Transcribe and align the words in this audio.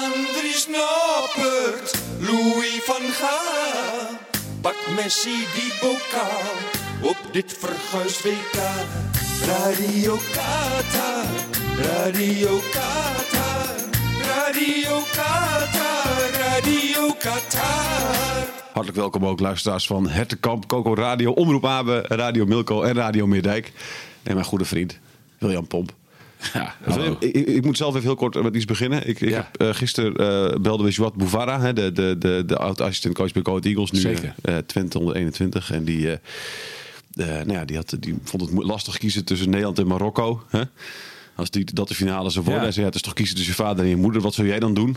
Andries 0.00 0.66
Noppert, 0.68 2.02
Louis 2.18 2.80
van 2.84 3.02
Gaal. 3.02 4.18
Pak 4.60 4.76
Messi 4.94 5.46
die 5.54 5.72
bokaal 5.80 6.56
op 7.02 7.16
dit 7.32 7.56
verguisd 7.58 8.22
WK. 8.22 8.58
Radio 9.46 10.16
Qatar, 10.32 11.24
Radio 11.76 12.58
Qatar, 12.72 13.74
Radio 14.22 14.98
Qatar, 15.12 16.30
Radio 16.32 17.12
Qatar. 17.18 18.46
Hartelijk 18.72 18.96
welkom 18.96 19.26
ook 19.26 19.40
luisteraars 19.40 19.86
van 19.86 20.08
Hertenkamp, 20.08 20.66
Coco 20.66 20.94
Radio, 20.94 21.32
Omroep 21.32 21.66
Abe, 21.66 22.04
Radio 22.08 22.46
Milko 22.46 22.82
en 22.82 22.94
Radio 22.94 23.26
Meerdijk. 23.26 23.72
En 24.22 24.34
mijn 24.34 24.46
goede 24.46 24.64
vriend 24.64 24.98
William 25.38 25.66
Pomp. 25.66 25.92
Ja, 26.52 26.74
ik, 27.20 27.34
ik- 27.34 27.64
moet 27.64 27.76
zelf 27.76 27.94
even 27.94 28.06
heel 28.06 28.14
kort 28.16 28.42
met 28.42 28.54
iets 28.56 28.64
beginnen. 28.64 29.08
Ik, 29.08 29.20
ik 29.20 29.28
Ja. 29.28 29.36
heb, 29.52 29.60
eh, 29.68 29.74
gisteren 29.74 30.16
eh, 30.52 30.60
belde 30.60 30.84
we 30.84 30.90
Joat 30.90 31.14
Bouvara, 31.14 31.60
hè, 31.60 31.72
de, 31.72 31.92
de, 31.92 32.16
de, 32.18 32.42
de 32.46 32.56
oud-assistent-coach 32.56 33.32
bij 33.32 33.42
Coat 33.42 33.64
Eagles, 33.64 33.90
nu 33.90 34.00
Zeker. 34.00 34.34
eh, 34.42 34.56
Twente 34.56 34.98
121. 34.98 35.70
En 35.70 35.84
die, 35.84 36.10
eh, 36.10 37.38
eh, 37.38 37.46
nou 37.46 37.52
ja, 37.58 37.64
die, 37.64 37.76
had, 37.76 37.96
die 38.00 38.18
vond 38.24 38.42
het 38.50 38.64
lastig 38.64 38.98
kiezen 38.98 39.24
tussen 39.24 39.50
Nederland 39.50 39.78
en 39.78 39.86
Marokko. 39.86 40.42
Hè? 40.48 40.62
Als 41.34 41.50
die, 41.50 41.64
dat 41.74 41.88
de 41.88 41.94
finale 41.94 42.30
zou 42.30 42.44
worden. 42.44 42.54
Ja. 42.54 42.66
Hij 42.66 42.72
zei, 42.74 42.86
het 42.86 42.94
is 42.94 43.02
toch 43.02 43.12
kiezen 43.12 43.36
tussen 43.36 43.54
je 43.56 43.62
vader 43.62 43.84
en 43.84 43.90
je 43.90 43.96
moeder. 43.96 44.20
Wat 44.22 44.34
zou 44.34 44.46
jij 44.48 44.58
dan 44.58 44.74
doen? 44.74 44.96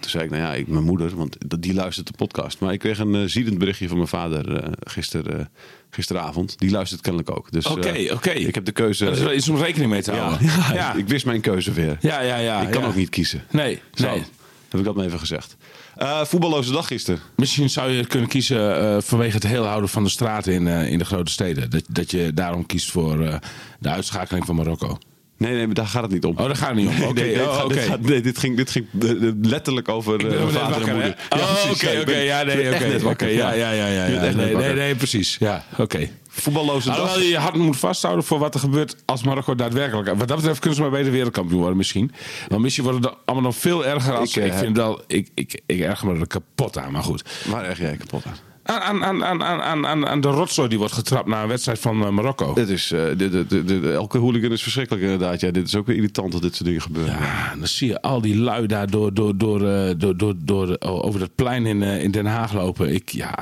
Toen 0.00 0.10
zei 0.10 0.24
ik, 0.24 0.30
nou 0.30 0.42
ja, 0.42 0.54
ik, 0.54 0.66
mijn 0.68 0.84
moeder, 0.84 1.16
want 1.16 1.36
die 1.58 1.74
luistert 1.74 2.06
de 2.06 2.12
podcast. 2.16 2.58
Maar 2.60 2.72
ik 2.72 2.78
kreeg 2.78 2.98
een 2.98 3.14
eh, 3.14 3.22
ziedend 3.24 3.58
berichtje 3.58 3.88
van 3.88 3.96
mijn 3.96 4.08
vader 4.08 4.54
eh 4.56 4.72
gister, 4.80 5.38
eh, 5.38 5.44
gisteravond. 5.90 6.58
Die 6.58 6.70
luistert 6.70 7.00
kennelijk 7.00 7.30
ook. 7.36 7.50
Dus, 7.52 7.66
Oké, 7.66 7.88
eh, 7.88 8.12
oké. 8.12 8.30
Ik 8.30 8.54
heb 8.54 8.64
de 8.64 8.72
keuze... 8.72 9.04
Dat 9.04 9.16
is 9.16 9.22
wel 9.22 9.32
iets 9.34 9.48
om 9.48 9.56
rekening 9.56 9.90
mee 9.90 10.02
te 10.02 10.12
houden. 10.12 10.46
ja, 10.46 10.74
ja. 10.74 10.94
Ik 10.94 11.08
wist 11.08 11.24
mijn 11.24 11.40
keuze 11.40 11.72
weer. 11.72 11.96
ja, 12.00 12.20
ja, 12.20 12.36
ja, 12.36 12.60
ik 12.60 12.70
kan 12.70 12.84
ook 12.84 12.94
niet 12.94 13.08
kiezen. 13.08 13.44
Nee, 13.50 13.80
Zo, 13.94 14.06
nee. 14.06 14.22
heb 14.68 14.80
ik 14.80 14.84
dat 14.84 14.94
maar 14.94 15.04
even 15.04 15.18
gezegd. 15.18 15.56
Eh, 15.96 16.24
voetballoze 16.24 16.72
dag 16.72 16.86
gisteren. 16.86 17.20
Misschien 17.36 17.70
zou 17.70 17.90
je 17.90 18.06
kunnen 18.06 18.28
kiezen 18.28 18.80
eh, 18.80 18.96
vanwege 19.02 19.34
het 19.34 19.46
heel 19.46 19.64
houden 19.64 19.88
van 19.88 20.04
de 20.04 20.10
straten 20.10 20.52
in, 20.52 20.66
in 20.66 20.98
de 20.98 21.04
grote 21.04 21.32
steden. 21.32 21.70
Dat, 21.70 21.84
dat 21.88 22.10
je 22.10 22.34
daarom 22.34 22.66
kiest 22.66 22.90
voor 22.90 23.40
de 23.78 23.88
uitschakeling 23.88 24.46
van 24.46 24.56
Marokko. 24.56 24.98
Nee, 25.40 25.54
nee, 25.54 25.66
maar 25.66 25.74
daar 25.74 25.86
gaat 25.86 26.02
het 26.02 26.10
niet 26.10 26.24
om. 26.24 26.36
Oh, 26.36 26.46
daar 26.46 26.56
gaat 26.56 26.68
het 26.68 26.76
niet 26.76 26.88
om. 26.88 27.02
Oké, 27.08 27.20
Nee, 27.20 27.34
dit, 27.34 27.46
oh, 27.46 27.94
nee, 28.00 28.20
dit 28.20 28.38
ging, 28.38 28.56
dit 28.56 28.70
ging 28.70 28.86
eh, 29.00 29.10
eh, 29.10 29.32
letterlijk 29.42 29.88
over 29.88 30.26
eh, 30.26 30.40
net 30.44 30.52
vader 30.52 30.80
en 30.80 30.86
hè? 30.86 30.92
moeder. 30.92 31.16
Oh, 31.30 31.70
oké, 31.70 32.00
oké. 32.00 32.16
Ja, 32.16 32.42
nee, 32.42 33.04
oké. 33.06 33.26
Ja, 33.26 33.52
ja, 33.52 33.70
ja, 33.70 33.86
ja. 33.86 34.06
Ja. 34.06 34.20
Nee, 34.32 34.54
nee, 34.54 34.74
nee, 34.74 34.94
precies. 34.94 35.36
Ja, 35.38 35.64
oké. 35.78 36.08
Voetballoze 36.28 36.88
dag. 36.88 36.98
Alhoewel 36.98 37.22
je 37.22 37.28
je 37.28 37.38
hart 37.38 37.54
moet 37.54 37.76
vasthouden 37.76 38.24
voor 38.24 38.38
wat 38.38 38.54
er 38.54 38.60
gebeurt 38.60 38.96
als 39.04 39.22
Marokko 39.22 39.54
daadwerkelijk... 39.54 40.08
Wat 40.08 40.28
dat 40.28 40.36
betreft 40.36 40.58
kunnen 40.58 40.76
ze 40.76 40.82
maar 40.82 40.90
beter 40.90 41.12
wereldkampioen 41.12 41.58
worden 41.58 41.76
misschien. 41.76 42.12
Want 42.48 42.62
misschien 42.62 42.84
wordt 42.84 43.04
het 43.04 43.14
allemaal 43.24 43.50
nog 43.50 43.56
veel 43.60 43.86
erger 43.86 44.16
als... 44.16 44.36
Ik, 44.36 44.44
Ik, 44.44 44.52
eh, 44.52 44.58
vind 44.58 44.76
wel... 44.76 45.02
Ik, 45.06 45.28
ik, 45.34 45.60
ik 45.66 45.80
erger 45.80 46.08
me 46.08 46.20
er 46.20 46.26
kapot 46.26 46.78
aan, 46.78 46.92
maar 46.92 47.02
goed. 47.02 47.24
Waar 47.46 47.64
erg 47.64 47.78
jij 47.78 47.96
kapot 47.96 48.26
aan? 48.26 48.36
Aan, 48.78 49.04
aan, 49.04 49.24
aan, 49.24 49.86
aan, 49.86 50.06
aan, 50.06 50.20
de 50.20 50.28
rotzooi 50.28 50.68
die 50.68 50.78
wordt 50.78 50.92
getrapt 50.94 51.26
na 51.28 51.42
een 51.42 51.48
wedstrijd 51.48 51.78
van 51.78 52.02
eh, 52.04 52.08
Marokko. 52.10 52.54
Dit 52.54 52.68
is, 52.68 52.92
eh, 52.92 53.02
dit- 53.16 53.32
dit- 53.32 53.50
dit- 53.50 53.68
dit- 53.68 53.84
elke 53.84 54.18
hooligan 54.18 54.50
is 54.52 54.62
verschrikkelijk 54.62 55.04
inderdaad. 55.04 55.40
Ja, 55.40 55.50
dit 55.50 55.66
is 55.66 55.76
ook 55.76 55.86
weer 55.86 55.96
irritant 55.96 56.32
dat 56.32 56.42
dit 56.42 56.52
soort 56.54 56.64
dingen 56.64 56.82
gebeuren. 56.82 57.12
Ja, 57.20 57.54
dan 57.58 57.66
zie 57.66 57.88
je 57.88 58.02
al 58.02 58.20
die 58.20 58.36
lui 58.36 58.66
daar 58.66 58.90
door, 58.90 59.14
door, 59.14 59.36
door, 59.36 59.68
eh, 59.68 59.94
door, 59.96 60.16
door, 60.16 60.34
door, 60.38 60.74
eh, 60.74 61.04
over 61.04 61.20
het 61.20 61.34
plein 61.34 61.66
in, 61.66 61.82
in 61.82 62.10
Den 62.10 62.26
Haag 62.26 62.52
lopen. 62.52 62.94
Ik, 62.94 63.08
ja, 63.08 63.34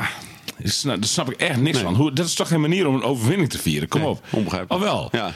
daar 0.62 0.72
snap, 0.72 0.94
daar 0.96 1.04
snap 1.08 1.30
ik 1.30 1.40
echt 1.40 1.60
niks 1.60 1.76
Nee. 1.76 1.84
van. 1.86 1.94
Hoe, 1.94 2.12
dat 2.12 2.26
is 2.26 2.34
toch 2.34 2.48
geen 2.48 2.60
manier 2.60 2.86
om 2.88 2.94
een 2.94 3.02
overwinning 3.02 3.50
te 3.50 3.58
vieren? 3.58 3.88
Kom 3.88 4.00
Nee, 4.00 4.08
op. 4.10 4.22
onbegrijpelijk. 4.30 4.82
Oh 4.84 4.88
wel. 4.90 5.08
Ja. 5.12 5.32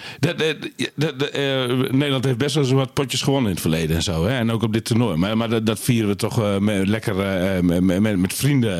Eh, 1.32 1.90
Nederland 1.90 2.24
heeft 2.24 2.38
best 2.38 2.54
wel 2.54 2.64
eens 2.64 2.72
wat 2.72 2.92
potjes 2.92 3.22
gewonnen 3.22 3.46
in 3.48 3.52
het 3.52 3.60
verleden 3.60 3.96
en 3.96 4.02
zo. 4.02 4.24
Hè? 4.26 4.36
En 4.38 4.50
ook 4.52 4.62
op 4.62 4.72
dit 4.72 4.84
toernooi. 4.84 5.16
Maar, 5.16 5.36
maar 5.36 5.48
dat, 5.48 5.66
dat 5.66 5.80
vieren 5.80 6.08
we 6.08 6.16
toch 6.16 6.42
eh, 6.42 6.58
met, 6.58 6.88
lekker 6.88 7.20
eh, 7.20 7.60
met, 7.60 8.00
met, 8.00 8.18
met 8.18 8.34
vrienden. 8.34 8.70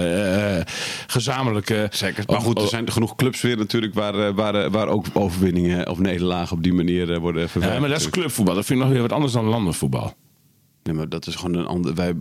gezamenlijk. 1.07 1.89
Zeker. 1.91 2.25
Maar 2.27 2.41
goed, 2.41 2.61
er 2.61 2.69
zijn 2.69 2.93
genoeg 2.93 3.15
clubs 3.17 3.41
weer 3.41 3.57
natuurlijk 3.57 3.95
waar, 3.95 4.35
waar, 4.35 4.71
waar 4.71 4.89
ook 4.89 5.07
overwinningen 5.13 5.89
of 5.89 5.99
nederlagen 5.99 6.57
op 6.57 6.63
die 6.63 6.73
manier 6.73 7.21
worden 7.21 7.49
verwerkt. 7.49 7.75
ja, 7.75 7.81
maar 7.81 7.91
dat 7.91 8.01
is 8.01 8.11
clubvoetbal. 8.11 8.55
Dat 8.55 8.65
vind 8.65 8.79
ik 8.79 8.85
nog 8.85 8.95
weer 8.95 9.03
wat 9.03 9.13
anders 9.13 9.33
dan 9.33 9.45
landenvoetbal. 9.45 10.15
Nee, 10.83 10.95
maar 10.95 11.09
dat 11.09 11.27
is 11.27 11.35
gewoon 11.35 11.55
een 11.57 11.67
ander. 11.67 11.95
Wij, 11.95 12.15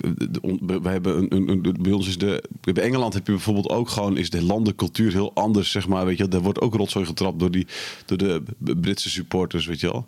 wij 0.82 0.92
hebben 0.92 1.18
een, 1.18 1.34
een, 1.50 1.50
een- 1.66 1.78
bij 1.82 1.92
ons 1.92 2.08
is 2.08 2.18
de. 2.18 2.44
Bij 2.62 2.84
Engeland 2.84 3.14
heb 3.14 3.26
je 3.28 3.32
bijvoorbeeld 3.34 3.70
ook 3.70 3.90
gewoon 3.90 4.18
is 4.18 4.30
de 4.30 4.44
landencultuur 4.44 5.12
heel 5.12 5.34
anders, 5.34 5.72
zeg 5.72 5.88
maar. 5.88 6.06
Weet 6.06 6.18
je, 6.18 6.28
daar 6.28 6.42
wordt 6.42 6.62
ook 6.62 6.74
rotzooi 6.76 7.06
getrapt 7.06 7.40
door 7.40 7.52
die 7.52 7.68
door 8.06 8.18
de 8.18 8.44
Britse 8.82 9.10
supporters, 9.10 9.66
weet 9.66 9.80
je 9.80 9.92
wel. 9.92 10.08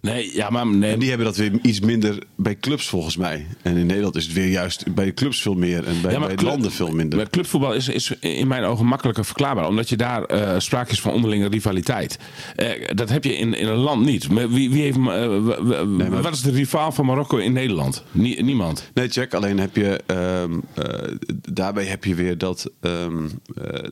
Nee, 0.00 0.30
ja, 0.34 0.50
maar 0.50 0.66
nee, 0.66 0.92
En 0.92 0.98
die 0.98 1.08
hebben 1.08 1.26
dat 1.26 1.36
weer 1.36 1.52
iets 1.62 1.80
minder 1.80 2.18
bij 2.36 2.56
clubs 2.60 2.86
volgens 2.88 3.16
mij. 3.16 3.46
En 3.62 3.76
in 3.76 3.86
Nederland 3.86 4.16
is 4.16 4.24
het 4.24 4.32
weer 4.32 4.48
juist 4.48 4.94
bij 4.94 5.04
de 5.04 5.14
clubs 5.14 5.42
veel 5.42 5.54
meer 5.54 5.84
en 5.86 6.00
bij, 6.02 6.12
Ja, 6.12 6.18
maar 6.18 6.26
bij 6.28 6.36
club- 6.36 6.48
landen 6.50 6.72
veel 6.72 6.90
minder. 6.90 7.18
Maar 7.18 7.30
clubvoetbal 7.30 7.72
is, 7.74 7.88
is 7.88 8.12
in 8.20 8.46
mijn 8.48 8.64
ogen 8.64 8.86
makkelijker 8.86 9.24
verklaarbaar. 9.24 9.66
Omdat 9.66 9.88
je 9.88 9.96
daar 9.96 10.24
eh 10.24 10.54
sprake 10.58 10.90
is 10.92 11.00
van 11.00 11.12
onderlinge 11.12 11.48
rivaliteit. 11.48 12.18
Eh, 12.56 12.68
dat 12.94 13.08
heb 13.08 13.24
je 13.24 13.36
in, 13.36 13.54
in 13.54 13.66
een 13.68 13.76
land 13.76 14.04
niet. 14.04 14.26
Wie, 14.26 14.70
wie 14.70 14.82
heeft, 14.82 14.96
eh, 14.96 15.02
maar- 15.84 16.22
Wat 16.22 16.32
is 16.32 16.42
de 16.42 16.50
rivaal 16.50 16.92
van 16.92 17.06
Marokko 17.06 17.36
in 17.36 17.52
Nederland? 17.52 18.04
Nie- 18.12 18.42
niemand. 18.42 18.90
Nee, 18.94 19.08
check. 19.08 19.34
Alleen 19.34 19.58
heb 19.58 19.76
je 19.76 20.00
ehm, 20.06 20.52
eh, 20.74 21.12
daarbij 21.52 21.84
heb 21.84 22.04
je 22.04 22.14
weer 22.14 22.38
dat 22.38 22.70
ehm, 22.80 23.24
eh, 23.62 23.88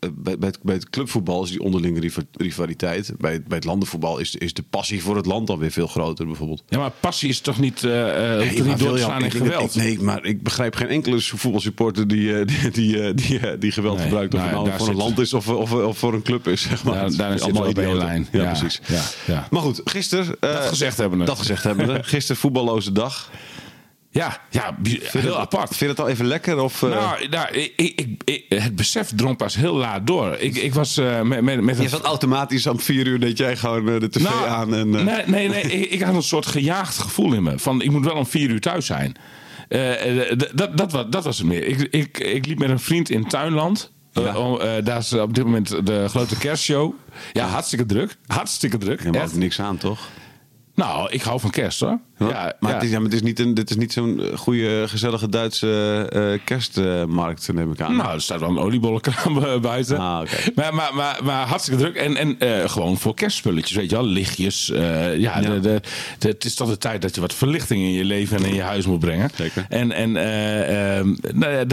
bij, 0.00 0.38
bij, 0.38 0.48
het, 0.48 0.58
bij 0.62 0.74
het 0.74 0.90
clubvoetbal 0.90 1.42
is 1.44 1.50
die 1.50 1.62
onderlinge 1.62 2.00
riva- 2.00 2.22
rivaliteit. 2.32 3.12
Bij, 3.18 3.32
het- 3.32 3.46
bij 3.48 3.56
het 3.56 3.66
landenvoetbal 3.66 4.18
is, 4.18 4.34
is 4.36 4.54
de 4.54 4.62
passie 4.70 5.02
voor 5.02 5.16
het 5.16 5.26
land 5.26 5.46
dan 5.46 5.58
weer 5.58 5.70
veel 5.70 5.86
groter, 5.86 6.26
bijvoorbeeld. 6.26 6.62
Ja, 6.68 6.78
maar 6.78 6.90
passie 7.00 7.28
is 7.28 7.40
toch 7.40 7.58
niet, 7.58 7.84
eh 7.84 8.40
eh, 8.42 8.52
toch 8.54 8.66
maar 9.08 9.22
niet 9.22 9.34
in 9.34 9.40
geweld? 9.40 9.76
ik- 9.76 9.82
nee, 9.82 10.00
maar 10.00 10.24
ik 10.24 10.42
begrijp 10.42 10.74
geen 10.74 10.88
enkele 10.88 11.20
voetbalsupporter 11.20 12.08
die, 12.08 12.38
eh, 12.38 12.46
die, 12.60 12.70
die, 12.70 13.02
eh, 13.02 13.14
die, 13.14 13.38
eh, 13.38 13.60
die 13.60 13.72
geweld 13.72 13.96
Nee, 13.96 14.04
gebruikt. 14.06 14.34
Of 14.34 14.40
nou 14.40 14.50
het 14.52 14.58
nou 14.58 14.68
daar 14.70 14.78
voor 14.78 14.88
een 14.88 14.96
land 14.96 15.18
is 15.18 15.34
of, 15.34 15.48
of, 15.48 15.72
of 15.72 15.98
voor 15.98 16.14
een 16.14 16.22
club 16.22 16.48
is. 16.48 16.62
Zeg 16.62 16.84
maar. 16.84 16.94
Daar- 17.16 17.28
Het 17.30 17.38
is 17.38 17.42
allemaal 17.44 17.68
op 17.68 17.78
één 17.78 17.96
lijn. 17.96 18.28
Ja, 18.32 18.42
Ja, 18.42 18.46
precies. 18.58 18.80
ja, 18.86 19.02
ja. 19.26 19.46
Maar 19.50 19.62
goed, 19.62 19.80
gisteren... 19.84 20.26
eh, 20.40 20.52
Dat 20.52 20.64
gezegd 20.66 20.96
hebben 20.96 21.18
we. 21.18 21.24
Dat 21.24 21.38
gezegd 21.38 21.62
hebben 21.64 21.86
we. 21.86 22.02
Gisteren 22.02 22.40
voetballoze 22.40 22.92
dag. 22.92 23.30
Ja, 24.18 24.40
ja 24.50 24.76
heel 25.12 25.38
apart. 25.38 25.68
Vind 25.68 25.80
je 25.80 25.86
het 25.86 26.00
al 26.00 26.08
even 26.08 26.26
lekker? 26.26 26.58
Of, 26.60 26.82
eh, 26.82 26.88
Nou, 26.90 27.28
nou 27.28 27.48
ik, 27.52 27.72
ik, 27.76 28.22
ik- 28.24 28.44
het 28.48 28.76
besef 28.76 29.10
drong 29.14 29.36
pas 29.36 29.54
heel 29.54 29.74
laat 29.74 30.06
door. 30.06 30.36
Ik, 30.38 30.56
ik 30.56 30.74
was 30.74 30.96
eh, 30.96 31.20
met, 31.22 31.42
met, 31.42 31.60
met 31.60 31.78
Je 31.78 31.88
zat 31.88 32.02
automatisch 32.02 32.66
om 32.66 32.80
vier 32.80 33.06
uur 33.06 33.20
dat 33.20 33.38
jij 33.38 33.56
gewoon 33.56 33.88
eh, 33.88 34.00
de 34.00 34.08
tv 34.08 34.22
Nou, 34.22 34.48
aan 34.48 34.74
en... 34.74 34.90
Nee, 34.90 35.04
nee, 35.26 35.48
nee 35.48 35.62
ik, 35.62 35.90
ik 35.90 36.02
had 36.02 36.14
een 36.14 36.22
soort 36.22 36.46
gejaagd 36.46 36.98
gevoel 36.98 37.32
in 37.32 37.42
me. 37.42 37.58
Van, 37.58 37.82
ik 37.82 37.90
moet 37.90 38.04
wel 38.04 38.14
om 38.14 38.26
vier 38.26 38.50
uur 38.50 38.60
thuis 38.60 38.86
zijn. 38.86 39.16
Dat, 40.54 40.70
dat, 40.76 40.92
was, 40.92 41.04
dat 41.10 41.24
was 41.24 41.38
het 41.38 41.46
meer. 41.46 41.64
Ik, 41.64 41.80
ik, 41.80 42.18
ik 42.18 42.46
liep 42.46 42.58
met 42.58 42.70
een 42.70 42.80
vriend 42.80 43.10
in 43.10 43.28
Tuinland. 43.28 43.92
Ja. 44.12 44.80
daar 44.80 44.98
is 44.98 45.12
op 45.12 45.34
dit 45.34 45.44
moment 45.44 45.86
de 45.86 46.08
grote 46.08 46.38
kerstshow. 46.38 46.92
Ja, 47.32 47.46
hartstikke 47.46 47.86
druk. 47.86 48.16
Hartstikke 48.26 48.78
druk. 48.78 49.02
Je 49.02 49.10
mag 49.10 49.30
er 49.30 49.38
niks 49.38 49.60
aan, 49.60 49.76
toch? 49.76 50.00
Nou, 50.78 51.10
ik 51.10 51.22
hou 51.22 51.40
van 51.40 51.50
kerst 51.50 51.80
hoor. 51.80 51.98
Ja, 52.18 52.26
maar, 52.60 52.70
ja. 52.70 52.74
Het 52.74 52.82
is, 52.82 52.90
ja, 52.90 52.94
maar 52.96 53.04
het 53.04 53.14
is 53.14 53.22
niet, 53.22 53.38
een, 53.38 53.54
dit 53.54 53.70
is 53.70 53.76
niet 53.76 53.92
zo'n 53.92 54.20
eh, 54.22 54.36
goede, 54.38 54.84
gezellige 54.88 55.28
Duitse 55.28 56.06
eh, 56.12 56.44
kerstmarkt, 56.44 57.52
neem 57.52 57.72
ik 57.72 57.80
aan. 57.80 57.96
Nou, 57.96 58.12
er 58.14 58.20
staat 58.20 58.40
wel 58.40 58.48
een 58.48 58.58
oliebollenkraam 58.58 59.38
eh, 59.44 59.60
buiten. 59.60 59.98
Ah, 59.98 60.20
oké. 60.20 60.36
maar, 60.54 60.74
maar, 60.74 60.94
maar, 60.94 61.20
maar 61.24 61.46
hartstikke 61.46 61.80
druk. 61.82 61.94
En, 61.96 62.16
en 62.16 62.38
eh, 62.38 62.68
gewoon 62.68 62.98
voor 62.98 63.14
kerstspulletjes, 63.14 63.76
weet 63.76 63.90
je 63.90 63.96
wel. 63.96 64.04
Lichtjes. 64.04 64.70
eh, 64.70 65.16
ja, 65.18 65.40
De, 65.40 65.60
de, 65.60 65.80
de- 66.18 66.28
het 66.28 66.44
is 66.44 66.54
toch 66.54 66.68
de 66.68 66.78
tijd 66.78 67.02
dat 67.02 67.14
je 67.14 67.20
wat 67.20 67.34
verlichting 67.34 67.82
in 67.82 67.92
je 67.92 68.04
leven 68.04 68.36
en 68.36 68.44
in 68.44 68.54
je 68.54 68.62
huis 68.62 68.86
moet 68.86 68.98
brengen. 68.98 69.30
Zeker. 69.34 69.66
En, 69.68 69.92
en 69.92 70.16
eh, 70.16 70.96
ehm, 70.98 71.14
nou 71.34 71.66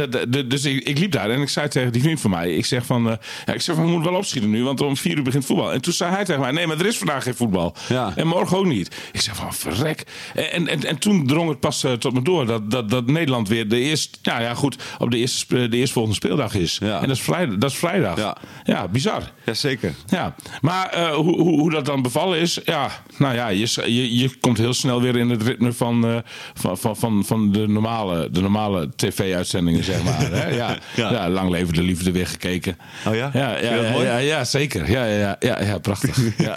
dus 0.47 0.65
ik, 0.65 0.83
ik 0.88 0.97
liep 0.99 1.11
daar 1.11 1.29
en 1.29 1.41
ik 1.41 1.49
zei 1.49 1.67
tegen 1.67 1.91
die 1.91 2.01
vriend 2.01 2.21
van 2.21 2.29
mij. 2.31 2.55
Ik 2.55 2.65
zeg 2.65 2.85
van, 2.85 3.09
eh, 3.09 3.15
ja, 3.45 3.53
ik 3.53 3.61
zeg 3.61 3.75
van, 3.75 3.83
we 3.85 3.91
moeten 3.91 4.09
wel 4.11 4.19
opschieten 4.19 4.49
nu, 4.49 4.63
want 4.63 4.81
om 4.81 4.97
vier 4.97 5.17
uur 5.17 5.23
begint 5.23 5.45
voetbal. 5.45 5.73
En 5.73 5.81
toen 5.81 5.94
zei 5.94 6.11
hij 6.13 6.25
tegen 6.25 6.41
mij, 6.41 6.51
nee, 6.51 6.67
maar 6.67 6.79
er 6.79 6.85
is 6.85 6.97
vandaag 6.97 7.23
geen 7.23 7.35
voetbal. 7.35 7.75
Ja. 7.89 8.13
En 8.15 8.27
morgen 8.27 8.57
ook 8.57 8.65
niet. 8.65 8.94
Ik 9.11 9.22
zeg 9.22 9.35
van, 9.35 9.53
verrek. 9.53 10.03
En, 10.35 10.51
en, 10.51 10.67
en, 10.67 10.83
en 10.83 10.97
toen 10.97 11.28
drong 11.28 11.50
het 11.50 11.59
pas 11.59 11.83
eh, 11.83 11.91
tot 11.91 12.13
me 12.13 12.22
door 12.22 12.45
dat, 12.45 12.72
dat, 12.72 12.89
dat 12.89 13.06
Nederland 13.06 13.47
weer 13.47 13.68
de 13.68 13.80
eerste, 13.80 14.18
nou 14.24 14.42
ja 14.42 14.53
goed, 14.53 14.75
op 15.00 15.12
de 15.12 15.18
eerste, 15.18 15.68
de 15.68 15.77
eerstvolgende 15.77 16.18
speeldag 16.18 16.53
is. 16.53 16.77
Ja. 16.81 17.01
En 17.01 17.07
dat 17.07 17.18
is 17.18 17.24
vrijdag. 17.24 17.57
Dat 17.57 17.71
is 17.71 17.77
vrijdag. 17.77 18.18
Ja. 18.18 18.38
ja 18.63 18.88
bizar. 18.88 19.31
Jazeker. 19.45 19.94
Ja, 20.07 20.36
maar 20.62 20.89
eh, 20.89 21.15
hoe, 21.15 21.42
hoe, 21.42 21.59
hoe 21.59 21.71
dat 21.71 21.86
dan 21.86 22.01
bevallen 22.01 22.39
is, 22.39 22.59
ja, 22.65 22.89
nou 23.18 23.36
ja, 23.36 23.47
je, 23.47 23.68
je, 23.86 24.18
je 24.18 24.38
komt 24.39 24.57
heel 24.57 24.74
snel 24.74 25.01
weer 25.01 25.15
in 25.15 25.30
het 25.30 25.42
ritme 25.42 25.74
van, 25.74 26.07
eh, 26.07 26.18
van, 26.53 26.77
van, 26.77 26.97
van, 26.97 27.24
van 27.25 27.51
de 27.51 27.68
normale, 27.68 28.30
de 28.31 28.42
normale 28.42 28.89
tv-uitzendingen, 28.95 29.83
zeg 29.83 30.03
maar. 30.03 30.31
Hè? 30.31 30.44
Ja, 30.56 30.77
Ja. 30.95 31.12
ja. 31.12 31.30
lang 31.30 31.50
leven 31.50 31.74
de 31.74 31.81
liefde 31.81 32.12
weer 32.12 32.27
gekeken. 32.27 32.77
Oh 33.07 33.15
ja? 33.15 33.30
Ja, 33.33 33.57
ja, 33.57 34.01
ja, 34.01 34.18
ja, 34.18 34.44
zeker. 34.44 34.92
Ja, 34.92 35.06
ja, 35.06 35.18
ja, 35.18 35.36
ja, 35.39 35.62
ja 35.62 35.77
prachtig. 35.77 36.18
Ja. 36.38 36.56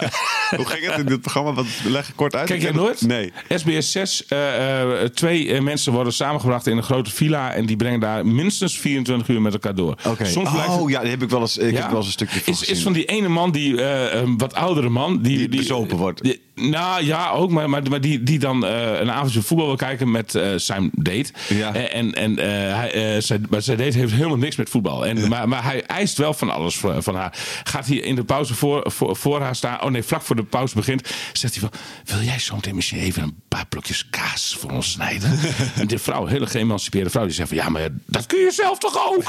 Hoe 0.55 0.65
ging 0.65 0.85
het 0.85 0.99
in 0.99 1.05
dit 1.05 1.21
programma? 1.21 1.53
Wat, 1.53 1.65
leg 1.83 2.15
kort 2.15 2.28
uit. 2.35 2.47
Kijk 2.47 2.61
jij 2.61 2.71
nooit? 2.71 3.01
Nee. 3.07 3.31
SBS 3.49 3.91
6, 3.91 4.25
eh, 4.25 4.81
eh, 5.03 5.09
twee 5.09 5.53
eh, 5.53 5.61
mensen 5.61 5.93
worden 5.93 6.13
samengebracht 6.13 6.67
in 6.67 6.77
een 6.77 6.83
grote 6.83 7.11
villa 7.11 7.53
en 7.53 7.65
die 7.65 7.75
brengen 7.75 7.99
daar 7.99 8.25
minstens 8.25 8.77
24 8.79 9.27
uur 9.27 9.41
met 9.41 9.53
elkaar 9.53 9.75
door. 9.75 9.95
Oké. 10.07 10.25
Soms 10.25 10.49
het- 10.51 10.67
Oh 10.79 10.89
ja, 10.89 11.01
die 11.01 11.09
heb 11.09 11.21
ik 11.23 11.29
wel 11.29 11.41
eens, 11.41 11.57
ik 11.57 11.71
Ja? 11.71 11.81
heb 11.81 11.87
wel 11.87 11.97
eens 11.97 12.05
een 12.05 12.11
stukje 12.11 12.39
van 12.39 12.53
is, 12.53 12.63
is 12.63 12.81
van 12.83 12.93
die 12.93 13.05
ene 13.05 13.27
man, 13.27 13.51
die 13.51 13.81
een 13.81 14.37
wat 14.37 14.53
oudere 14.55 14.89
man. 14.89 15.21
Die, 15.21 15.37
Die 15.37 15.49
bezopen 15.59 15.97
wordt. 15.97 16.23
die- 16.23 16.41
Nou 16.59 17.03
ja, 17.03 17.29
ook. 17.29 17.49
Maar, 17.51 17.69
maar, 17.69 17.81
maar 17.89 18.01
die, 18.01 18.23
die 18.23 18.39
dan 18.39 18.65
eh, 18.65 18.99
een 18.99 19.11
avondje 19.11 19.41
voetbal 19.41 19.67
wil 19.67 19.75
kijken 19.75 20.11
met 20.11 20.35
eh, 20.35 20.47
zijn 20.55 20.89
date. 20.93 21.31
Ja. 21.47 21.73
Eh, 21.73 21.95
En, 21.99 22.13
en 22.13 22.37
eh, 22.39 22.47
hij, 22.75 22.91
eh, 23.15 23.21
zijn, 23.21 23.45
maar 23.49 23.61
zijn 23.61 23.77
date 23.77 23.97
heeft 23.97 24.13
helemaal 24.13 24.37
niks 24.37 24.55
met 24.55 24.69
voetbal. 24.69 25.05
En, 25.05 25.27
maar, 25.27 25.47
maar 25.47 25.63
hij 25.63 25.83
eist 25.83 26.17
wel 26.17 26.33
van 26.33 26.49
alles 26.49 26.77
van, 26.77 27.03
van 27.03 27.15
haar. 27.15 27.33
Gaat 27.63 27.85
hij 27.87 27.95
in 27.97 28.15
de 28.15 28.23
pauze 28.23 28.55
voor, 28.55 28.91
voor, 28.91 29.15
voor 29.15 29.41
haar 29.41 29.55
staan? 29.55 29.81
Oh 29.83 29.89
nee, 29.91 30.03
vlak 30.03 30.21
voor 30.21 30.35
de 30.35 30.43
pauze 30.43 30.75
begint. 30.75 31.09
Zegt 31.33 31.55
hij 31.59 31.69
van, 31.69 31.79
wil 32.17 32.25
jij 32.27 32.39
zo 32.39 32.55
meteen 32.55 32.75
misschien 32.75 32.99
even 32.99 33.23
een 33.23 33.35
paar 33.47 33.65
blokjes 33.69 34.09
kaas 34.09 34.57
voor 34.59 34.71
ons 34.71 34.91
snijden? 34.91 35.39
en 35.75 35.87
de 35.87 35.97
vrouw, 35.99 36.25
hele 36.25 36.47
geëmancipeerde 36.47 37.09
vrouw, 37.09 37.23
die 37.25 37.33
zegt 37.33 37.47
van... 37.49 37.57
Ja, 37.57 37.69
maar 37.69 37.87
dat 38.05 38.25
kun 38.25 38.39
je 38.39 38.51
zelf 38.51 38.77
toch 38.77 39.07
ook? 39.09 39.23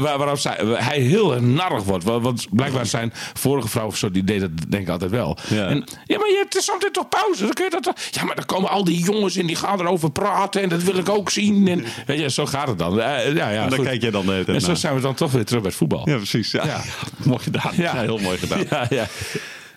Waar- 0.00 0.18
waarop 0.18 0.38
zij, 0.38 0.56
hij 0.66 0.98
heel 1.00 1.40
narrig 1.40 1.82
wordt. 1.84 2.04
wa- 2.04 2.20
Want 2.20 2.46
blijkbaar 2.50 2.86
zijn 2.86 3.12
vorige 3.34 3.68
vrouw 3.68 3.86
of 3.86 3.96
zo, 3.96 4.10
die 4.10 4.24
deed 4.24 4.40
dat 4.40 4.50
denk 4.68 4.82
ik 4.82 4.88
altijd 4.88 5.10
wel. 5.10 5.38
Ja. 5.48 5.66
En, 5.68 5.84
ja, 6.04 6.18
maar 6.18 6.28
je 6.36 6.46
hebt 6.50 6.64
zometeen 6.64 6.92
toch 6.92 7.08
pauze? 7.08 7.42
Dan 7.44 7.52
kun 7.52 7.64
je 7.64 7.70
dat 7.70 7.82
toch- 7.82 7.94
Ja, 8.10 8.24
maar 8.24 8.34
dan 8.36 8.44
komen 8.46 8.70
al 8.70 8.84
die 8.84 8.98
jongens 9.04 9.36
in, 9.36 9.46
die 9.46 9.56
gaan 9.56 9.80
erover 9.80 10.10
praten. 10.10 10.62
En 10.62 10.68
dat 10.68 10.82
wil 10.82 10.96
ik 10.96 11.08
ook 11.08 11.30
zien. 11.30 11.68
En, 11.68 11.84
weet 12.06 12.20
je, 12.20 12.30
zo 12.30 12.46
gaat 12.46 12.68
het 12.68 12.78
dan. 12.78 13.00
Eh, 13.00 13.34
ja, 13.34 13.48
ja, 13.50 13.62
En 13.62 13.68
dan 13.68 13.78
goed. 13.78 13.86
kijk 13.86 14.02
jij 14.02 14.10
dan 14.10 14.24
tijd 14.26 14.48
En 14.48 14.60
zo 14.60 14.74
zijn 14.74 14.94
we 14.94 15.00
dan 15.00 15.14
toch 15.14 15.32
weer 15.32 15.44
terug 15.44 15.60
bij 15.60 15.70
het 15.70 15.78
voetbal. 15.78 16.08
Ja, 16.08 16.16
precies. 16.16 16.50
Ja. 16.50 16.64
Ja. 16.64 16.80
mooi 17.24 17.38
gedaan. 17.42 17.72
Ja. 17.76 18.00
heel 18.00 18.18
mooi 18.18 18.38
gedaan. 18.38 18.64
Ja, 18.70 18.86
ja. 18.90 19.06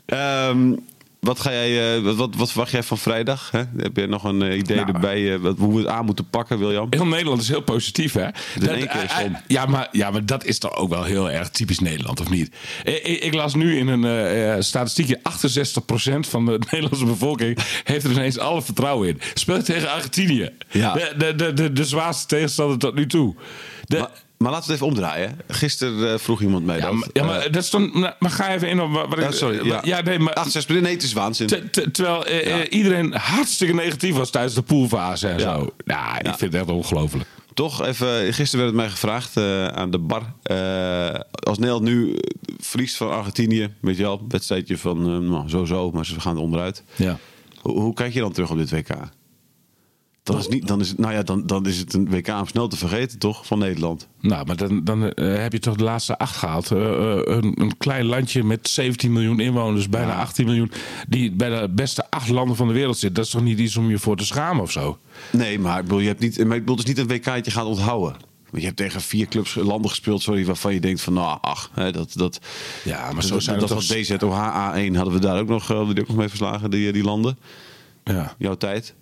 Ehm, 0.05 0.73
wat, 1.19 1.39
ga 1.39 1.51
jij, 1.51 1.95
eh, 1.95 2.03
wat, 2.03 2.15
wat, 2.15 2.35
wat 2.35 2.49
verwacht 2.49 2.71
jij 2.71 2.83
van 2.83 2.97
vrijdag? 2.97 3.51
Hè? 3.51 3.63
Heb 3.77 3.97
je 3.97 4.07
nog 4.07 4.23
een 4.23 4.41
eh, 4.41 4.57
idee 4.57 4.77
Nou. 4.77 4.91
erbij 4.93 5.33
eh, 5.33 5.39
wat, 5.39 5.57
hoe 5.57 5.73
we 5.73 5.79
het 5.79 5.87
aan 5.87 6.05
moeten 6.05 6.29
pakken, 6.29 6.59
William? 6.59 6.87
Heel 6.89 7.05
Nederland 7.05 7.41
is 7.41 7.47
heel 7.47 7.61
positief, 7.61 8.13
hè? 8.13 8.21
één 8.21 8.87
keer 8.87 9.41
ja, 9.47 9.65
maar, 9.65 9.87
ja, 9.91 10.11
maar 10.11 10.25
dat 10.25 10.45
is 10.45 10.59
toch 10.59 10.75
ook 10.75 10.89
wel 10.89 11.03
heel 11.03 11.31
erg 11.31 11.49
typisch 11.49 11.79
Nederland, 11.79 12.19
of 12.19 12.29
niet? 12.29 12.55
Ik, 13.03 13.33
las 13.33 13.55
nu 13.55 13.77
in 13.77 13.87
een 13.87 14.63
statistiekje... 14.63 15.19
68% 15.19 15.21
van 16.19 16.45
de 16.45 16.59
Nederlandse 16.71 17.05
bevolking 17.05 17.57
heeft 17.83 18.05
er 18.05 18.11
ineens 18.11 18.37
alle 18.37 18.61
vertrouwen 18.61 19.07
in. 19.07 19.21
Speelt 19.33 19.65
tegen 19.65 19.91
Argentinië. 19.91 20.49
Ja. 20.71 20.93
De, 20.93 21.13
de, 21.17 21.35
de, 21.35 21.53
de, 21.53 21.73
de 21.73 21.85
zwaarste 21.85 22.25
tegenstander 22.25 22.77
tot 22.77 22.95
nu 22.95 23.07
toe. 23.07 23.35
De, 23.85 23.97
Maar, 23.97 24.09
maar 24.39 24.51
laten 24.51 24.67
we 24.67 24.73
het 24.73 24.81
even 24.81 24.87
omdraaien. 24.93 25.37
Gisteren 25.47 26.13
eh, 26.13 26.19
vroeg 26.19 26.41
iemand 26.41 26.65
mij 26.65 26.77
ja, 26.77 26.81
dat. 26.85 26.93
maar, 26.93 27.07
ja, 27.13 27.23
maar 27.23 27.51
dat 27.51 27.63
is 27.63 27.69
dan... 27.69 27.89
nou, 27.93 28.13
Maar 28.19 28.31
ga 28.31 28.53
even 28.53 28.69
in 28.69 28.81
op 28.81 28.91
wat, 28.91 29.13
ik... 29.17 29.19
Ja, 29.19 29.31
sorry. 29.31 29.65
Ja, 29.65 29.79
ja 29.83 30.01
nee, 30.01 30.19
maar... 30.19 30.33
68 30.33 30.81
nee, 30.83 30.93
het 30.93 31.03
is 31.03 31.13
waanzin. 31.13 31.47
Te- 31.47 31.69
te- 31.69 31.91
terwijl 31.91 32.25
eh, 32.25 32.59
eh, 32.61 32.65
iedereen 32.69 33.13
hartstikke 33.13 33.73
negatief 33.73 34.15
was 34.15 34.29
tijdens 34.29 34.53
de 34.53 34.61
poolfase 34.61 35.27
en 35.27 35.39
zo. 35.39 35.69
Ja, 35.85 36.19
ik 36.19 36.25
vind 36.37 36.39
het 36.53 36.55
echt 36.55 36.69
ongelooflijk. 36.69 37.25
Toch 37.53 37.85
even, 37.85 38.33
gisteren 38.33 38.65
werd 38.65 38.75
het 38.77 38.81
mij 38.85 38.89
gevraagd 38.89 39.37
eh, 39.37 39.67
aan 39.67 39.91
de 39.91 39.97
bar. 39.99 40.23
eh, 40.43 41.19
als 41.47 41.57
Nederland 41.57 41.83
nu 41.85 42.13
eh, 42.13 42.19
verliest 42.59 42.95
van 42.95 43.11
Argentinië, 43.11 43.73
weet 43.81 43.97
je 43.97 44.03
wel, 44.03 44.25
wedstrijdje 44.27 44.77
van 44.77 44.97
eh, 45.05 45.17
nou, 45.29 45.49
zo-zo, 45.49 45.91
maar 45.91 46.05
ze 46.05 46.19
gaan 46.19 46.35
er 46.35 46.41
onderuit. 46.41 46.83
Ja. 46.95 47.17
Hoe, 47.61 47.79
hoe 47.79 47.93
kijk 47.93 48.13
je 48.13 48.19
dan 48.19 48.31
terug 48.31 48.49
op 48.51 48.57
dit 48.57 48.71
WK? 48.71 48.89
Dan 50.29 50.39
is, 50.39 50.47
niet, 50.47 50.67
dan 50.67 50.79
is, 50.79 50.89
het, 50.89 50.97
nou 50.97 51.13
ja, 51.13 51.23
dan, 51.23 51.45
dan 51.45 51.65
is 51.65 51.77
het 51.77 51.93
een 51.93 52.09
WK 52.09 52.27
om 52.27 52.47
snel 52.47 52.67
te 52.67 52.77
vergeten, 52.77 53.19
toch? 53.19 53.45
Van 53.45 53.59
Nederland. 53.59 54.07
Nou, 54.19 54.45
maar 54.45 54.55
dan, 54.55 54.83
dan 54.83 55.11
eh, 55.13 55.35
heb 55.35 55.51
je 55.51 55.59
toch 55.59 55.75
de 55.75 55.83
laatste 55.83 56.17
acht 56.17 56.35
gehaald. 56.35 56.71
Eh, 56.71 56.79
eh, 56.79 57.21
een, 57.25 57.61
een 57.61 57.77
klein 57.77 58.05
landje 58.05 58.43
met 58.43 58.69
17 58.69 59.13
miljoen 59.13 59.39
inwoners, 59.39 59.89
bijna 59.89 60.15
18 60.15 60.45
miljoen, 60.45 60.71
die 61.07 61.31
bij 61.31 61.61
de 61.61 61.69
beste 61.69 62.05
acht 62.09 62.29
landen 62.29 62.55
van 62.55 62.67
de 62.67 62.73
wereld 62.73 62.97
zit. 62.97 63.15
Dat 63.15 63.25
is 63.25 63.31
toch 63.31 63.43
niet 63.43 63.59
iets 63.59 63.77
om 63.77 63.89
je 63.89 63.99
voor 63.99 64.17
te 64.17 64.25
schamen 64.25 64.63
of 64.63 64.71
zo? 64.71 64.97
Nee, 65.31 65.59
maar 65.59 65.77
ik 65.77 65.83
bedoel, 65.83 65.99
je 65.99 66.07
hebt 66.07 66.19
niet, 66.19 66.45
maar 66.45 66.55
ik 66.55 66.65
bedoel, 66.65 66.77
het 66.77 66.87
is 66.87 66.95
niet 66.95 67.09
een 67.09 67.17
WK'tje 67.17 67.51
gaan 67.51 67.65
onthouden. 67.65 68.15
Want 68.49 68.61
je 68.61 68.65
hebt 68.65 68.77
tegen 68.77 69.01
vier 69.01 69.27
clubs 69.27 69.55
landen 69.55 69.89
gespeeld, 69.89 70.21
sorry, 70.21 70.45
waarvan 70.45 70.73
je 70.73 70.79
denkt 70.79 71.01
van, 71.01 71.13
nou, 71.13 71.37
ach, 71.41 71.71
hè, 71.73 71.91
dat, 71.91 72.11
dat, 72.13 72.39
Ja, 72.83 73.11
maar 73.11 73.23
zo 73.23 73.33
dat, 73.33 73.43
zijn 73.43 73.59
dat 73.59 73.69
was 73.69 73.87
toch... 73.87 73.97
DZOH 73.97 74.75
A1 74.75 74.95
hadden 74.95 75.13
we 75.13 75.19
daar 75.19 75.39
ook 75.39 75.47
nog, 75.47 75.67
die 75.67 76.01
ook 76.01 76.07
nog 76.07 76.17
mee 76.17 76.27
verslagen, 76.29 76.71
die, 76.71 76.91
die 76.91 77.03
landen. 77.03 77.37
Ja, 78.03 78.35
Jouw 78.37 78.55
tijd. 78.55 78.95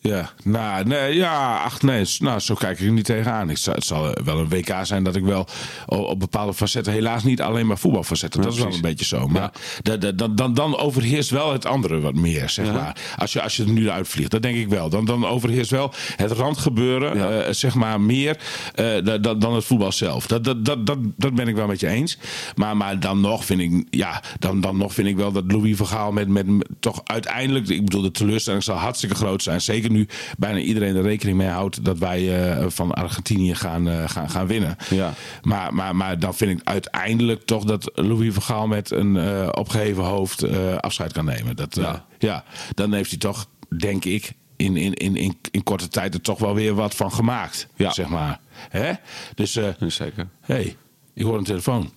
Ja. 0.00 0.30
Nou, 0.44 0.84
nee, 0.84 1.14
ja, 1.14 1.62
ach 1.64 1.82
nee, 1.82 2.04
nou, 2.18 2.40
zo 2.40 2.54
kijk 2.54 2.78
ik 2.80 2.86
er 2.86 2.92
niet 2.92 3.04
tegenaan. 3.04 3.50
Ik, 3.50 3.58
het 3.62 3.84
zal 3.84 4.14
wel 4.24 4.38
een 4.38 4.48
WK 4.48 4.74
zijn 4.82 5.04
dat 5.04 5.16
ik 5.16 5.24
wel 5.24 5.46
op, 5.86 6.20
bepaalde 6.20 6.54
facetten, 6.54 6.92
helaas 6.92 7.24
niet 7.24 7.40
alleen 7.42 7.66
maar 7.66 7.78
voetbalfacetten, 7.78 8.42
dat 8.42 8.52
is 8.52 8.58
wel 8.58 8.72
een 8.74 8.80
beetje 8.80 9.04
zo. 9.04 9.26
Maar 9.28 9.52
da- 9.82 9.96
da- 9.96 10.12
dan, 10.12 10.34
dan, 10.34 10.54
dan 10.54 10.76
overheerst 10.78 11.30
wel 11.30 11.52
het 11.52 11.66
andere 11.66 12.00
wat 12.00 12.14
meer, 12.14 12.48
zeg 12.48 12.72
maar. 12.72 12.96
Als 13.16 13.32
je, 13.32 13.42
als 13.42 13.56
je 13.56 13.62
er 13.64 13.70
nu 13.70 13.90
uitvliegt, 13.90 14.30
dat 14.30 14.42
denk 14.42 14.56
ik 14.56 14.68
wel. 14.68 14.88
Dan, 14.88 15.04
dan 15.04 15.26
overheerst 15.26 15.70
wel 15.70 15.92
het 16.16 16.32
randgebeuren, 16.32 17.16
Ja. 17.16 17.30
eh, 17.30 17.52
zeg 17.52 17.74
maar, 17.74 18.00
meer 18.00 18.38
eh, 18.74 18.84
da- 19.04 19.18
da- 19.18 19.34
dan 19.34 19.54
het 19.54 19.64
voetbal 19.64 19.92
zelf. 19.92 20.26
Dat, 20.26 20.44
dat, 20.44 20.64
dat, 20.64 20.86
dat, 20.86 20.98
dat 21.16 21.34
ben 21.34 21.48
ik 21.48 21.54
wel 21.56 21.66
met 21.66 21.80
je 21.80 21.88
eens. 21.88 22.18
Maar, 22.54 22.76
maar 22.76 23.00
dan 23.00 23.20
nog 23.20 23.44
vind 23.44 23.60
ik, 23.60 23.86
ja, 23.90 24.22
dan, 24.38 24.60
dan 24.60 24.76
nog 24.76 24.94
vind 24.94 25.08
ik 25.08 25.16
wel 25.16 25.32
dat 25.32 25.44
Louis 25.52 25.76
van 25.76 25.86
Gaal 25.86 26.12
met, 26.12 26.28
met, 26.28 26.46
met 26.46 26.68
toch 26.80 27.00
uiteindelijk, 27.04 27.68
ik 27.68 27.84
bedoel, 27.84 28.02
de 28.02 28.10
teleurstelling 28.10 28.62
zal 28.62 28.76
hartstikke 28.76 29.14
groot 29.14 29.42
zijn. 29.42 29.60
Zeker 29.60 29.87
nu 29.90 30.08
bijna 30.38 30.58
iedereen 30.58 30.96
er 30.96 31.02
rekening 31.02 31.36
mee 31.36 31.48
houdt 31.48 31.84
dat 31.84 31.98
wij 31.98 32.50
eh, 32.52 32.66
van 32.68 32.92
Argentinië 32.92 33.54
gaan, 33.54 33.88
eh, 33.88 34.08
gaan, 34.08 34.30
gaan 34.30 34.46
winnen. 34.46 34.76
Ja. 34.90 35.14
Maar, 35.42 35.74
maar, 35.74 35.96
maar 35.96 36.18
dan 36.18 36.34
vind 36.34 36.60
ik 36.60 36.68
uiteindelijk 36.68 37.44
toch 37.44 37.64
dat 37.64 37.90
Louis 37.94 38.32
van 38.32 38.42
Gaal 38.42 38.66
met 38.66 38.90
een 38.90 39.16
eh, 39.16 39.48
opgeheven 39.52 40.04
hoofd 40.04 40.46
afscheid 40.80 41.12
kan 41.12 41.24
nemen. 41.24 41.56
Dat, 41.56 41.74
Ja. 41.74 42.04
ja, 42.18 42.44
dan 42.74 42.92
heeft 42.92 43.10
hij 43.10 43.18
toch, 43.18 43.46
denk 43.78 44.04
ik, 44.04 44.32
in, 44.56 44.76
in, 44.76 44.94
in, 44.94 45.16
in, 45.16 45.36
in 45.50 45.62
korte 45.62 45.88
tijd 45.88 46.14
er 46.14 46.20
toch 46.20 46.38
wel 46.38 46.54
weer 46.54 46.74
wat 46.74 46.94
van 46.94 47.12
gemaakt. 47.12 47.68
Ja. 47.76 47.92
Zeg 47.92 48.08
maar. 48.08 48.40
Hè? 48.52 48.92
Dus, 49.34 49.58
Zeker. 49.78 50.28
hey, 50.40 50.76
ik 51.14 51.22
hoor 51.22 51.38
een 51.38 51.44
telefoon. 51.44 51.90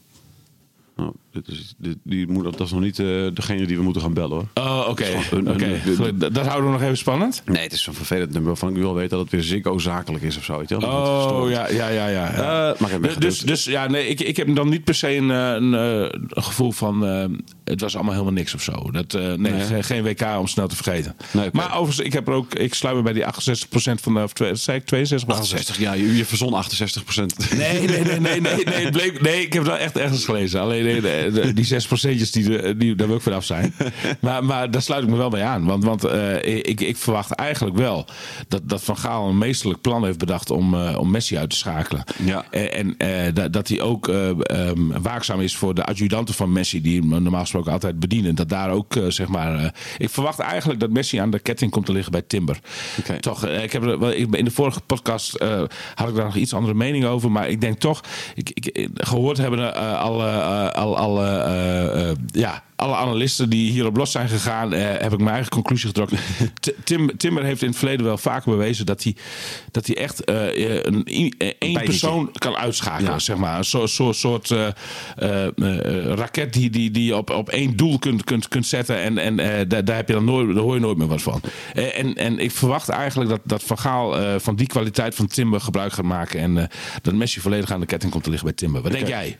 Nou, 0.95 1.13
dit 1.31 1.47
is, 1.47 1.73
dit, 1.77 1.97
die 2.03 2.27
moet, 2.27 2.43
dat 2.43 2.59
is 2.59 2.71
nog 2.71 2.79
niet 2.81 2.99
eh, 2.99 3.05
degene 3.33 3.65
die 3.65 3.77
we 3.77 3.83
moeten 3.83 4.01
gaan 4.01 4.13
bellen 4.13 4.29
hoor. 4.53 4.63
Oh, 4.65 4.85
oké. 4.89 5.05
Een- 5.05 5.37
een- 5.37 5.49
Oké. 5.53 5.65
een- 5.85 5.95
Goed, 5.95 6.19
Dat 6.19 6.45
houden 6.45 6.65
we 6.65 6.71
nog 6.71 6.81
even 6.81 6.97
spannend. 6.97 7.41
Nee, 7.45 7.61
het 7.63 7.73
is 7.73 7.81
zo'n 7.83 7.93
vervelend 7.93 8.29
nummer 8.31 8.47
waarvan 8.49 8.75
ik 8.77 8.83
al 8.83 8.93
weet 8.93 9.09
dat 9.09 9.19
het 9.19 9.29
weer 9.29 9.43
Ziggo 9.43 9.77
zakelijk 9.79 10.23
is 10.23 10.37
of 10.37 10.43
zo. 10.43 10.57
Weet 10.57 10.69
je 10.69 10.77
wel? 10.79 10.89
Dat 10.89 11.23
het 11.23 11.31
Oh, 11.33 11.49
ja, 11.49 11.69
ja, 11.69 11.87
ja. 11.87 12.07
ja. 12.07 12.27
Eh, 12.31 12.79
maar 12.79 12.91
ik 12.91 13.01
heb 13.01 13.03
dus, 13.03 13.15
dus, 13.17 13.39
dus 13.39 13.63
ja, 13.63 13.87
nee, 13.87 14.07
ik, 14.07 14.19
ik 14.19 14.37
heb 14.37 14.55
dan 14.55 14.69
niet 14.69 14.83
per 14.83 14.95
se 14.95 15.15
een, 15.15 15.31
eh, 15.31 15.37
een, 15.53 15.73
een 15.73 16.43
gevoel 16.43 16.71
van 16.71 17.05
eh, 17.05 17.25
het 17.63 17.81
was 17.81 17.93
allemaal 17.95 18.13
helemaal 18.13 18.33
niks 18.33 18.53
of 18.53 18.61
zo. 18.61 18.91
Dat, 18.91 19.13
eh, 19.13 19.21
nee, 19.21 19.37
Nee. 19.51 19.83
Geen, 19.83 20.03
WK 20.03 20.21
om 20.39 20.47
snel 20.47 20.67
te 20.67 20.75
vergeten. 20.75 21.15
Nee. 21.33 21.49
Maar 21.51 21.75
overigens, 21.77 22.05
ik 22.05 22.13
heb 22.13 22.27
er 22.27 22.33
ook, 22.33 22.53
ik 22.53 22.73
sluit 22.73 22.95
me 22.95 23.01
bij 23.01 23.13
die 23.13 23.23
68% 23.25 24.01
van 24.01 24.13
de, 24.13 24.23
of 24.23 24.31
zei 24.53 24.77
ik 24.77 24.85
62 24.85 25.29
of 25.29 25.35
68, 25.35 25.77
ja, 25.79 25.93
je, 25.93 26.15
je 26.17 26.25
verzon 26.25 26.53
68 26.53 27.03
procent. 27.03 27.51
Nee, 27.57 27.87
nee, 27.87 27.87
nee, 28.03 28.19
nee, 28.19 28.41
nee, 28.41 28.63
nee, 28.65 28.83
het 28.83 28.91
bleek, 28.91 29.21
nee, 29.21 29.41
ik 29.41 29.53
heb 29.53 29.61
het 29.63 29.71
wel 29.71 29.81
echt 29.81 29.97
ergens 29.97 30.25
gelezen. 30.25 30.61
Alleen 30.61 30.83
nee, 30.83 31.01
de- 31.01 31.20
de- 31.29 31.53
die 31.53 31.65
6 31.65 31.87
procentjes, 31.87 32.31
die, 32.31 32.77
die, 32.77 32.95
daar 32.95 33.07
wil 33.07 33.15
ik 33.15 33.21
vanaf 33.21 33.45
zijn. 33.45 33.73
Maar, 34.19 34.43
maar 34.45 34.71
daar 34.71 34.81
sluit 34.81 35.03
ik 35.03 35.09
me 35.09 35.15
wel 35.15 35.29
bij 35.29 35.43
aan. 35.43 35.65
Want, 35.65 35.83
want 35.83 36.03
eh, 36.03 36.45
ik, 36.45 36.81
ik 36.81 36.97
verwacht 36.97 37.31
eigenlijk 37.31 37.77
wel 37.77 38.05
dat, 38.47 38.61
dat 38.69 38.83
Van 38.83 38.97
Gaal 38.97 39.27
een 39.29 39.37
meesterlijk 39.37 39.81
plan 39.81 40.05
heeft 40.05 40.17
bedacht 40.17 40.49
om, 40.51 40.73
eh, 40.73 40.97
om 40.99 41.11
Messi 41.11 41.37
uit 41.37 41.49
te 41.49 41.55
schakelen. 41.55 42.03
Ja. 42.23 42.45
En, 42.49 42.71
en 42.71 42.97
eh, 42.97 43.33
dat, 43.33 43.53
dat 43.53 43.67
hij 43.67 43.81
ook 43.81 44.07
eh, 44.07 44.29
ehm, 44.29 45.01
waakzaam 45.01 45.39
is 45.41 45.55
voor 45.55 45.73
de 45.73 45.83
adjudanten 45.85 46.33
van 46.35 46.51
Messi, 46.51 46.81
die 46.81 46.99
hem 46.99 47.23
normaal 47.23 47.41
gesproken 47.41 47.71
altijd 47.71 47.99
bedienen. 47.99 48.35
Dat 48.35 48.49
daar 48.49 48.69
ook, 48.71 48.95
eh, 48.95 49.03
zeg 49.07 49.27
maar. 49.27 49.55
eh, 49.63 49.69
ik 49.97 50.09
verwacht 50.09 50.39
eigenlijk 50.39 50.79
dat 50.79 50.89
Messi 50.89 51.17
aan 51.17 51.31
de 51.31 51.39
ketting 51.39 51.71
komt 51.71 51.85
te 51.85 51.91
liggen 51.91 52.11
bij 52.11 52.21
Timber. 52.21 52.59
Toch, 53.19 53.45
eh, 53.45 53.63
ik 53.63 53.71
heb 53.71 53.83
in 54.31 54.45
de 54.45 54.51
vorige 54.51 54.81
podcast 54.81 55.33
eh, 55.35 55.61
had 55.95 56.09
ik 56.09 56.15
daar 56.15 56.25
nog 56.25 56.35
iets 56.35 56.53
andere 56.53 56.73
mening 56.73 57.05
over. 57.05 57.31
Maar 57.31 57.49
ik 57.49 57.61
denk 57.61 57.79
toch, 57.79 58.01
ik, 58.35 58.49
ik, 58.53 58.87
gehoord 58.93 59.37
hebben 59.37 59.75
eh, 59.75 59.99
alle, 60.01 60.27
eh, 60.29 60.69
al, 60.69 60.97
alle, 61.11 61.37
eh, 61.37 62.09
eh, 62.09 62.15
ja, 62.25 62.63
alle 62.75 62.95
analisten 62.95 63.49
die 63.49 63.71
hierop 63.71 63.97
los 63.97 64.11
zijn 64.11 64.29
gegaan, 64.29 64.73
eh, 64.73 64.81
heb 64.81 65.13
ik 65.13 65.19
mijn 65.19 65.33
eigen 65.33 65.51
conclusie 65.51 65.87
getrokken. 65.87 66.17
Tim, 66.83 67.17
Timber 67.17 67.43
heeft 67.43 67.61
in 67.61 67.67
het 67.67 67.77
verleden 67.77 68.05
wel 68.05 68.17
vaker 68.17 68.51
bewezen 68.51 68.85
dat 68.85 69.03
hij, 69.03 69.15
dat 69.71 69.87
hij 69.87 69.97
echt 69.97 70.29
een, 70.29 71.05
één 71.59 71.83
persoon 71.83 72.31
kan 72.31 72.55
uitschakelen. 72.55 73.11
Ja. 73.11 73.19
Zeg 73.19 73.37
maar. 73.37 73.57
Een 73.57 73.63
soort, 73.63 73.89
soort, 73.89 74.15
soort 74.15 74.53
raket 76.15 76.53
die, 76.53 76.69
die, 76.69 76.91
die 76.91 77.05
je 77.05 77.15
op, 77.15 77.29
op 77.29 77.49
één 77.49 77.75
doel 77.75 77.99
kunt, 77.99 78.23
kunt, 78.23 78.47
kunt 78.47 78.65
zetten. 78.65 78.97
En, 79.01 79.17
en 79.17 79.67
daar, 79.67 79.85
daar, 79.85 79.95
heb 79.95 80.07
je 80.07 80.13
dan 80.13 80.25
nooit, 80.25 80.53
daar 80.53 80.63
hoor 80.63 80.73
je 80.73 80.79
nooit 80.79 80.97
meer 80.97 81.07
wat 81.07 81.21
van. 81.21 81.41
En, 81.73 82.15
en 82.15 82.39
ik 82.39 82.51
verwacht 82.51 82.89
eigenlijk 82.89 83.29
dat, 83.29 83.41
dat 83.43 83.63
Van 83.63 83.79
Gaal 83.79 84.39
van 84.39 84.55
die 84.55 84.67
kwaliteit 84.67 85.15
van 85.15 85.27
Timber 85.27 85.61
gebruik 85.61 85.93
gaat 85.93 86.05
maken. 86.05 86.39
En 86.39 86.69
dat 87.01 87.13
Messi 87.13 87.39
volledig 87.39 87.71
aan 87.71 87.79
de 87.79 87.85
ketting 87.85 88.11
komt 88.11 88.23
te 88.23 88.29
liggen 88.29 88.47
bij 88.47 88.57
Timber. 88.57 88.81
Wat 88.81 88.91
denk 88.91 89.07
jij? 89.07 89.37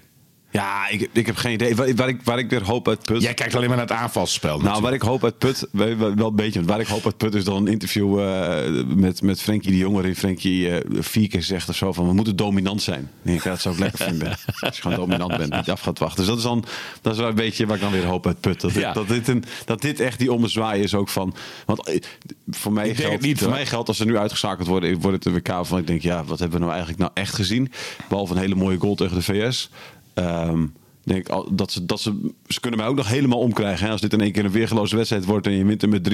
Ja, 0.52 0.88
ik, 0.88 1.10
ik 1.14 1.26
heb 1.26 1.36
geen 1.36 1.54
idee. 1.54 1.76
Waar, 1.76 1.96
waar 1.96 2.08
ik, 2.08 2.22
waar 2.24 2.40
ik 2.40 2.50
weer 2.50 2.64
hoop 2.64 2.88
uit 2.88 3.02
put. 3.04 3.22
Jij 3.22 3.34
kijkt 3.34 3.56
alleen 3.56 3.68
maar 3.68 3.78
naar 3.78 3.88
het 3.88 3.98
aanvalsspel. 3.98 4.60
Nou, 4.60 4.82
waar 4.82 4.94
ik 4.94 5.02
hoop 5.02 5.24
uit 5.24 5.38
put, 5.38 5.68
wel 5.72 5.88
een 6.02 6.36
beetje, 6.36 6.64
waar 6.64 6.80
ik 6.80 6.88
hoop 6.88 7.06
uit 7.06 7.18
put 7.18 7.36
is 7.36 7.44
dan 7.44 7.56
een 7.56 7.68
interview 7.68 8.20
eh, 8.20 8.86
met, 8.96 9.22
met 9.22 9.42
Frenkie 9.42 9.72
de 9.72 9.78
Jong, 9.78 9.94
waarin 9.94 10.16
Frenkie 10.16 10.70
eh, 10.70 10.86
vier 11.00 11.28
keer 11.28 11.44
zegt 11.44 11.70
of 11.70 11.76
zo 11.76 11.94
van 11.94 12.08
we 12.08 12.14
moeten 12.14 12.36
dominant 12.36 12.82
zijn. 12.82 13.02
Ik 13.02 13.08
denk, 13.22 13.44
ja, 13.44 13.50
dat 13.50 13.62
zou 13.62 13.74
ik 13.76 13.80
lekker 13.82 14.06
vinden. 14.06 14.28
Als 14.60 14.76
je 14.76 14.82
gewoon 14.82 14.98
dominant 14.98 15.38
bent, 15.38 15.56
niet 15.56 15.70
af 15.70 15.82
gaat 15.82 16.00
wachten. 16.00 16.18
Dus 16.18 16.28
dat 16.28 16.38
is 16.38 16.44
dan, 16.44 16.66
dat 17.02 17.14
is 17.14 17.20
wel 17.20 17.30
een 17.30 17.36
beetje 17.36 17.66
waar 17.66 17.76
ik 17.76 17.82
dan 17.82 17.92
weer 17.92 18.06
hoop 18.06 18.28
uit 18.28 18.40
put. 18.40 18.62
Dat, 18.62 18.74
dit- 18.74 18.82
Ja. 18.82 18.94
dat, 18.94 19.08
dit, 19.08 19.28
een, 19.28 19.44
dat 19.66 19.82
dit 19.82 20.00
echt 20.00 20.20
die 20.20 20.34
ommezwaai 20.34 20.82
is 20.84 20.94
ook 20.96 21.10
van, 21.10 21.34
want 21.66 21.88
eh, 21.88 22.02
voor 22.50 22.74
mij, 22.74 22.88
het 22.88 22.98
geldt, 23.00 23.22
niet, 23.22 23.40
voor 23.40 23.50
mij 23.50 23.66
geldt 23.66 23.88
als 23.88 23.98
ze 23.98 24.06
nu 24.06 24.18
uitgeschakeld 24.18 24.68
worden, 24.68 25.00
wordt 25.00 25.24
het 25.24 25.26
een 25.26 25.34
WK 25.42 25.66
van 25.66 25.80
ik 25.80 25.88
denk, 25.88 26.02
ja, 26.02 26.24
wat 26.24 26.40
hebben 26.40 26.58
we 26.60 26.66
nou 26.66 26.72
eigenlijk 26.78 27.00
nou 27.00 27.12
echt 27.14 27.34
gezien? 27.36 27.72
Behalve 28.10 28.34
een 28.34 28.40
hele 28.40 28.56
mooie 28.56 28.78
goal 28.78 28.96
tegen 28.96 29.16
de 29.16 29.22
VS. 29.24 29.70
um, 30.18 30.76
denk 31.04 31.28
dat 31.52 31.72
ze, 31.72 31.86
dat 31.86 32.00
ze, 32.02 32.32
ze 32.48 32.60
kunnen 32.60 32.80
mij 32.80 32.88
ook 32.88 32.96
nog 32.96 33.08
helemaal 33.08 33.40
omkrijgen. 33.40 33.86
Hè? 33.86 33.92
Als 33.92 34.02
dit 34.02 34.14
in 34.14 34.22
één 34.22 34.32
keer 34.32 34.46
een 34.46 34.52
weergeloze 34.52 34.96
wedstrijd 34.96 35.26
wordt 35.26 35.48
en 35.48 35.54
je 35.54 35.66
wint 35.66 35.82
er 35.84 35.90
met 35.90 36.10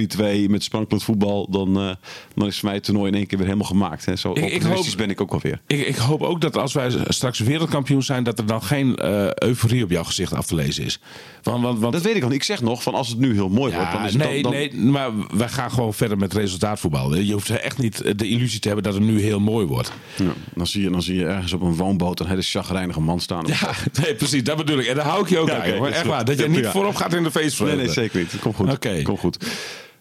3-2 0.48 0.50
met 0.50 0.64
sprankelend 0.64 1.04
voetbal, 1.04 1.48
dan, 1.50 1.78
eh, 1.80 1.90
dan 2.36 2.48
is 2.48 2.56
voor 2.60 2.66
mij 2.66 2.76
het 2.76 2.84
toernooi 2.84 3.12
in 3.12 3.18
één 3.18 3.28
keer 3.28 3.38
weer 3.38 3.48
helemaal 3.48 3.68
gemaakt. 3.70 4.06
Hè? 4.06 4.16
Zo 4.16 4.32
Ik- 4.34 4.64
hoop- 4.64 4.86
ben 4.98 5.10
ik 5.10 5.22
ook 5.22 5.32
alweer. 5.34 5.60
Ik, 5.68 5.88
ik 5.88 5.96
hoop 5.96 6.22
ook 6.22 6.42
dat 6.42 6.58
als 6.58 6.74
wij 6.74 6.92
straks 7.08 7.40
wereldkampioen 7.40 8.04
zijn, 8.04 8.24
dat 8.24 8.40
er 8.40 8.46
dan 8.46 8.64
geen 8.64 8.96
eh, 8.96 9.34
euforie 9.34 9.84
op 9.84 9.90
jouw 9.90 10.04
gezicht 10.04 10.34
af 10.34 10.46
te 10.46 10.56
lezen 10.56 10.84
is. 10.84 11.00
Want, 11.44 11.62
want, 11.64 11.80
want 11.80 11.94
Dat 11.94 12.02
weet 12.02 12.16
ik 12.16 12.24
al. 12.24 12.32
Ik 12.32 12.44
zeg 12.44 12.62
nog 12.62 12.84
van 12.84 12.94
als 12.94 13.08
het 13.08 13.18
nu 13.20 13.34
heel 13.34 13.50
mooi 13.50 13.74
wordt, 13.74 13.92
dan 13.92 14.06
is 14.06 14.14
het 14.14 14.24
nee, 14.24 14.42
dan, 14.44 14.52
dan, 14.52 14.62
nee, 14.62 14.76
maar 14.92 15.12
wij 15.38 15.50
gaan 15.50 15.72
gewoon 15.72 15.94
verder 15.94 16.18
met 16.18 16.34
resultaatvoetbal. 16.34 17.16
Je 17.16 17.34
hoeft 17.34 17.50
echt 17.50 17.78
niet 17.78 18.20
de 18.20 18.28
illusie 18.28 18.60
te 18.60 18.68
hebben 18.68 18.86
dat 18.86 18.94
het 18.94 19.04
nu 19.04 19.22
heel 19.22 19.40
mooi 19.40 19.66
wordt. 19.66 19.92
Ja, 20.18 20.34
dan, 20.56 20.68
zie 20.68 20.82
je, 20.82 20.90
dan 20.90 21.02
zie 21.02 21.16
je 21.16 21.26
ergens 21.26 21.54
op 21.54 21.62
een 21.62 21.76
woonboot 21.76 22.20
een 22.20 22.28
hele 22.28 22.42
chagrijnige 22.42 23.02
man 23.02 23.20
staan. 23.20 23.46
Ja, 23.48 23.72
nee, 24.04 24.16
precies, 24.16 24.44
dat 24.44 24.58
bedoel 24.58 24.77
En 24.86 24.96
daar 24.96 25.06
hou 25.06 25.22
ik 25.24 25.30
je 25.30 25.38
ook 25.38 25.50
aan, 25.50 25.62
Echt 25.62 26.06
waar. 26.06 26.26
Dat 26.26 26.38
je 26.38 26.44
Ja, 26.44 26.50
niet 26.50 26.68
voorop 26.68 26.96
gaat 26.96 27.14
in 27.14 27.24
de 27.24 27.32
feestvreugde. 27.32 27.76
Nee, 27.76 27.86
nee, 27.86 27.94
zeker 27.94 28.20
niet. 28.20 28.40
Kom 28.40 28.54
goed. 28.54 28.72
Oké. 28.72 29.02
Kom 29.02 29.18
goed. 29.18 29.38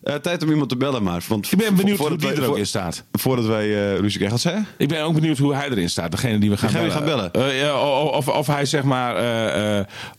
Eh, 0.02 0.14
tijd 0.14 0.42
om 0.42 0.50
iemand 0.50 0.68
te 0.68 0.76
bellen, 0.76 1.02
maar. 1.02 1.24
Want 1.28 1.52
Ik 1.52 1.58
ben 1.58 1.74
benieuwd 1.76 1.98
hoe 1.98 2.08
die 2.16 2.18
wij- 2.26 2.36
er 2.36 2.42
ook 2.42 2.48
voor- 2.48 2.58
in 2.58 2.66
staat. 2.66 3.04
Voordat 3.12 3.44
wij 3.46 3.92
eh 3.92 3.98
ruzie 3.98 4.38
zei 4.38 4.54
je? 4.56 4.62
Ik 4.78 4.88
ben 4.88 5.02
ook 5.02 5.14
benieuwd 5.14 5.38
hoe 5.38 5.54
hij 5.54 5.70
erin 5.70 5.90
staat. 5.90 6.10
Degene 6.10 6.38
die 6.38 6.50
we 6.50 6.56
gaan 6.56 6.72
Degene 6.72 7.04
bellen. 7.04 7.30
gaan 7.32 7.42
Eh, 7.42 7.60
ja, 7.60 7.80
of, 8.02 8.28
of 8.28 8.46
hij 8.46 8.64
zeg 8.64 8.82
maar 8.82 9.16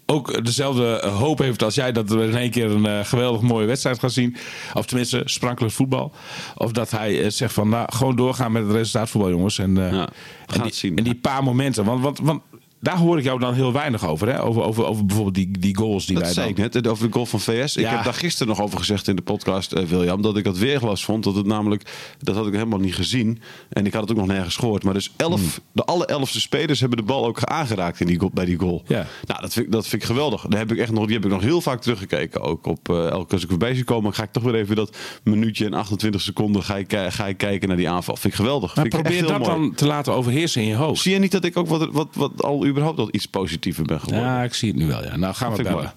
ook 0.05 0.45
dezelfde 0.45 1.07
hoop 1.07 1.37
heeft 1.39 1.63
als 1.63 1.75
jij 1.75 1.91
dat 1.91 2.09
we 2.09 2.23
in 2.23 2.35
één 2.37 2.51
keer 2.51 2.71
een 2.71 3.05
geweldig 3.05 3.41
mooie 3.41 3.65
wedstrijd 3.65 3.99
gaan 3.99 4.09
zien. 4.09 4.35
Of 4.73 4.85
tenminste 4.85 5.21
sprankelend 5.25 5.73
voetbal. 5.73 6.11
Of 6.55 6.71
dat 6.71 6.91
hij 6.91 7.29
zegt 7.29 7.53
van 7.53 7.69
nou 7.69 7.93
gewoon 7.93 8.15
doorgaan 8.15 8.51
met 8.51 8.63
het 8.63 8.71
resultaatvoetbal 8.71 9.31
jongens. 9.31 9.59
En, 9.59 9.75
Ja, 9.75 9.83
en, 9.89 10.07
gaan 10.47 10.69
die, 10.81 10.93
en 10.95 11.03
die 11.03 11.15
paar 11.15 11.43
momenten. 11.43 11.85
Want, 11.85 12.01
want, 12.03 12.19
want 12.23 12.41
daar 12.79 12.97
hoor 12.97 13.17
ik 13.17 13.23
jou 13.23 13.39
dan 13.39 13.53
heel 13.53 13.73
weinig 13.73 14.07
over. 14.07 14.27
Hè? 14.27 14.41
Over, 14.43 14.61
over, 14.63 14.85
over 14.85 15.05
bijvoorbeeld 15.05 15.35
die, 15.35 15.59
die 15.59 15.77
goals 15.77 16.05
die 16.05 16.15
Dat 16.15 16.23
wij 16.23 16.33
zei 16.33 16.53
dan... 16.53 16.65
ik 16.65 16.73
net, 16.73 16.87
over 16.87 17.07
de 17.07 17.13
goal 17.13 17.25
van 17.25 17.39
VS. 17.39 17.75
Ik 17.75 17.85
heb 17.85 18.03
daar 18.03 18.13
gisteren 18.13 18.47
nog 18.47 18.61
over 18.61 18.77
gezegd 18.79 19.07
in 19.07 19.15
de 19.15 19.21
podcast, 19.21 19.71
eh, 19.71 19.83
William, 19.83 20.21
dat 20.21 20.37
ik 20.37 20.43
dat 20.43 20.57
weerglas 20.57 21.05
vond. 21.05 21.23
Dat 21.23 21.35
het 21.35 21.45
namelijk, 21.45 22.15
dat 22.21 22.35
had 22.35 22.47
ik 22.47 22.53
helemaal 22.53 22.79
niet 22.79 22.95
gezien. 22.95 23.39
En 23.69 23.85
ik 23.85 23.93
had 23.93 24.01
het 24.01 24.11
ook 24.11 24.17
nog 24.17 24.27
nergens 24.27 24.55
gehoord. 24.55 24.83
Maar 24.83 24.93
dus 24.93 25.11
elf, 25.15 25.39
Hmm. 25.39 25.49
de 25.71 25.83
alle 25.83 26.05
elfste 26.05 26.39
spelers 26.39 26.79
hebben 26.79 26.97
de 26.97 27.03
bal 27.03 27.25
ook 27.25 27.43
aangeraakt 27.43 27.99
in 27.99 28.07
die, 28.07 28.19
goal- 28.19 28.31
bij 28.33 28.45
die 28.45 28.59
goal. 28.59 28.83
Ja. 28.87 29.05
Nou, 29.25 29.41
dat 29.41 29.53
vind, 29.53 29.65
ik- 29.65 29.71
dat 29.71 29.87
vind 29.87 30.01
ik 30.01 30.07
geweldig. 30.07 30.45
Daar 30.49 30.59
heb 30.59 30.71
ik 30.71 30.77
echt 30.77 30.91
nog, 30.91 31.05
die 31.05 31.15
heb 31.15 31.25
ik 31.25 31.31
nog 31.31 31.41
heel 31.41 31.61
vaak 31.61 31.81
teruggekeken. 31.81 32.41
Ook 32.41 32.65
op 32.65 32.89
eh, 32.89 33.07
elke 33.09 33.33
als 33.33 33.43
ik 33.43 33.49
voorbij 33.49 33.75
zie 33.75 33.83
komen, 33.83 34.13
ga 34.13 34.23
ik 34.23 34.31
toch 34.31 34.43
weer 34.43 34.55
even 34.55 34.75
dat 34.75 34.97
minuutje 35.23 35.65
en 35.65 35.73
28 35.73 36.21
seconden 36.21 36.63
ga 36.63 36.77
ik, 36.77 36.93
eh, 36.93 37.05
ga 37.09 37.27
ik 37.27 37.37
kijken 37.37 37.67
naar 37.67 37.77
die 37.77 37.89
aanval. 37.89 38.15
Vind 38.15 38.33
ik 38.33 38.39
geweldig. 38.39 38.75
Maar 38.75 38.83
Vind 38.85 38.95
ik 38.95 39.01
probeer 39.01 39.19
heel 39.21 39.27
dat 39.39 39.47
mooi. 39.47 39.59
dan 39.59 39.73
te 39.75 39.85
laten 39.85 40.13
overheersen 40.13 40.61
in 40.61 40.67
je 40.67 40.75
hoofd. 40.75 41.01
Zie 41.01 41.13
je 41.13 41.19
niet 41.19 41.31
dat 41.31 41.43
ik 41.45 41.57
ook 41.57 41.67
wat, 41.67 41.87
wat, 41.91 42.07
wat 42.13 42.43
al 42.43 42.65
überhaupt 42.67 42.99
al 42.99 43.09
iets 43.11 43.25
positiever 43.25 43.83
ben 43.85 43.99
geworden? 43.99 44.25
Ja, 44.27 44.43
ik 44.43 44.53
zie 44.53 44.69
het 44.69 44.77
nu 44.77 44.87
wel. 44.87 45.03
Ja. 45.03 45.15
Nou 45.15 45.33
gaan 45.33 45.55
we 45.55 45.63
bellen. 45.63 45.93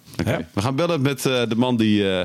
We 0.52 0.60
gaan 0.60 0.76
bellen 0.76 1.02
met 1.02 1.26
eh, 1.26 1.42
de 1.48 1.56
man 1.56 1.76
die 1.76 2.02
eh, 2.08 2.20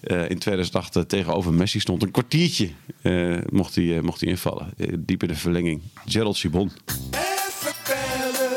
eh, 0.00 0.30
in 0.30 0.38
2008 0.38 0.96
eh, 0.96 1.02
tegenover 1.02 1.52
Messi 1.52 1.80
stond. 1.80 2.02
Een 2.02 2.10
kwartiertje 2.10 2.68
eh, 3.02 3.36
mocht, 3.48 3.74
hij, 3.74 4.00
mocht 4.02 4.20
hij 4.20 4.30
invallen. 4.30 4.72
Diep 4.98 5.22
in 5.22 5.28
de 5.28 5.34
verlenging. 5.34 5.80
Gerald 6.06 6.36
Sibon. 6.36 6.70
Even 7.10 7.72
bellen, 7.86 8.56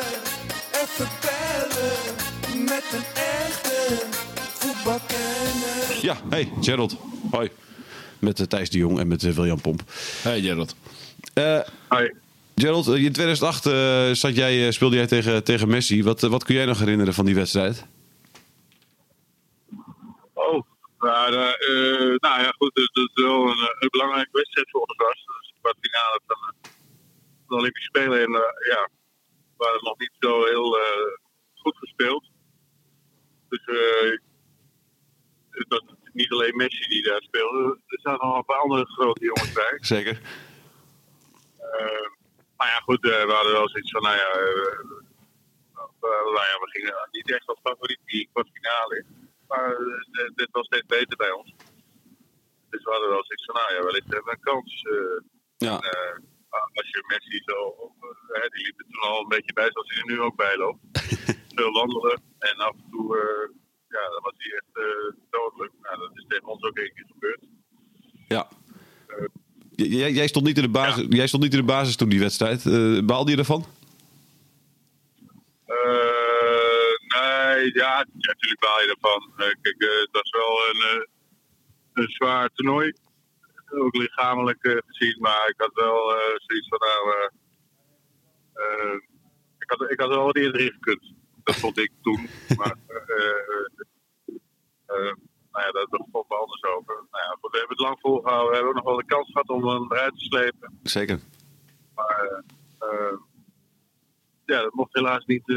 even 0.73 1.07
bellen. 1.21 2.65
Met 2.65 2.83
een 2.93 3.05
echte 3.13 4.05
voetbalkenner. 4.59 5.99
Ja, 6.01 6.17
hey 6.29 6.51
Gerald. 6.61 6.97
Hoi. 7.31 7.49
Met 8.19 8.49
Thijs 8.49 8.69
de 8.69 8.77
Jong 8.77 8.99
en 8.99 9.07
met 9.07 9.21
William 9.21 9.61
Pomp. 9.61 9.83
Hey 10.21 10.41
Gerald. 10.41 10.75
Eh, 11.33 11.59
Hoi. 11.87 12.11
Gerald, 12.61 12.87
eh, 12.87 13.03
in 13.03 13.13
2008 13.13 13.65
eh, 13.65 14.11
zat 14.11 14.35
jij, 14.35 14.65
eh, 14.65 14.71
speelde 14.71 14.95
jij 14.95 15.07
tegen, 15.07 15.43
tegen 15.43 15.67
Messi. 15.67 16.03
Wat, 16.03 16.21
wat 16.21 16.43
kun 16.43 16.55
jij 16.55 16.65
nog 16.65 16.79
herinneren 16.79 17.13
van 17.13 17.25
die 17.25 17.35
wedstrijd? 17.35 17.85
Oh, 20.33 20.61
nou, 20.99 21.31
nou 22.25 22.41
ja, 22.43 22.51
goed. 22.57 22.71
Het 22.73 22.89
is 22.93 23.23
wel 23.23 23.41
een, 23.49 23.75
een 23.79 23.89
belangrijke 23.89 24.29
wedstrijd 24.31 24.69
voor 24.69 24.81
ons 24.81 24.97
was. 24.97 25.25
Dat 25.25 25.41
is 25.41 25.47
de 25.47 25.59
kwartfinale 25.61 26.21
van 26.27 26.53
de 27.47 27.55
Olympische 27.55 27.87
Spelen. 27.87 28.19
En 28.19 28.33
eh, 28.35 28.67
ja, 28.71 28.89
we 29.27 29.53
waren 29.57 29.83
nog 29.83 29.99
niet 29.99 30.15
zo 30.19 30.45
heel 30.45 30.77
goed 31.53 31.77
gespeeld. 31.77 32.29
Dus 33.49 33.65
het 35.49 35.65
was 35.67 35.83
niet 36.13 36.31
alleen 36.31 36.55
Messi 36.55 36.87
die 36.87 37.03
daar 37.03 37.21
speelde. 37.21 37.79
Er 37.85 37.99
zaten 38.01 38.27
nog 38.27 38.37
een 38.37 38.45
paar 38.45 38.61
andere 38.61 38.85
grote 38.85 39.25
jongens 39.25 39.51
bij. 39.51 39.77
Zeker. 39.81 40.21
Maar 42.61 42.69
ja, 42.69 42.79
goed, 42.89 43.03
eh, 43.05 43.25
we 43.25 43.33
hadden 43.33 43.51
wel 43.59 43.69
zoiets 43.69 43.91
van, 43.91 44.01
nou 44.01 44.15
ja, 44.15 44.31
eh, 44.31 44.79
eh, 46.09 46.23
nou 46.35 46.45
ja, 46.51 46.55
we 46.63 46.69
gingen 46.69 47.07
niet 47.11 47.31
echt 47.31 47.47
als 47.47 47.59
favoriet 47.63 47.99
die 48.05 48.29
kwartfinale. 48.33 49.05
Maar 49.47 49.77
dit 50.35 50.47
was 50.51 50.65
steeds 50.65 50.85
beter 50.85 51.17
bij 51.17 51.31
ons. 51.31 51.53
Dus 52.69 52.83
we 52.83 52.91
hadden 52.91 53.09
wel 53.09 53.25
zoiets 53.25 53.45
van, 53.45 53.55
nou 53.55 53.73
ja, 53.73 53.83
wellicht 53.83 54.13
hebben 54.13 54.23
we 54.23 54.31
een 54.31 54.49
kans. 54.51 54.85
Ja. 55.57 55.79
eh, 55.79 56.17
als 56.79 56.89
je 56.89 57.03
Messi 57.07 57.41
zo, 57.45 57.57
die 58.53 58.63
liep 58.65 58.79
er 58.79 58.85
toen 58.89 59.09
al 59.09 59.21
een 59.21 59.27
beetje 59.35 59.53
bij, 59.53 59.69
zoals 59.71 59.89
hij 59.89 59.97
er 59.97 60.11
nu 60.11 60.21
ook 60.21 60.35
bij 60.35 60.57
loopt. 60.57 60.79
Veel 61.55 61.71
wandelen 61.71 62.21
en 62.39 62.57
af 62.57 62.75
en 62.75 62.87
toe, 62.91 63.17
ja, 63.87 64.09
dan 64.09 64.21
was 64.21 64.33
hij 64.37 64.51
echt 64.59 64.85
eh, 64.85 65.21
dodelijk. 65.29 65.73
Nou, 65.81 65.97
dat 65.97 66.11
is 66.13 66.25
tegen 66.27 66.47
ons 66.47 66.63
ook 66.63 66.77
één 66.77 66.93
keer 66.93 67.09
gebeurd. 67.11 67.43
ja. 68.27 68.47
Jij, 69.89 70.11
jij, 70.11 70.27
stond 70.27 70.45
niet 70.45 70.57
in 70.57 70.63
de 70.63 70.69
basis, 70.69 71.05
jij 71.09 71.27
stond 71.27 71.43
niet 71.43 71.53
in 71.53 71.59
de 71.59 71.65
basis 71.65 71.95
toen 71.95 72.09
die 72.09 72.19
wedstrijd. 72.19 72.65
Eh 72.65 72.99
baalde 73.03 73.31
je 73.31 73.37
ervan? 73.37 73.65
Eh, 75.65 76.93
nee, 77.15 77.73
ja, 77.73 77.97
ja, 77.97 78.05
natuurlijk 78.07 78.59
baal 78.59 78.81
je 78.81 78.95
ervan. 78.95 79.31
Eh, 79.37 79.53
kijk, 79.61 79.75
het 79.77 80.09
was 80.11 80.29
wel 80.31 80.59
een, 80.69 81.07
een 81.93 82.09
zwaar 82.09 82.49
toernooi. 82.53 82.93
Ook 83.69 83.95
lichamelijk 83.95 84.83
gezien, 84.87 85.17
maar 85.19 85.47
ik 85.47 85.55
had 85.57 85.71
wel 85.73 86.13
zoiets 86.37 86.67
van, 86.67 86.79
nou, 86.79 87.29
ik, 89.59 89.69
had, 89.69 89.91
ik 89.91 89.99
had 89.99 90.09
wel 90.09 90.25
wat 90.25 90.35
eerder 90.35 90.61
in 90.61 90.71
gekund. 90.71 91.19
Dat 91.43 91.55
vond 91.55 91.77
ik 91.77 91.91
toen. 92.01 92.29
Maar, 92.59 92.75
eh, 92.87 92.97
eh, 93.53 93.67
eh, 94.85 95.13
nou 95.51 95.65
ja, 95.65 95.71
daar 95.71 95.87
daar 95.89 96.07
vond 96.11 96.27
we 96.27 96.35
anders 96.35 96.63
over. 96.63 96.95
Nou 96.95 97.23
ja, 97.25 97.37
goed, 97.39 97.51
we 97.51 97.57
hebben 97.57 97.70
het 97.70 97.70
lang 97.81 97.99
volgehouden. 97.99 98.49
We 98.49 98.55
hebben 98.55 98.69
ook 98.69 98.83
nog 98.83 98.93
wel 98.93 99.05
de 99.05 99.13
kans 99.15 99.31
gehad 99.31 99.49
om 99.49 99.67
hem 99.67 99.91
eruit 99.91 100.13
te 100.13 100.25
slepen. 100.25 100.79
Zeker. 100.83 101.19
Maar 101.95 102.43
eh, 102.79 103.17
ja, 104.45 104.61
dat 104.61 104.73
mocht 104.73 104.93
helaas 104.93 105.25
niet, 105.25 105.49
eh, 105.49 105.55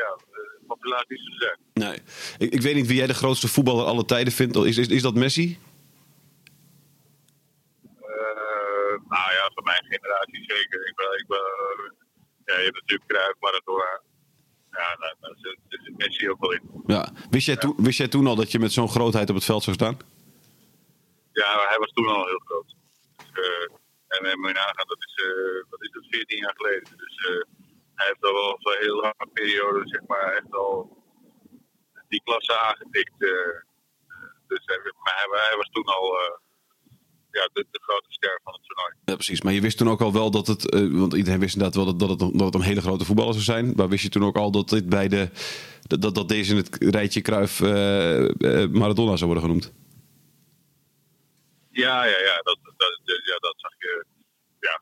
ja, 0.00 0.10
eh, 0.30 0.66
mocht 0.66 0.82
helaas 0.82 1.04
niet 1.08 1.20
zo 1.20 1.32
zijn. 1.36 1.58
Nee. 1.72 1.98
Ik, 2.38 2.52
ik 2.52 2.62
weet 2.62 2.74
niet 2.74 2.86
wie 2.86 2.96
jij 2.96 3.06
de 3.06 3.14
grootste 3.14 3.48
voetballer 3.48 3.84
aller 3.84 4.04
tijden 4.04 4.32
vindt. 4.32 4.56
Is, 4.56 4.78
is, 4.78 4.88
is 4.88 5.02
dat 5.02 5.14
Messi? 5.14 5.58
Nou 9.08 9.32
ja, 9.32 9.50
van 9.54 9.64
mijn 9.64 9.84
generatie 9.88 10.44
zeker. 10.44 10.88
Ik 10.88 10.94
ben, 10.96 11.18
ik 11.18 11.26
ben, 11.26 11.38
ja, 12.44 12.58
je 12.58 12.64
hebt 12.64 12.80
natuurlijk 12.80 13.10
Cruijff, 13.10 13.40
Maradona. 13.40 14.00
Ja, 14.70 14.96
daar 15.20 15.34
zit, 15.36 15.58
daar 15.68 15.80
zit 15.82 15.96
Messi 15.96 16.30
ook 16.30 16.40
wel 16.40 16.52
in. 16.52 16.60
Ja. 16.86 17.12
Wist, 17.30 17.46
jij 17.46 17.56
toen, 17.56 17.74
wist 17.76 17.98
jij 17.98 18.08
toen 18.08 18.26
al 18.26 18.34
dat 18.34 18.52
je 18.52 18.58
met 18.58 18.72
zo'n 18.72 18.88
grootheid 18.88 19.28
op 19.28 19.34
het 19.34 19.44
veld 19.44 19.62
zou 19.62 19.76
staan? 19.76 19.96
Hij 21.76 21.84
was 21.86 21.94
toen 21.96 22.08
al 22.16 22.26
heel 22.32 22.42
groot. 22.48 22.70
Dus, 23.16 23.30
eh, 23.44 23.66
en 24.14 24.20
dan 24.24 24.38
moet 24.40 24.48
je 24.52 24.54
nagaan, 24.62 24.92
dat 24.94 25.02
is, 25.08 25.14
eh, 25.28 25.70
wat 25.70 25.82
is 25.82 25.90
het, 25.92 26.06
14 26.10 26.38
jaar 26.44 26.56
geleden. 26.56 26.96
Dus 27.04 27.14
eh, 27.28 27.42
hij 27.98 28.06
heeft 28.08 28.24
al 28.24 28.32
wel 28.32 28.56
voor 28.60 28.72
een 28.72 28.80
hele 28.84 29.00
lange 29.06 29.28
periode, 29.32 29.80
zeg 29.88 30.02
maar, 30.06 30.32
echt 30.40 30.52
al 30.54 30.72
die 32.08 32.22
klasse 32.24 32.58
aangetikt. 32.58 33.16
eh. 33.18 33.56
dus 34.50 34.62
maar 35.04 35.14
hij, 35.48 35.56
was 35.56 35.70
toen 35.72 35.84
al 35.84 36.06
eh, 36.20 36.34
ja, 37.30 37.48
de, 37.52 37.66
grote 37.70 38.12
ster 38.12 38.40
van 38.44 38.52
het 38.52 38.62
toernooi. 38.66 38.92
Ja, 39.04 39.14
precies. 39.14 39.42
Maar 39.42 39.52
je 39.52 39.60
wist 39.60 39.78
toen 39.78 39.88
ook 39.90 40.00
al 40.00 40.12
wel 40.12 40.30
dat 40.30 40.46
het... 40.46 40.70
eh, 40.70 40.88
want 40.90 41.14
iedereen 41.14 41.40
wist 41.40 41.54
inderdaad 41.54 41.84
wel 41.84 41.94
dat, 41.94 41.98
dat, 41.98 42.10
het, 42.10 42.18
dat 42.38 42.46
het 42.46 42.54
een 42.54 42.70
hele 42.70 42.80
grote 42.80 43.04
voetballer 43.04 43.32
zou 43.32 43.44
zijn. 43.44 43.72
Maar 43.76 43.88
wist 43.88 44.02
je 44.02 44.08
toen 44.08 44.24
ook 44.24 44.36
al 44.36 44.50
dat 44.50 44.68
dit 44.68 44.88
bij 44.88 45.08
de... 45.08 45.30
Dat, 45.82 46.02
dat, 46.02 46.14
dat 46.14 46.28
deze 46.28 46.50
in 46.50 46.56
het 46.56 46.76
rijtje 46.80 47.22
eh, 47.22 48.62
eh, 48.62 48.70
Maradona 48.70 49.16
zou 49.16 49.24
worden 49.32 49.44
genoemd? 49.44 49.72
Ja, 51.84 52.04
ja, 52.04 52.18
ja, 52.18 52.36
dat, 52.42 52.58
dat, 52.76 53.00
ja, 53.24 53.36
dat 53.38 53.54
zag 53.56 53.72
je. 53.78 54.04
Ja, 54.60 54.80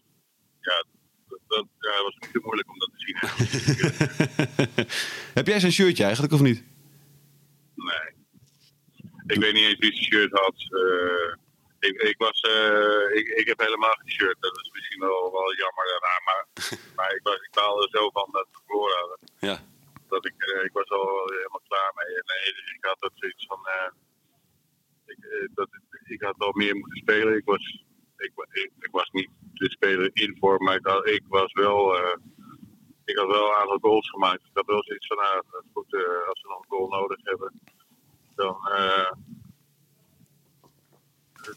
ja, 0.61 0.85
dat, 1.29 1.41
dat 1.47 1.67
ja, 1.79 2.03
was 2.03 2.15
niet 2.21 2.31
zo 2.33 2.41
moeilijk 2.43 2.71
om 2.71 2.79
dat 2.79 2.91
te 2.95 2.99
zien. 3.05 3.17
Heb 5.39 5.47
jij 5.47 5.61
zijn 5.61 5.73
shirtje 5.73 6.03
eigenlijk 6.05 6.33
of 6.33 6.41
niet? 6.41 6.65
Nee. 7.75 8.07
Ik 9.27 9.39
weet 9.41 9.53
niet 9.55 9.67
eens 9.69 9.79
wie 9.79 9.93
zijn 9.93 10.05
shirt 10.05 10.33
had. 10.33 10.57
Eh, 10.81 11.31
ik, 11.89 11.95
ik, 12.03 12.15
was, 12.19 12.41
eh, 12.41 13.17
ik, 13.19 13.27
ik 13.29 13.47
heb 13.47 13.59
helemaal 13.59 13.95
geen 13.99 14.11
shirt. 14.11 14.37
Dat 14.41 14.57
is 14.63 14.71
misschien 14.73 15.01
wel, 15.01 15.33
wel 15.33 15.55
jammer 15.55 15.87
daarna. 15.93 16.17
Maar, 16.29 16.43
maar 16.97 17.11
ik, 17.15 17.21
was, 17.23 17.35
ik 17.37 17.51
baalde 17.51 17.89
zo 17.91 18.11
van 18.11 18.29
dat 18.33 18.47
we 18.53 18.59
verloren 18.67 18.99
hadden. 18.99 19.19
Ja. 19.39 19.57
Dat 20.09 20.27
ik, 20.27 20.35
eh, 20.39 20.65
ik 20.65 20.73
was 20.73 20.89
al 20.89 21.27
helemaal 21.37 21.63
klaar 21.69 21.93
mee. 21.95 22.15
En 22.21 22.27
eh, 22.27 22.75
ik 22.77 22.85
had 22.85 23.03
ook 23.03 23.13
zoiets 23.15 23.47
van. 23.47 23.67
eh, 23.67 23.91
ik, 25.07 25.19
eh, 25.25 25.49
dat, 25.55 25.69
ik 26.05 26.23
had 26.23 26.35
wel 26.37 26.53
meer 26.53 26.77
moeten 26.77 26.97
spelen. 26.99 27.37
Ik 27.37 27.45
was, 27.45 27.85
ik, 28.17 28.33
wa- 28.35 28.47
ik, 28.51 28.71
ik 28.81 28.89
was 28.91 29.11
niet 29.13 29.29
de 29.53 29.71
speler 29.71 30.11
in 30.13 30.37
vorm, 30.41 30.65
maar 30.65 30.75
ik, 30.77 30.87
had- 30.87 31.07
ik 31.09 31.23
was 31.29 31.53
wel. 31.53 31.97
eh, 31.97 32.17
ik 33.05 33.17
had 33.17 33.27
wel 33.27 33.45
een 33.49 33.57
aantal 33.61 33.79
goals 33.79 34.11
gemaakt. 34.11 34.41
Ik 34.45 34.51
had 34.53 34.67
wel 34.67 34.83
zoiets 34.85 35.07
van, 35.07 35.17
nou, 35.17 35.43
dat 35.51 35.63
is 35.65 35.71
goed, 35.73 35.95
eh, 35.95 36.29
als 36.29 36.41
we 36.43 36.49
nog 36.49 36.59
een 36.59 36.69
goal 36.69 36.89
nodig 36.89 37.19
hebben, 37.23 37.53
dan, 38.35 38.57
eh, 38.77 39.11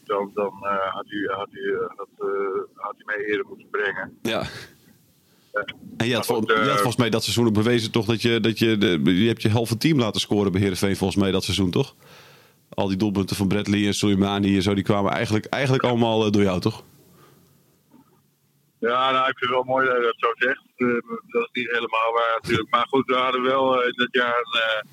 dan, 0.04 0.30
dan 0.34 0.52
eh, 0.66 0.92
had, 0.94 1.04
hij, 1.08 1.36
had, 1.36 1.48
had, 1.96 2.28
had 2.74 2.94
mij 3.04 3.16
eerder 3.24 3.46
moeten 3.46 3.68
brengen. 3.70 4.18
Ja. 4.22 4.46
En 5.96 6.06
je 6.06 6.14
had, 6.14 6.28
Maar 6.28 6.36
vol- 6.36 6.36
goed, 6.36 6.48
je 6.48 6.54
had 6.68 6.74
volgens 6.74 6.96
mij 6.96 7.10
dat 7.10 7.22
seizoen 7.22 7.46
ook 7.46 7.52
bewezen 7.52 7.90
toch 7.90 8.06
dat 8.06 8.22
je, 8.22 8.40
dat 8.40 8.58
je, 8.58 8.78
de, 8.78 9.00
je 9.14 9.26
hebt 9.26 9.42
je 9.42 9.48
halve 9.50 9.76
team 9.76 9.98
laten 9.98 10.20
scoren 10.20 10.52
bij 10.52 10.60
Heerenveen 10.60 10.96
volgens 10.96 11.20
mij 11.22 11.30
dat 11.30 11.44
seizoen 11.44 11.70
toch? 11.70 11.94
Al 12.68 12.88
die 12.88 12.96
doelpunten 12.96 13.36
van 13.36 13.48
Bradley 13.48 13.86
en 13.86 13.94
Soleimani 13.94 14.56
en 14.56 14.62
zo, 14.62 14.74
die 14.74 14.84
kwamen 14.84 15.12
eigenlijk, 15.12 15.46
eigenlijk 15.46 15.84
allemaal 15.84 16.24
eh, 16.24 16.30
door 16.30 16.42
jou 16.42 16.60
toch? 16.60 16.84
Ja, 18.78 19.10
nou, 19.10 19.28
ik 19.28 19.38
vind 19.38 19.50
het 19.50 19.60
wel 19.60 19.74
mooi 19.74 19.86
dat 19.86 19.96
je 19.96 20.02
dat 20.02 20.14
zo 20.16 20.30
zegt. 20.34 20.64
Eh, 20.76 20.86
dat 21.26 21.42
is 21.42 21.50
niet 21.52 21.70
helemaal 21.70 22.12
waar 22.12 22.38
natuurlijk. 22.42 22.70
Maar 22.70 22.86
goed, 22.88 23.06
we 23.06 23.14
hadden 23.14 23.42
wel 23.42 23.80
eh, 23.80 23.86
in 23.86 23.94
dat 23.96 24.08
jaar 24.10 24.38
een, 24.38 24.88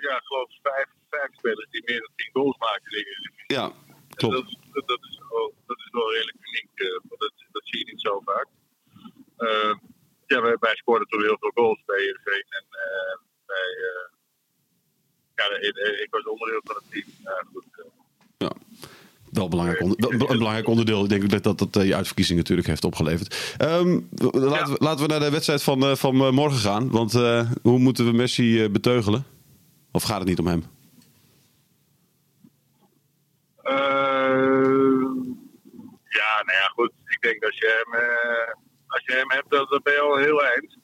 ja, 0.00 0.16
ik 0.16 0.24
geloof 0.24 0.48
vijf, 0.62 0.86
vijf 1.10 1.30
spelers 1.36 1.70
die 1.70 1.82
meer 1.86 2.00
dan 2.00 2.10
tien 2.16 2.30
goals 2.32 2.58
maken. 2.58 3.04
Ja, 3.46 3.72
klopt. 4.14 4.34
Dat, 4.34 4.44
dat, 4.72 4.88
dat 4.88 5.00
is 5.00 5.20
wel, 5.28 5.54
dat 5.66 5.78
is 5.78 5.88
wel 5.90 6.12
redelijk 6.12 6.36
uniek. 6.40 7.00
want 7.08 7.20
dat, 7.20 7.32
dat 7.52 7.62
zie 7.64 7.78
je 7.78 7.92
niet 7.92 8.00
zo 8.00 8.20
vaak. 8.24 8.46
Eh, 9.40 9.74
ja, 10.26 10.40
wij, 10.40 10.56
wij 10.60 10.76
scoorden 10.76 11.08
toen 11.08 11.22
heel 11.22 11.36
veel 11.40 11.50
goals 11.54 11.82
bij 11.86 11.98
Heerenveen. 11.98 12.46
En 12.48 12.66
eh, 12.70 13.18
ja, 15.40 15.56
ik, 16.02 16.08
was 16.10 16.24
onderdeel 16.24 16.60
van 16.64 16.76
het 16.76 16.84
team. 16.90 17.04
Goed, 17.52 17.64
eh, 17.72 17.84
Ja. 18.38 18.50
Wel 19.30 19.44
een 19.44 19.50
belangrijk, 19.50 19.80
onder- 19.82 20.08
wel 20.18 20.30
een 20.30 20.38
belangrijk 20.38 20.66
onderdeel. 20.68 21.02
Ik 21.04 21.08
denk 21.08 21.30
dat 21.30 21.42
dat, 21.42 21.58
dat 21.58 21.76
eh, 21.76 21.86
je 21.88 21.94
uitverkiezing 21.96 22.38
natuurlijk 22.38 22.68
heeft 22.68 22.84
opgeleverd. 22.84 23.54
Ehm, 23.58 24.00
laten, 24.32 24.72
we, 24.72 24.76
laten 24.84 25.02
we 25.06 25.10
naar 25.10 25.20
de 25.20 25.30
wedstrijd 25.30 25.62
van, 25.62 25.82
eh, 25.82 25.94
van 25.96 26.16
morgen 26.34 26.58
gaan. 26.58 26.90
Want 26.90 27.12
hoe 27.62 27.78
moeten 27.78 28.04
we 28.04 28.12
Messi 28.12 28.68
beteugelen? 28.68 29.24
Of 29.92 30.02
gaat 30.02 30.18
het 30.18 30.28
niet 30.28 30.38
om 30.38 30.46
hem? 30.46 30.64
Eh, 33.62 33.74
ja, 36.18 36.30
nou 36.46 36.58
ja, 36.62 36.66
goed. 36.74 36.92
Ik 37.06 37.20
denk 37.20 37.40
dat 37.40 37.56
je 37.56 37.82
hem, 37.84 38.00
als 38.86 39.02
je 39.04 39.12
hem 39.12 39.30
hebt, 39.30 39.50
dan 39.50 39.80
ben 39.82 39.92
je 39.92 40.00
al 40.00 40.16
heel 40.16 40.44
eind. 40.44 40.76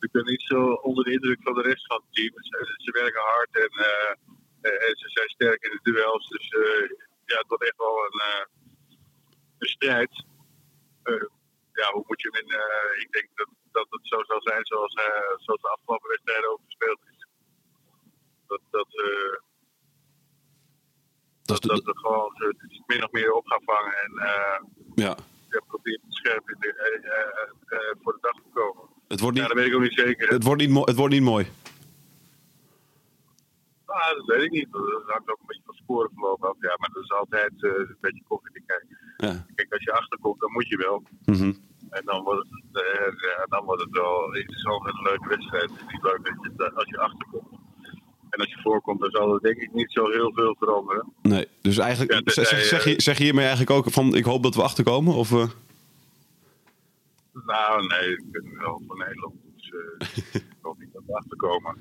Ik 0.00 0.10
ben 0.10 0.24
niet 0.24 0.42
zo 0.42 0.72
onder 0.72 1.04
de 1.04 1.12
indruk 1.12 1.42
van 1.42 1.54
de 1.54 1.62
rest 1.62 1.86
van 1.86 1.96
het 1.96 2.14
team. 2.14 2.32
Ze, 2.34 2.74
ze 2.76 2.90
werken 2.90 3.20
hard 3.20 3.56
en, 3.56 3.72
eh, 3.84 4.10
eh, 4.60 4.88
en 4.88 4.96
ze 4.96 5.08
zijn 5.08 5.28
sterk 5.28 5.62
in 5.62 5.70
de 5.70 5.90
duels. 5.90 6.28
Dus 6.28 6.48
eh, 6.48 6.88
ja, 7.24 7.38
het 7.38 7.48
wordt 7.48 7.64
echt 7.64 7.76
wel 7.76 8.04
een, 8.04 8.46
een 9.58 9.68
strijd. 9.68 10.24
Ja, 11.72 11.92
hoe 11.92 12.04
moet 12.06 12.20
je 12.20 12.28
hem 12.30 12.42
in... 12.42 13.00
ik 13.00 13.12
denk 13.12 13.28
dat, 13.34 13.48
dat 13.72 13.86
het 13.90 14.06
zo 14.06 14.22
zal 14.22 14.42
zijn 14.42 14.66
zoals, 14.66 14.92
zoals 15.36 15.60
de 15.60 15.68
afgelopen 15.68 16.08
wedstrijden 16.08 16.50
ook 16.50 16.60
gespeeld 16.64 17.00
is. 17.10 17.26
Dat, 18.46 18.60
dat, 18.70 18.88
Dat 21.42 21.62
dat 21.62 21.84
we 21.84 21.98
gewoon 21.98 22.32
min 22.86 23.04
of 23.04 23.10
meer 23.10 23.32
op 23.32 23.46
gaan 23.46 23.62
vangen 23.64 23.96
en 23.96 24.12
eh 24.18 24.60
ja. 24.94 25.16
ja, 25.48 25.60
proberen 25.66 26.04
scherp 26.08 26.50
in 26.50 26.56
de, 26.58 27.96
voor 28.02 28.12
de 28.12 28.18
dag 28.20 28.34
te 28.34 28.48
komen. 28.52 28.97
Het, 29.08 29.20
wordt 29.20 29.36
Ja, 29.36 29.42
niet, 29.42 29.52
dat 29.52 29.62
weet 29.62 29.66
ik 29.72 29.74
ook 29.74 29.82
niet 29.82 29.98
zeker. 30.06 30.28
het, 30.28 30.42
wordt 30.42 30.60
niet 30.66 30.86
het 30.86 30.96
wordt 30.96 31.14
niet 31.14 31.22
mooi. 31.22 31.46
Ah, 33.86 34.14
dat 34.16 34.26
weet 34.26 34.42
ik 34.44 34.50
niet. 34.50 34.68
Dat 34.72 35.02
hangt 35.06 35.30
ook 35.30 35.40
een 35.40 35.46
beetje 35.46 35.62
van 35.64 35.74
sporenverloop 35.74 36.44
af. 36.44 36.56
Ja, 36.60 36.74
maar 36.78 36.90
dat 36.92 37.02
is 37.02 37.12
altijd 37.12 37.52
eh, 37.64 37.70
een 37.70 37.96
beetje 38.00 38.22
koffie 38.28 38.62
kijken. 38.66 38.96
Ja. 39.16 39.46
Kijk, 39.54 39.72
als 39.72 39.82
je 39.82 39.92
achterkomt, 39.92 40.40
dan 40.40 40.52
moet 40.52 40.68
je 40.68 40.76
wel. 40.76 41.02
Mhm. 41.24 41.52
En 41.90 42.02
dan 42.04 42.22
wordt 42.22 42.48
het, 42.50 42.82
eh, 42.82 43.12
ja, 43.28 43.46
dan 43.48 43.64
wordt 43.64 43.82
het 43.82 43.90
wel 43.90 44.34
interessant 44.34 44.86
en 44.86 44.94
een 44.96 45.02
leuke 45.02 45.28
wedstrijd. 45.28 45.70
Het 45.70 45.80
is 45.86 45.92
niet 45.92 46.02
leuk 46.02 46.20
dat 46.24 46.34
je, 46.42 46.50
dat 46.56 46.74
als 46.74 46.88
je 46.88 46.98
achterkomt. 46.98 47.48
En 48.30 48.38
als 48.40 48.48
je 48.50 48.60
voorkomt, 48.62 49.00
dan 49.00 49.10
zal 49.10 49.34
er 49.34 49.40
denk 49.40 49.56
ik 49.56 49.72
niet 49.72 49.92
zo 49.92 50.10
heel 50.10 50.32
veel 50.34 50.56
veranderen. 50.58 51.12
Nee, 51.22 51.46
dus 51.60 51.78
eigenlijk 51.78 52.12
Ja, 52.12 52.20
zeg, 52.24 52.46
zeg, 52.64 52.84
je, 52.84 53.00
zeg 53.00 53.18
je 53.18 53.24
hiermee 53.24 53.46
eigenlijk 53.46 53.76
ook 53.76 53.90
van 53.92 54.14
ik 54.14 54.24
hoop 54.24 54.42
dat 54.42 54.54
we 54.54 54.62
achterkomen? 54.62 55.14
Of, 55.14 55.32
eh? 55.32 55.48
Nou, 57.48 57.86
nee, 57.86 58.12
ik 58.12 58.30
ben 58.30 58.58
wel 58.58 58.82
voor 58.86 58.96
Nederland. 58.96 59.34
Dus 59.56 59.72
ik 60.32 60.56
hoop 60.60 60.78
niet 60.78 60.92
dat 60.92 61.02
we 61.06 61.14
achterkomen. 61.14 61.76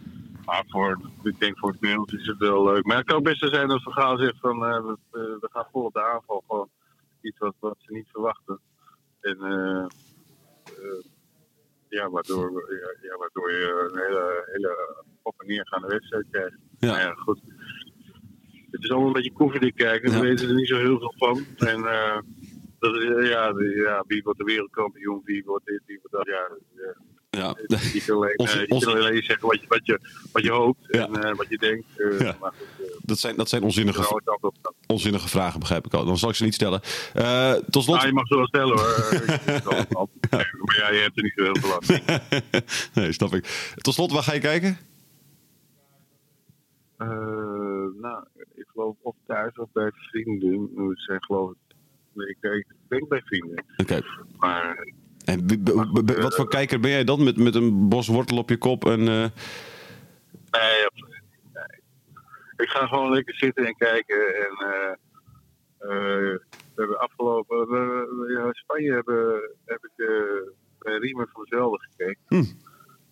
Maar 0.46 0.64
voor, 0.68 1.00
ik 1.24 1.40
denk 1.40 1.58
voor 1.58 1.72
het 1.72 1.82
Nederlands 1.82 2.14
is 2.14 2.28
het 2.28 2.38
wel 2.38 2.64
leuk. 2.64 2.86
Maar 2.86 2.98
het 2.98 3.06
kan 3.06 3.24
best 3.24 3.50
zijn 3.50 3.68
dat 3.68 3.82
Vergaal 3.82 4.18
zegt 4.18 4.40
van 4.40 4.66
eh, 4.66 4.86
we, 4.86 4.98
eh, 5.12 5.22
we 5.22 5.48
gaan 5.52 5.68
vol 5.72 5.84
op 5.84 5.94
de 5.94 6.04
aanval. 6.04 6.44
Gewoon 6.48 6.70
iets 7.22 7.38
wat, 7.38 7.56
wat 7.60 7.76
ze 7.80 7.94
niet 7.94 8.08
verwachten. 8.12 8.60
En 9.22 9.38
eh, 9.42 9.86
ja, 11.90 12.10
waardoor, 12.10 12.52
ja, 12.52 13.10
ja, 13.10 13.18
waardoor 13.18 13.52
je 13.52 13.90
een 13.92 14.00
hele, 14.00 14.50
hele 14.52 15.04
op 15.22 15.34
en 15.42 15.48
neergaande 15.48 15.88
wedstrijd 15.88 16.26
krijgt. 16.32 16.58
Ja. 16.80 16.92
Maar 16.92 17.02
ja, 17.02 17.14
goed. 17.14 17.40
Het 18.72 18.84
is 18.84 18.90
allemaal 18.90 19.08
een 19.08 19.14
beetje 19.14 19.34
koffiedik 19.34 19.76
kijken. 19.76 20.12
We 20.12 20.20
weten 20.20 20.48
er 20.48 20.56
niet 20.56 20.68
zo 20.68 20.78
heel 20.78 21.00
veel 21.00 21.14
van. 21.18 21.46
En 21.58 21.84
dat 22.80 22.96
is, 22.96 23.04
eh, 23.04 23.30
ja, 23.30 23.54
ja, 23.76 24.04
wie 24.08 24.24
wordt 24.24 24.40
de 24.40 24.46
wereldkampioen, 24.46 25.22
wie 25.24 25.44
wordt 25.46 25.66
dit, 25.66 25.82
wie 25.86 26.00
wordt 26.02 26.28
dat. 26.28 26.36
Ja, 26.36 26.50
ja. 27.32 27.54
kan 28.06 28.16
alleen, 28.16 28.38
Onze- 28.40 28.60
eh, 28.66 28.72
onze- 28.76 28.90
alleen 28.90 29.24
zeggen 29.24 29.48
wat 29.48 29.60
je, 29.62 29.66
wat 29.68 29.86
je, 29.86 30.00
wat 30.32 30.44
je 30.44 30.52
hoopt 30.52 30.80
Ja. 30.88 31.06
en 31.08 31.24
eh, 31.24 31.36
wat 31.36 31.46
je 31.50 31.58
denkt. 31.58 31.86
Ja. 32.20 32.36
Maar 32.40 32.54
goed, 32.58 32.98
Dat 33.02 33.18
zijn, 33.20 33.36
dat 33.36 33.50
zijn 33.50 33.64
onzinnige, 33.64 34.22
onzinnige 34.88 35.28
vragen, 35.30 35.60
begrijp 35.60 35.86
ik 35.86 35.94
al. 35.94 36.06
Dan 36.06 36.18
zal 36.18 36.30
ik 36.30 36.36
ze 36.36 36.44
niet 36.44 36.54
stellen. 36.54 36.82
Tot 37.70 37.84
slot. 37.84 37.96
Nou, 37.96 38.08
je 38.08 38.14
mag 38.14 38.28
ze 38.28 38.36
wel 38.36 38.48
stellen 38.48 38.78
hoor. 38.78 40.08
Maar 40.66 40.78
ja, 40.78 40.92
je 40.92 41.00
hebt 41.02 41.18
er 41.18 41.24
niet 41.24 41.34
zo 41.36 41.44
heel 41.44 41.56
veel 41.56 41.74
aan. 41.74 42.02
nee, 43.04 43.12
snap 43.12 43.34
ik. 43.34 43.74
Tot 43.76 43.94
slot, 43.94 44.12
waar 44.12 44.24
ga 44.24 44.34
je 44.34 44.40
kijken? 44.40 44.78
Nou, 48.02 48.24
ik 48.56 48.66
geloof 48.68 48.96
of 49.02 49.16
thuis 49.28 49.56
of 49.58 49.70
bij 49.74 49.92
vrienden. 49.94 50.60
We 50.88 50.92
zijn 50.96 51.24
geloof 51.24 51.52
ik... 51.52 51.67
Ik 52.26 52.38
denk, 52.40 52.56
ik 52.56 52.76
denk 52.88 53.08
bij 53.08 53.22
vrienden. 53.26 53.64
Oké. 53.78 54.02
Maar 54.38 54.88
En 55.26 55.48
wat 56.22 56.36
voor 56.36 56.48
kijker 56.48 56.80
ben 56.80 56.92
jij 56.92 57.04
dan? 57.04 57.24
Met, 57.24 57.38
met 57.38 57.56
een 57.56 57.90
bos 57.90 58.08
wortel 58.08 58.38
op 58.38 58.50
je 58.50 58.58
kop 58.58 58.86
en... 58.86 59.00
eh, 59.00 59.26
Nee, 60.52 60.86
absoluut. 60.86 61.22
Nee. 61.54 61.80
Ik 62.58 62.70
ga 62.70 62.88
gewoon 62.88 63.12
lekker 63.14 63.36
zitten 63.36 63.66
en 63.66 63.76
kijken. 63.76 64.36
En 64.36 64.68
eh, 64.68 64.92
eh, 65.78 66.38
we 66.50 66.76
hebben 66.76 67.00
afgelopen. 67.00 67.58
in 68.30 68.50
Spanje 68.54 68.94
hebben, 68.94 69.50
heb 69.66 69.86
ik 69.86 70.06
eh 70.06 70.52
bij 70.80 70.98
Riemer 70.98 71.30
van 71.34 71.46
Zelden 71.50 71.80
gekeken. 71.82 72.22
Hm. 72.28 72.36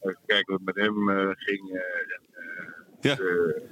Even 0.02 0.20
kijken 0.26 0.54
wat 0.54 0.62
met 0.64 0.76
hem 0.76 1.10
eh, 1.10 1.30
ging. 1.36 1.70
eh, 1.70 1.76
en, 1.76 2.22
eh, 2.32 2.74
Ja. 3.02 3.16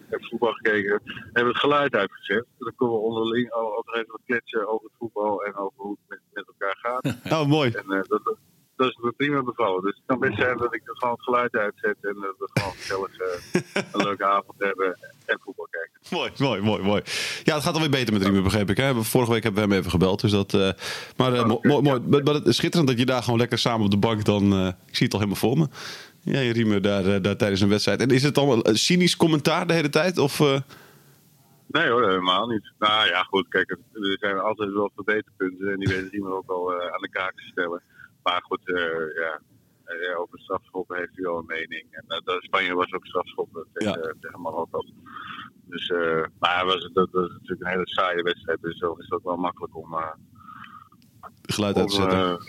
heb 0.09 0.25
voetbal 0.25 0.51
gekeken. 0.51 1.01
Hebben 1.33 1.53
het 1.53 1.61
geluid 1.61 1.95
uitgezet. 1.95 2.45
Dan 2.57 2.73
kunnen 2.75 2.95
we 2.95 3.01
onderling 3.01 3.51
al 3.51 3.75
altijd 3.75 3.95
even 3.95 4.11
wat 4.11 4.21
kletsen 4.25 4.67
over 4.67 4.85
het 4.85 4.95
voetbal 4.99 5.43
en 5.43 5.55
over 5.55 5.73
hoe 5.75 5.97
het 5.99 5.99
met, 6.07 6.19
met 6.33 6.45
elkaar 6.47 6.77
gaat. 6.77 7.15
Oh, 7.41 7.47
mooi. 7.47 7.71
En 7.71 7.91
eh, 7.91 8.01
dat, 8.75 8.89
is 8.89 8.97
me 9.01 9.11
prima 9.11 9.43
bevallen. 9.43 9.83
Dus 9.83 9.95
het 9.95 10.03
kan 10.05 10.19
best 10.19 10.37
zijn 10.37 10.57
dat 10.57 10.73
ik 10.73 10.81
er 10.85 10.97
gewoon 10.97 11.13
het 11.13 11.23
geluid 11.23 11.55
uitzet 11.55 11.97
en 12.01 12.13
dat 12.13 12.35
we 12.37 12.49
gewoon 12.53 12.73
gezellig 12.73 13.17
eh, 13.17 13.83
een 13.93 14.03
leuke 14.03 14.25
avond 14.25 14.53
hebben 14.57 14.97
en 15.25 15.39
voetbal 15.43 15.67
kijken. 15.69 15.99
Mooi, 16.09 16.31
mooi, 16.37 16.61
mooi, 16.61 16.83
mooi. 16.83 17.01
Ja, 17.43 17.53
het 17.53 17.63
gaat 17.63 17.73
alweer 17.73 17.89
beter 17.89 18.13
met 18.13 18.23
Riemer, 18.23 18.43
begreep 18.43 18.69
ik. 18.69 18.77
Hè? 18.77 19.03
Vorige 19.03 19.31
week 19.31 19.43
hebben 19.43 19.63
we 19.63 19.69
hem 19.69 19.77
even 19.79 19.91
gebeld. 19.91 20.21
Dus 20.21 20.31
dat, 20.31 20.51
maar 21.17 21.31
Oké, 21.31 21.45
mooi, 21.45 21.59
mooi. 21.63 21.83
ja. 21.83 21.99
Maar, 22.09 22.23
maar 22.23 22.33
het 22.33 22.47
is 22.47 22.55
schitterend 22.55 22.89
dat 22.89 22.99
je 22.99 23.05
daar 23.05 23.23
gewoon 23.23 23.39
lekker 23.39 23.57
samen 23.57 23.85
op 23.85 23.91
de 23.91 23.97
bank 23.97 24.25
dan... 24.25 24.67
ik 24.87 24.95
zie 24.95 25.05
het 25.05 25.13
al 25.13 25.19
helemaal 25.19 25.41
voor 25.41 25.57
me. 25.57 25.67
Ja, 26.23 26.39
je 26.39 26.53
Riemer 26.53 26.81
daar, 26.81 27.05
eh, 27.05 27.21
daar 27.21 27.35
tijdens 27.37 27.61
een 27.61 27.69
wedstrijd. 27.69 28.01
En 28.01 28.09
is 28.09 28.23
het 28.23 28.35
dan 28.35 28.59
een 28.63 28.75
cynisch 28.75 29.15
commentaar 29.17 29.67
de 29.67 29.73
hele 29.73 29.89
tijd? 29.89 30.17
Of, 30.17 30.39
eh, 30.39 30.59
Nee 31.67 31.89
hoor, 31.89 32.07
helemaal 32.07 32.47
niet. 32.47 32.71
Nou 32.79 33.07
ja, 33.07 33.23
goed, 33.23 33.47
kijk, 33.47 33.69
er 33.69 34.17
zijn 34.19 34.39
altijd 34.39 34.71
wel 34.73 34.91
verbeterpunten 34.95 35.71
en 35.71 35.79
die 35.79 35.87
weten 35.87 36.13
iemand 36.13 36.33
ook 36.33 36.49
al 36.49 36.73
eh, 36.73 36.93
aan 36.93 37.01
de 37.01 37.09
kaak 37.09 37.35
te 37.35 37.43
stellen. 37.51 37.81
Maar 38.23 38.41
goed, 38.43 38.67
eh, 38.69 38.75
ja, 39.21 39.39
eh, 39.85 40.19
over 40.19 40.39
strafschoppen 40.39 40.97
heeft 40.97 41.11
hij 41.15 41.23
wel 41.23 41.37
een 41.37 41.45
mening. 41.45 41.85
En 41.91 42.03
eh, 42.07 42.17
dat 42.23 42.43
Spanje 42.43 42.73
was 42.75 42.93
ook 42.93 43.05
strafschoppen 43.05 43.65
tegen, 43.73 44.01
Ja. 44.01 44.13
tegen 44.19 44.41
Marokko. 44.41 44.79
Dus, 45.67 45.89
eh 45.89 46.23
maar 46.39 46.65
was, 46.65 46.89
dat, 46.93 47.11
dat 47.11 47.25
is 47.25 47.31
natuurlijk 47.33 47.61
een 47.61 47.67
hele 47.67 47.87
saaie 47.89 48.23
wedstrijd, 48.23 48.61
dus 48.61 48.79
dan 48.79 48.99
is 48.99 49.09
het 49.09 49.23
wel 49.23 49.35
makkelijk 49.37 49.77
om, 49.77 49.93
eh, 49.93 50.07
geluid 51.41 51.77
uit 51.77 51.87
te 51.89 51.95
zetten? 51.95 52.39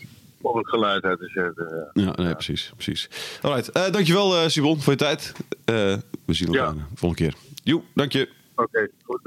Om 0.45 0.59
het 0.59 0.69
geluid 0.69 1.03
uit 1.05 1.19
te 1.19 1.29
zetten. 1.29 1.91
ja. 1.93 2.03
Ja, 2.05 2.23
nee, 2.23 2.33
precies. 2.35 2.73
precies. 2.75 3.09
Alright, 3.43 3.69
eh, 3.73 3.91
dankjewel 3.91 4.43
uh, 4.43 4.49
Simon 4.49 4.81
voor 4.81 4.93
je 4.93 4.99
tijd. 4.99 5.33
Eh, 5.65 5.75
we 6.27 6.35
zien 6.35 6.49
elkaar 6.49 6.65
Ja. 6.67 6.73
de 6.73 6.81
volgende 6.95 7.25
keer. 7.31 7.35
Joe, 7.63 7.83
dank 7.95 8.13
je. 8.13 8.29
Oké, 8.55 8.89
goed. 9.05 9.21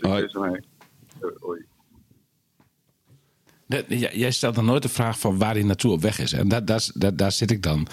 Hoi. 0.00 0.28
jij 4.12 4.30
stelt 4.30 4.54
dan 4.54 4.64
nooit 4.64 4.82
de 4.82 4.88
vraag 4.88 5.18
van 5.18 5.38
waar 5.38 5.54
hij 5.54 5.62
naartoe 5.62 5.92
op 5.92 6.00
weg 6.00 6.18
is. 6.18 6.32
En 6.32 6.48
daar, 6.48 6.64
daar, 6.64 6.88
daar, 6.94 7.16
daar 7.16 7.32
zit 7.32 7.50
ik 7.50 7.62
dan. 7.62 7.86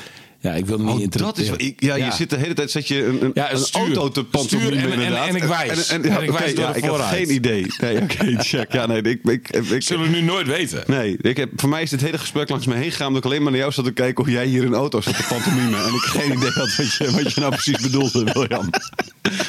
Ja, 0.44 0.54
ik 0.54 0.66
wil 0.66 0.78
niet 0.80 1.16
Oh, 1.16 1.22
dat 1.26 1.38
is, 1.38 1.50
ik, 1.58 1.82
ja, 1.84 1.96
je 1.96 2.12
zit 2.12 2.30
de 2.30 2.38
hele 2.38 2.54
tijd 2.54 2.72
zet 2.72 2.88
je 2.88 3.06
een, 3.06 3.24
een, 3.24 3.32
Ja, 3.34 3.52
een 3.52 3.58
stuur. 3.58 3.82
auto 3.82 4.10
te 4.10 4.24
pantomime 4.24 4.70
en- 4.72 4.78
en- 4.78 4.92
inderdaad. 4.92 5.28
en 5.28 5.36
ik 5.36 5.44
wijs. 5.44 5.88
En, 5.88 6.04
en- 6.04 6.10
ja, 6.10 6.18
En 6.18 6.24
ik 6.24 6.32
wijs 6.32 6.56
door 6.56 6.64
ja, 6.66 6.72
de 6.72 6.78
ik 6.78 6.84
had 6.84 6.92
vooruit. 6.96 7.16
geen 7.16 7.34
idee. 7.36 7.66
Nee, 7.82 8.02
oké, 8.02 8.36
check. 8.44 8.74
Ja, 8.74 8.86
nee, 8.86 9.02
ik, 9.02 9.20
ik, 9.24 9.50
ik, 9.50 9.66
ik- 9.70 9.84
Zullen 9.84 10.04
we 10.06 10.10
nu 10.10 10.22
nooit 10.22 10.48
weten. 10.48 10.84
Nee, 10.88 11.18
ik 11.22 11.38
heb, 11.38 11.50
voor 11.56 11.70
mij 11.70 11.82
is 11.82 11.90
dit 11.90 12.02
hele 12.02 12.18
gesprek 12.18 12.50
langs 12.50 12.66
me 12.66 12.76
heen 12.76 12.92
gegaan... 12.92 13.08
omdat 13.08 13.24
ik 13.26 13.30
alleen 13.32 13.42
maar 13.44 13.52
naar 13.52 13.60
jou 13.62 13.74
zat 13.74 13.86
te 13.86 13.92
kijken... 13.92 14.24
hoe 14.24 14.34
jij 14.34 14.46
hier 14.46 14.64
in 14.64 14.74
auto 14.74 15.02
zat 15.02 15.16
te 15.18 15.24
pantomime. 15.30 15.78
en 15.78 15.94
ik 15.94 16.02
geen 16.02 16.32
idee 16.32 16.50
had 16.52 16.76
wat 16.76 16.94
je, 16.94 17.12
wat 17.24 17.34
je 17.34 17.40
nou 17.40 17.52
precies 17.52 17.78
bedoelde, 17.82 18.24
William. 18.34 18.70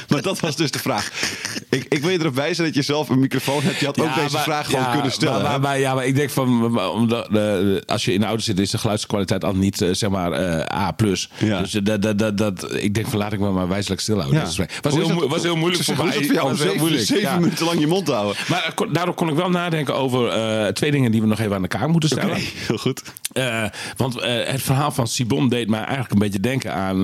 maar 0.09 0.23
dat 0.23 0.41
was 0.41 0.57
dus 0.57 0.71
de 0.71 0.79
vraag. 0.79 1.11
Ik, 1.71 1.87
ik 1.89 2.01
wil 2.03 2.11
je 2.11 2.19
erop 2.21 2.35
wijzen 2.35 2.65
dat 2.65 2.75
je 2.75 2.83
zelf 2.83 3.09
een 3.09 3.19
microfoon 3.21 3.63
hebt. 3.63 3.79
Je 3.79 3.87
had 3.87 4.01
ook 4.01 4.15
deze 4.15 4.33
maar- 4.35 4.43
vraag 4.43 4.67
gewoon 4.67 4.81
ja, 4.85 4.93
kunnen 4.93 5.13
stellen. 5.13 5.35
Maar, 5.35 5.45
hè? 5.45 5.49
maar, 5.51 5.61
maar- 5.61 5.79
ja, 5.79 5.95
maar 5.95 6.07
ik 6.07 6.15
denk 6.17 6.31
van, 6.31 6.73
maar 6.73 6.91
omdat, 6.91 7.29
eh, 7.37 7.59
als 7.87 8.05
je 8.05 8.13
in 8.13 8.21
de 8.21 8.27
auto 8.27 8.43
zit, 8.43 8.59
is 8.59 8.71
de 8.71 8.79
geluidskwaliteit 8.79 9.45
al 9.45 9.55
niet, 9.55 9.81
eh, 9.83 9.89
zeg 9.93 10.11
maar, 10.11 10.33
A+. 10.85 10.95
Ja. 11.39 11.61
Dus 11.61 11.71
dat, 11.71 12.03
dat, 12.03 12.19
dat, 12.19 12.39
dat, 12.39 12.75
ik 12.75 12.95
denk 12.95 13.07
van, 13.07 13.19
laat 13.19 13.33
ik 13.33 13.39
me 13.41 13.51
maar 13.51 13.69
wijselijk 13.69 14.01
stilhouden. 14.01 14.39
Ja. 14.41 14.45
Dat 14.45 14.57
was, 14.83 14.95
heel, 14.95 15.19
dat- 15.21 15.29
was 15.29 15.43
heel 15.43 15.57
moeilijk 15.57 15.85
voor 15.85 15.97
mij. 15.97 16.13
voor 16.25 16.43
Was 16.49 16.63
heel 16.63 16.75
moeilijk, 16.77 17.03
zeven 17.03 17.23
ja. 17.23 17.39
minuten 17.39 17.65
lang 17.67 17.81
je 17.81 17.87
mond 17.87 18.07
te 18.07 18.13
houden? 18.13 18.37
Maar 18.49 18.65
eh, 18.65 18.75
kon- 18.75 18.93
daardoor 18.93 19.15
kon 19.15 19.29
ik 19.29 19.35
wel 19.35 19.51
nadenken 19.51 19.95
over 19.95 20.29
eh, 20.29 20.67
twee 20.73 20.91
dingen 20.91 21.11
die 21.11 21.21
we 21.21 21.27
nog 21.27 21.39
even 21.39 21.55
aan 21.55 21.63
elkaar 21.63 21.89
moeten 21.89 22.09
stellen. 22.09 22.31
Oké, 22.31 22.41
heel 22.69 22.79
goed. 22.79 23.03
Want 23.97 24.15
het 24.23 24.63
verhaal 24.63 24.91
van 24.91 25.09
Sibon 25.09 25.49
deed 25.49 25.69
mij 25.69 25.81
eigenlijk 25.81 26.13
een 26.13 26.19
beetje 26.19 26.41
denken 26.41 26.75
aan, 26.75 27.01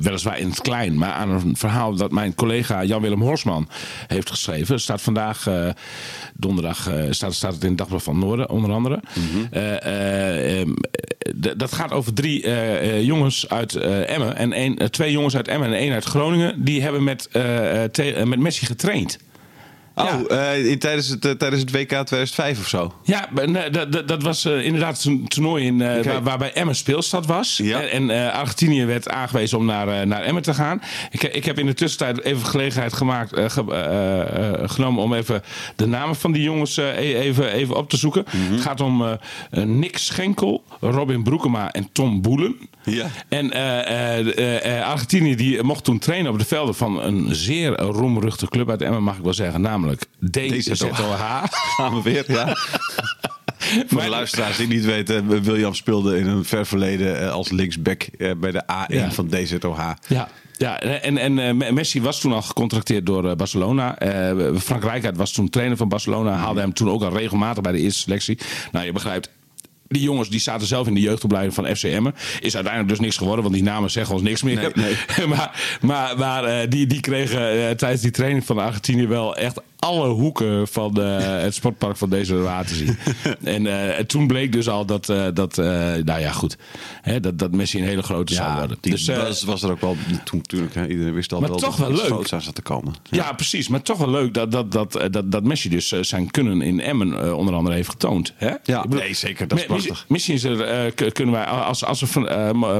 weliswaar 0.00 0.38
in 0.38 0.48
het 0.48 0.60
klein, 0.60 0.98
maar 0.98 1.12
aan 1.12 1.30
een 1.30 1.56
verhaal 1.56 1.94
dat 1.94 2.10
mijn 2.12 2.34
collega 2.34 2.84
Jan-Willem 2.84 3.20
Horsman 3.22 3.68
heeft 4.06 4.30
geschreven. 4.30 4.80
Staat 4.80 5.00
vandaag, 5.02 5.46
donderdag, 6.34 6.90
staat, 7.10 7.34
staat 7.34 7.52
het 7.54 7.62
in 7.62 7.68
het 7.68 7.78
Dagblad 7.78 8.02
van 8.02 8.18
Noorden, 8.18 8.50
onder 8.50 8.72
andere. 8.72 9.00
Eh, 9.50 10.60
ehm, 10.60 10.70
dat 11.56 11.72
gaat 11.72 11.92
over 11.92 12.12
drie 12.12 12.42
eh, 12.42 12.96
eh, 12.96 13.04
jongens 13.04 13.48
uit 13.48 13.74
eh, 13.74 14.10
Emmen 14.10 14.36
en 14.36 14.52
eh, 14.52 14.86
twee 14.86 15.12
jongens 15.12 15.36
uit 15.36 15.48
Emmen 15.48 15.68
en 15.68 15.74
één 15.74 15.92
uit 15.92 16.04
Groningen. 16.04 16.64
Die 16.64 16.82
hebben 16.82 17.04
met, 17.04 17.28
met 18.24 18.38
Messi 18.38 18.66
getraind. 18.66 19.18
Ja. 20.04 20.20
Oh, 20.20 20.36
eh, 20.36 20.66
in, 20.70 20.78
tijdens, 20.78 21.08
het, 21.08 21.24
eh, 21.24 21.30
tijdens 21.32 21.60
het 21.60 21.70
WK 21.70 21.88
2005 21.88 22.58
of 22.60 22.68
zo? 22.68 22.92
Ja, 23.02 23.28
nee, 23.46 23.70
dat, 24.06 24.22
was 24.22 24.44
eh, 24.44 24.64
inderdaad 24.64 25.04
een 25.04 25.28
toernooi 25.28 25.64
in, 25.64 25.78
waar, 25.78 26.22
waarbij 26.22 26.52
Emmen 26.52 26.74
speelstad 26.74 27.26
was. 27.26 27.56
Ja. 27.62 27.80
En, 27.82 28.10
en 28.10 28.32
Argentinië 28.32 28.84
werd 28.84 29.08
aangewezen 29.08 29.58
om 29.58 29.64
naar, 29.64 30.06
naar 30.06 30.22
Emmen 30.22 30.42
te 30.42 30.54
gaan. 30.54 30.82
Ik, 31.10 31.22
ik 31.22 31.44
heb 31.44 31.58
in 31.58 31.66
de 31.66 31.74
tussentijd 31.74 32.24
even 32.24 32.46
gelegenheid 32.46 32.92
gemaakt, 32.92 33.30
ge- 33.52 34.62
genomen 34.66 35.02
om 35.02 35.14
even 35.14 35.42
de 35.76 35.86
namen 35.86 36.16
van 36.16 36.32
die 36.32 36.42
jongens 36.42 36.76
e- 36.76 36.90
even, 36.96 37.52
even 37.52 37.76
op 37.76 37.90
te 37.90 37.96
zoeken. 37.96 38.24
Mhm. 38.32 38.52
Het 38.52 38.60
gaat 38.60 38.80
om 38.80 39.18
Nick 39.50 39.98
Schenkel, 39.98 40.62
Robin 40.80 41.22
Broekema 41.22 41.72
en 41.72 41.88
Tom 41.92 42.22
Boelen. 42.22 42.56
Ja. 42.84 43.06
En 43.28 43.52
Argentinië 44.84 45.34
die 45.34 45.62
mocht 45.62 45.84
toen 45.84 45.98
trainen 45.98 46.32
op 46.32 46.38
de 46.38 46.44
velden 46.44 46.74
van 46.74 47.02
een 47.02 47.34
zeer 47.34 47.76
roemruchte 47.80 48.48
club 48.48 48.70
uit 48.70 48.82
Emmen, 48.82 49.02
mag 49.02 49.16
ik 49.16 49.22
wel 49.22 49.34
zeggen, 49.34 49.60
namelijk 49.60 49.87
DZOH. 50.30 51.44
Gaan 51.76 51.94
we 51.94 52.02
weer, 52.02 52.24
ja. 52.32 52.56
Voor 53.88 54.02
de 54.02 54.08
luisteraars 54.08 54.56
die 54.56 54.66
niet 54.66 54.84
weten, 54.84 55.42
William 55.42 55.74
speelde 55.74 56.18
in 56.18 56.26
een 56.26 56.44
ver 56.44 56.66
verleden 56.66 57.20
eh, 57.20 57.30
als 57.32 57.50
linksback 57.50 58.02
eh, 58.02 58.30
bij 58.36 58.50
de 58.50 58.62
A1 58.62 58.94
Ja. 58.94 59.10
van 59.10 59.28
DZOH. 59.28 59.90
Ja. 60.06 60.28
Ja, 60.58 60.80
en, 60.80 61.18
en 61.18 61.38
eh, 61.62 61.70
Messi 61.72 62.02
was 62.02 62.20
toen 62.20 62.32
al 62.32 62.42
gecontracteerd 62.42 63.06
door 63.06 63.30
eh, 63.30 63.36
Barcelona. 63.36 63.98
Eh, 63.98 64.56
Frank 64.56 64.82
Rijkaard 64.82 65.16
was 65.16 65.32
toen 65.32 65.48
trainer 65.48 65.76
van 65.76 65.88
Barcelona. 65.88 66.32
Haalde 66.32 66.60
hem 66.60 66.72
toen 66.72 66.90
ook 66.90 67.02
al 67.02 67.16
regelmatig 67.16 67.62
bij 67.62 67.72
de 67.72 67.78
eerste 67.78 68.00
selectie. 68.00 68.38
Nou, 68.72 68.86
je 68.86 68.92
begrijpt. 68.92 69.30
Die 69.88 70.02
jongens 70.02 70.28
die 70.30 70.40
zaten 70.40 70.66
zelf 70.66 70.86
in 70.86 70.94
de 70.94 71.00
jeugdopleiding 71.00 71.54
van 71.54 71.76
FC 71.76 71.82
Emmen. 71.82 72.14
Is 72.40 72.54
uiteindelijk 72.54 72.88
dus 72.88 73.00
niks 73.00 73.16
geworden, 73.16 73.42
want 73.42 73.54
die 73.56 73.64
namen 73.64 73.90
zeggen 73.90 74.14
ons 74.14 74.22
niks 74.22 74.42
meer. 74.42 74.72
Nee, 74.74 74.96
maar 75.26 75.78
maar, 75.80 76.18
maar 76.18 76.44
eh, 76.44 76.68
die, 76.70 76.86
die 76.86 77.00
kregen 77.00 77.68
eh, 77.68 77.74
tijdens 77.74 78.02
die 78.02 78.10
training 78.10 78.44
van 78.46 78.58
Argentinië 78.58 79.06
wel 79.06 79.36
echt 79.36 79.60
alle 79.78 80.08
hoeken 80.08 80.68
van 80.68 81.02
eh, 81.02 81.40
het 81.42 81.54
sportpark 81.54 81.96
van 81.96 82.10
deze 82.10 82.36
water 82.36 82.76
zien. 82.76 82.98
en 83.56 83.66
eh, 83.96 84.04
toen 84.04 84.26
bleek 84.26 84.52
dus 84.52 84.68
al 84.68 84.86
dat, 84.86 85.08
eh, 85.08 85.26
dat 85.34 85.56
nou 85.56 86.20
ja, 86.20 86.32
goed, 86.32 86.56
hè, 87.02 87.20
dat, 87.20 87.38
dat 87.38 87.52
Messi 87.52 87.78
een 87.78 87.84
hele 87.84 88.02
grote 88.02 88.34
zou 88.34 88.58
worden. 88.58 88.78
die 88.80 88.92
dus, 88.92 89.42
was, 89.42 89.62
er 89.62 89.70
ook 89.70 89.80
wel 89.80 89.96
toen 90.24 90.38
natuurlijk. 90.38 90.74
Hè, 90.74 90.86
iedereen 90.86 91.14
wist 91.14 91.32
al 91.32 91.40
Maar 91.40 91.48
wel 91.48 91.58
toch 91.58 91.76
dat 91.76 91.88
wel 91.88 92.08
leuk. 92.18 92.32
aan 92.32 92.42
zat 92.42 92.54
te 92.54 92.62
komen. 92.62 92.94
Ja, 93.10 93.32
precies. 93.32 93.68
Maar 93.68 93.82
toch 93.82 93.98
wel 93.98 94.10
leuk 94.10 94.34
dat, 94.34 94.52
dat, 94.52 94.72
dat, 94.72 94.92
dat, 95.10 95.32
dat 95.32 95.44
Messi 95.44 95.68
dus 95.68 95.88
zijn 95.88 96.30
kunnen 96.30 96.62
in 96.62 96.80
Emmen 96.80 97.36
onder 97.36 97.54
andere 97.54 97.74
heeft 97.74 97.90
getoond. 97.90 98.32
Hè? 98.36 98.54
Ja, 98.62 98.82
bedoel, 98.82 99.00
nee, 99.00 99.14
zeker. 99.14 99.48
Dat 99.48 99.58
is 99.58 99.66
prachtig. 99.66 100.04
Misschien 100.08 100.34
is 100.34 100.44
er, 100.44 100.92
kunnen 101.12 101.34
wij, 101.34 101.44
als, 101.44 101.84
als 101.84 102.02
er 102.02 102.08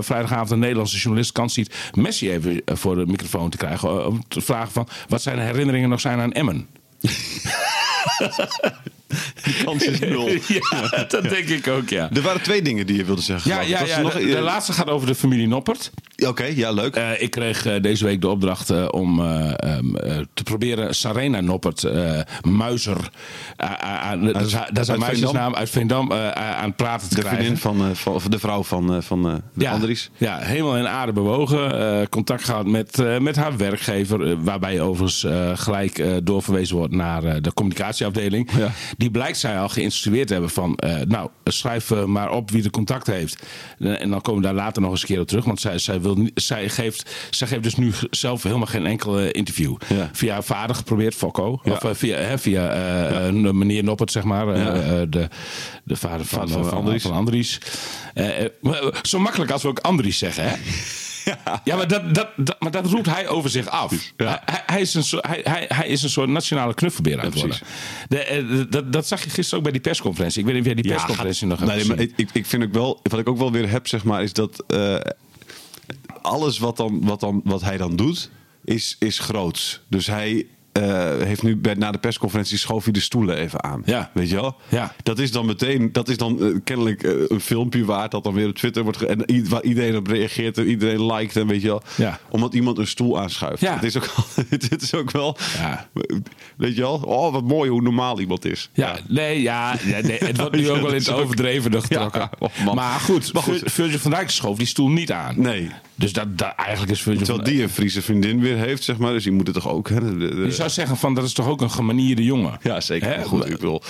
vrijdagavond 0.02 0.50
een 0.50 0.58
Nederlandse 0.58 0.96
journalist 0.96 1.32
kans 1.32 1.54
ziet... 1.54 1.74
Messi 1.92 2.30
even 2.30 2.62
voor 2.64 2.94
de 2.94 3.06
microfoon 3.06 3.50
te 3.50 3.56
krijgen. 3.56 4.06
Om 4.06 4.24
te 4.28 4.40
vragen 4.40 4.72
van 4.72 4.88
wat 5.08 5.22
zijn 5.22 5.38
herinneringen 5.38 5.88
nog 5.88 6.00
zijn 6.00 6.18
aan 6.18 6.32
Emmen. 6.32 6.66
De 9.42 9.60
kans 9.64 9.84
is 9.84 9.98
nul. 9.98 10.28
ja, 10.48 11.04
dat 11.08 11.22
denk 11.22 11.48
ik 11.48 11.66
ook, 11.68 11.88
ja. 11.88 12.10
Er 12.14 12.22
waren 12.22 12.42
twee 12.42 12.62
dingen 12.62 12.86
die 12.86 12.96
je 12.96 13.04
wilde 13.04 13.22
zeggen. 13.22 13.50
Ja, 13.50 13.60
ja, 13.60 13.84
ja 13.84 13.96
de, 13.96 14.02
nog- 14.02 14.12
de 14.12 14.40
laatste 14.40 14.72
gaat 14.72 14.88
over 14.88 15.06
de 15.06 15.14
familie 15.14 15.48
Noppert. 15.48 15.90
Oké, 16.26 16.44
ja, 16.44 16.70
leuk. 16.72 16.94
Eh, 16.96 17.22
ik 17.22 17.30
kreeg 17.30 17.66
eh, 17.66 17.82
deze 17.82 18.04
week 18.04 18.20
de 18.20 18.28
opdracht 18.28 18.70
eh, 18.70 18.86
om 18.90 19.20
eh, 19.20 19.50
ehm, 19.56 19.96
eh, 19.96 20.18
te 20.34 20.42
proberen 20.42 20.94
Sarena 20.94 21.40
Noppert, 21.40 21.86
Muizer, 22.42 23.10
aan- 23.56 24.24
dat 24.24 24.42
is 24.42 24.52
haar- 24.52 24.70
haar 25.34 25.54
uit 25.54 25.70
Veendam, 25.70 26.12
aan 26.12 26.64
het 26.64 26.76
praten 26.76 27.08
te 27.08 27.14
de 27.14 27.20
krijgen. 27.20 27.56
vriendin 27.56 27.94
van, 28.04 28.12
of 28.14 28.24
de 28.24 28.38
vrouw 28.38 28.62
van, 28.62 29.02
van 29.02 29.22
de 29.22 29.40
ja, 29.64 29.72
Andries. 29.72 30.10
ja, 30.16 30.38
helemaal 30.38 30.76
in 30.76 30.88
aarde 30.88 31.12
bewogen. 31.12 32.08
contact 32.08 32.44
gehad 32.44 32.66
met, 32.66 33.02
met 33.20 33.36
haar 33.36 33.56
werkgever. 33.56 34.42
waarbij 34.42 34.80
overigens 34.80 35.26
gelijk 35.60 36.04
doorverwezen 36.26 36.76
wordt 36.76 36.94
naar 36.94 37.42
de 37.42 37.52
communicatieafdeling. 37.52 38.50
Ja. 38.56 38.70
Die 38.96 39.10
blijkt 39.10 39.38
zij 39.38 39.58
al 39.58 39.68
geïnstrueerd 39.68 40.26
te 40.26 40.32
hebben 40.32 40.50
van... 40.50 40.78
nou, 41.08 41.28
schrijf 41.44 41.94
maar 42.06 42.30
op 42.30 42.50
wie 42.50 42.62
de 42.62 42.70
contact 42.70 43.06
heeft. 43.06 43.46
En 43.78 44.10
dan 44.10 44.20
komen 44.20 44.40
we 44.40 44.46
daar 44.46 44.56
later 44.56 44.82
nog 44.82 44.90
eens 44.90 45.00
een 45.00 45.06
keer 45.08 45.20
op 45.20 45.26
terug. 45.28 45.44
Want 45.44 45.60
zij, 45.60 45.78
zij, 45.78 46.00
wil 46.00 46.07
zij, 46.34 46.68
geeft, 46.68 47.10
zij 47.30 47.46
geeft 47.46 47.62
dus 47.62 47.74
nu 47.76 47.92
zelf 48.10 48.42
helemaal 48.42 48.66
geen 48.66 48.86
enkel 48.86 49.18
eh, 49.18 49.28
interview. 49.32 49.76
Ja. 49.88 50.10
Via 50.12 50.32
haar 50.32 50.44
vader 50.44 50.76
geprobeerd, 50.76 51.14
Fokko. 51.14 51.60
Ja. 51.64 51.72
Of 51.72 51.84
eh, 51.84 51.90
via, 51.94 52.16
hè, 52.16 52.38
via 52.38 52.70
eh, 52.70 53.32
meneer 53.32 53.84
Noppert, 53.84 54.12
zeg 54.12 54.22
maar. 54.24 54.46
de, 55.10 55.28
de 55.84 55.96
vader 55.96 56.26
van, 56.26 56.48
van 56.48 56.64
van, 56.64 56.78
Andries. 56.78 57.02
van 57.02 57.12
Andries. 57.12 57.58
Zo 59.02 59.18
makkelijk 59.18 59.50
als 59.50 59.62
we 59.62 59.68
ook 59.68 59.78
Andries 59.78 60.18
zeggen, 60.18 60.44
hè? 60.48 60.54
Ja, 61.64 61.76
maar, 61.76 61.88
dat, 61.88 62.14
dat, 62.14 62.28
dat, 62.36 62.56
maar 62.60 62.70
dat 62.70 62.86
roept 62.86 63.06
hij 63.06 63.28
over 63.28 63.50
zich 63.50 63.66
af. 63.68 64.12
Ja. 64.16 64.42
Hij, 64.44 64.62
hij, 64.66 64.80
is 64.80 64.94
een 64.94 65.02
soort, 65.04 65.26
hij, 65.26 65.40
hij, 65.44 65.64
hij 65.68 65.86
is 65.86 66.02
een 66.02 66.10
soort 66.10 66.28
nationale 66.28 66.74
knuffelbeer 66.74 67.18
aan 67.18 67.24
het 67.24 67.34
Ja, 67.34 67.40
worden. 67.40 67.58
precies. 68.08 68.48
De, 68.48 68.66
dat, 68.68 68.92
dat 68.92 69.06
zag 69.06 69.24
je 69.24 69.30
gisteren 69.30 69.56
ook 69.58 69.62
bij 69.62 69.72
die 69.72 69.80
persconferentie. 69.80 70.40
Ik 70.40 70.44
weet 70.46 70.54
niet 70.54 70.62
of 70.66 70.72
jij 70.72 70.82
die 70.82 70.92
persconferentie 70.92 71.46
nog 71.46 71.58
hebt 71.58 71.70
nee, 71.70 71.80
gezien. 71.80 71.96
maar 71.96 72.04
ik, 72.16 72.28
ik- 72.32 72.46
vind 72.46 72.62
ook 72.64 72.72
wel, 72.72 73.00
wat 73.02 73.18
ik 73.20 73.28
ook 73.28 73.38
wel 73.38 73.52
weer 73.52 73.70
heb, 73.70 73.86
zeg 73.88 74.04
maar, 74.04 74.22
is 74.22 74.32
dat 74.32 74.64
alles 76.28 76.58
wat, 76.58 76.76
dan, 76.76 77.04
wat, 77.04 77.20
dan, 77.20 77.40
wat 77.44 77.60
hij 77.60 77.76
dan 77.76 77.96
doet, 77.96 78.30
is, 78.64 78.96
is 78.98 79.18
groots. 79.18 79.80
Dus 79.88 80.06
hij 80.06 80.46
eh, 80.82 81.26
heeft 81.26 81.42
nu 81.42 81.56
bij, 81.56 81.74
na 81.74 81.90
de 81.90 81.98
persconferentie 81.98 82.58
schoof 82.58 82.84
hij 82.84 82.92
de 82.92 83.00
stoelen 83.00 83.36
even 83.36 83.62
aan. 83.64 83.82
Ja. 83.84 84.10
Weet 84.14 84.28
je 84.28 84.34
wel? 84.34 84.56
Ja. 84.68 84.94
Dat 85.02 85.18
is 85.18 85.32
dan 85.32 85.46
meteen, 85.46 85.92
dat 85.92 86.08
is 86.08 86.16
dan 86.16 86.42
eh, 86.42 86.54
kennelijk 86.64 87.02
eh, 87.02 87.12
een 87.28 87.40
filmpje 87.40 87.84
waard 87.84 88.10
dat 88.10 88.24
dan 88.24 88.34
weer 88.34 88.48
op 88.48 88.54
Twitter 88.54 88.82
wordt 88.82 88.98
ge- 88.98 89.06
en 89.06 89.48
waar 89.48 89.62
iedereen 89.62 89.96
op 89.96 90.06
reageert 90.06 90.58
en 90.58 90.66
iedereen 90.66 91.06
liked 91.12 91.36
en 91.36 91.46
weet 91.46 91.62
je 91.62 91.68
wel. 91.68 91.82
Ja. 91.96 92.18
Omdat 92.30 92.54
iemand 92.54 92.78
een 92.78 92.86
stoel 92.86 93.20
aanschuift. 93.20 93.60
Ja. 93.60 93.74
Het 93.74 93.84
is 93.84 93.96
ook, 93.96 94.08
het, 94.48 94.70
het 94.70 94.82
is 94.82 94.94
ook 94.94 95.10
wel, 95.10 95.36
Ja. 95.56 95.88
weet 96.56 96.74
je 96.74 96.80
wel? 96.80 96.94
Oh, 97.04 97.32
wat 97.32 97.44
mooi 97.44 97.70
hoe 97.70 97.82
normaal 97.82 98.20
iemand 98.20 98.44
is. 98.44 98.70
Ja, 98.72 98.96
nee, 99.08 99.42
ja, 99.42 99.76
ja, 99.84 100.00
nee, 100.00 100.18
het 100.18 100.36
wordt 100.38 100.56
nu 100.56 100.70
ook 100.70 100.80
wel 100.80 100.90
in 100.90 100.94
het 100.98 101.12
overdreven 101.12 101.80
getrokken. 101.80 102.20
Ja, 102.20 102.30
oh 102.38 102.74
maar 102.74 103.00
goed, 103.00 103.32
Maar 103.32 103.42
goed. 103.42 103.58
Vir- 103.58 103.70
Virgil 103.70 103.98
van 103.98 104.10
Dijk 104.10 104.30
schoof 104.30 104.56
die 104.58 104.66
stoel 104.66 104.88
niet 104.88 105.12
aan. 105.12 105.34
Nee. 105.40 105.70
Dus 105.94 106.12
dat, 106.12 106.38
dat, 106.38 106.52
eigenlijk 106.56 106.90
is 106.92 107.02
Virgil 107.02 107.26
van 107.26 107.34
Terwijl 107.34 107.56
die 107.56 107.62
een 107.66 107.70
Friese 107.72 108.02
vriendin 108.02 108.40
weer 108.40 108.56
heeft, 108.56 108.84
zeg 108.84 108.98
maar. 108.98 109.12
Dus 109.12 109.22
die 109.22 109.32
moet 109.32 109.46
het 109.46 109.56
toch 109.56 109.68
ook... 109.68 109.88
Hè? 109.88 110.18
De- 110.18 110.50
zou 110.68 110.86
zeggen 110.86 110.96
van 110.96 111.14
dat 111.14 111.24
is 111.24 111.32
toch 111.32 111.46
ook 111.48 111.60
een 111.60 111.70
gemanierde 111.70 112.24
jongen. 112.24 112.58
ja, 112.62 112.80
zeker. 112.80 113.08
Hè? 113.16 113.24
Goed, 113.24 113.50
ik 113.50 113.60
wil... 113.60 113.82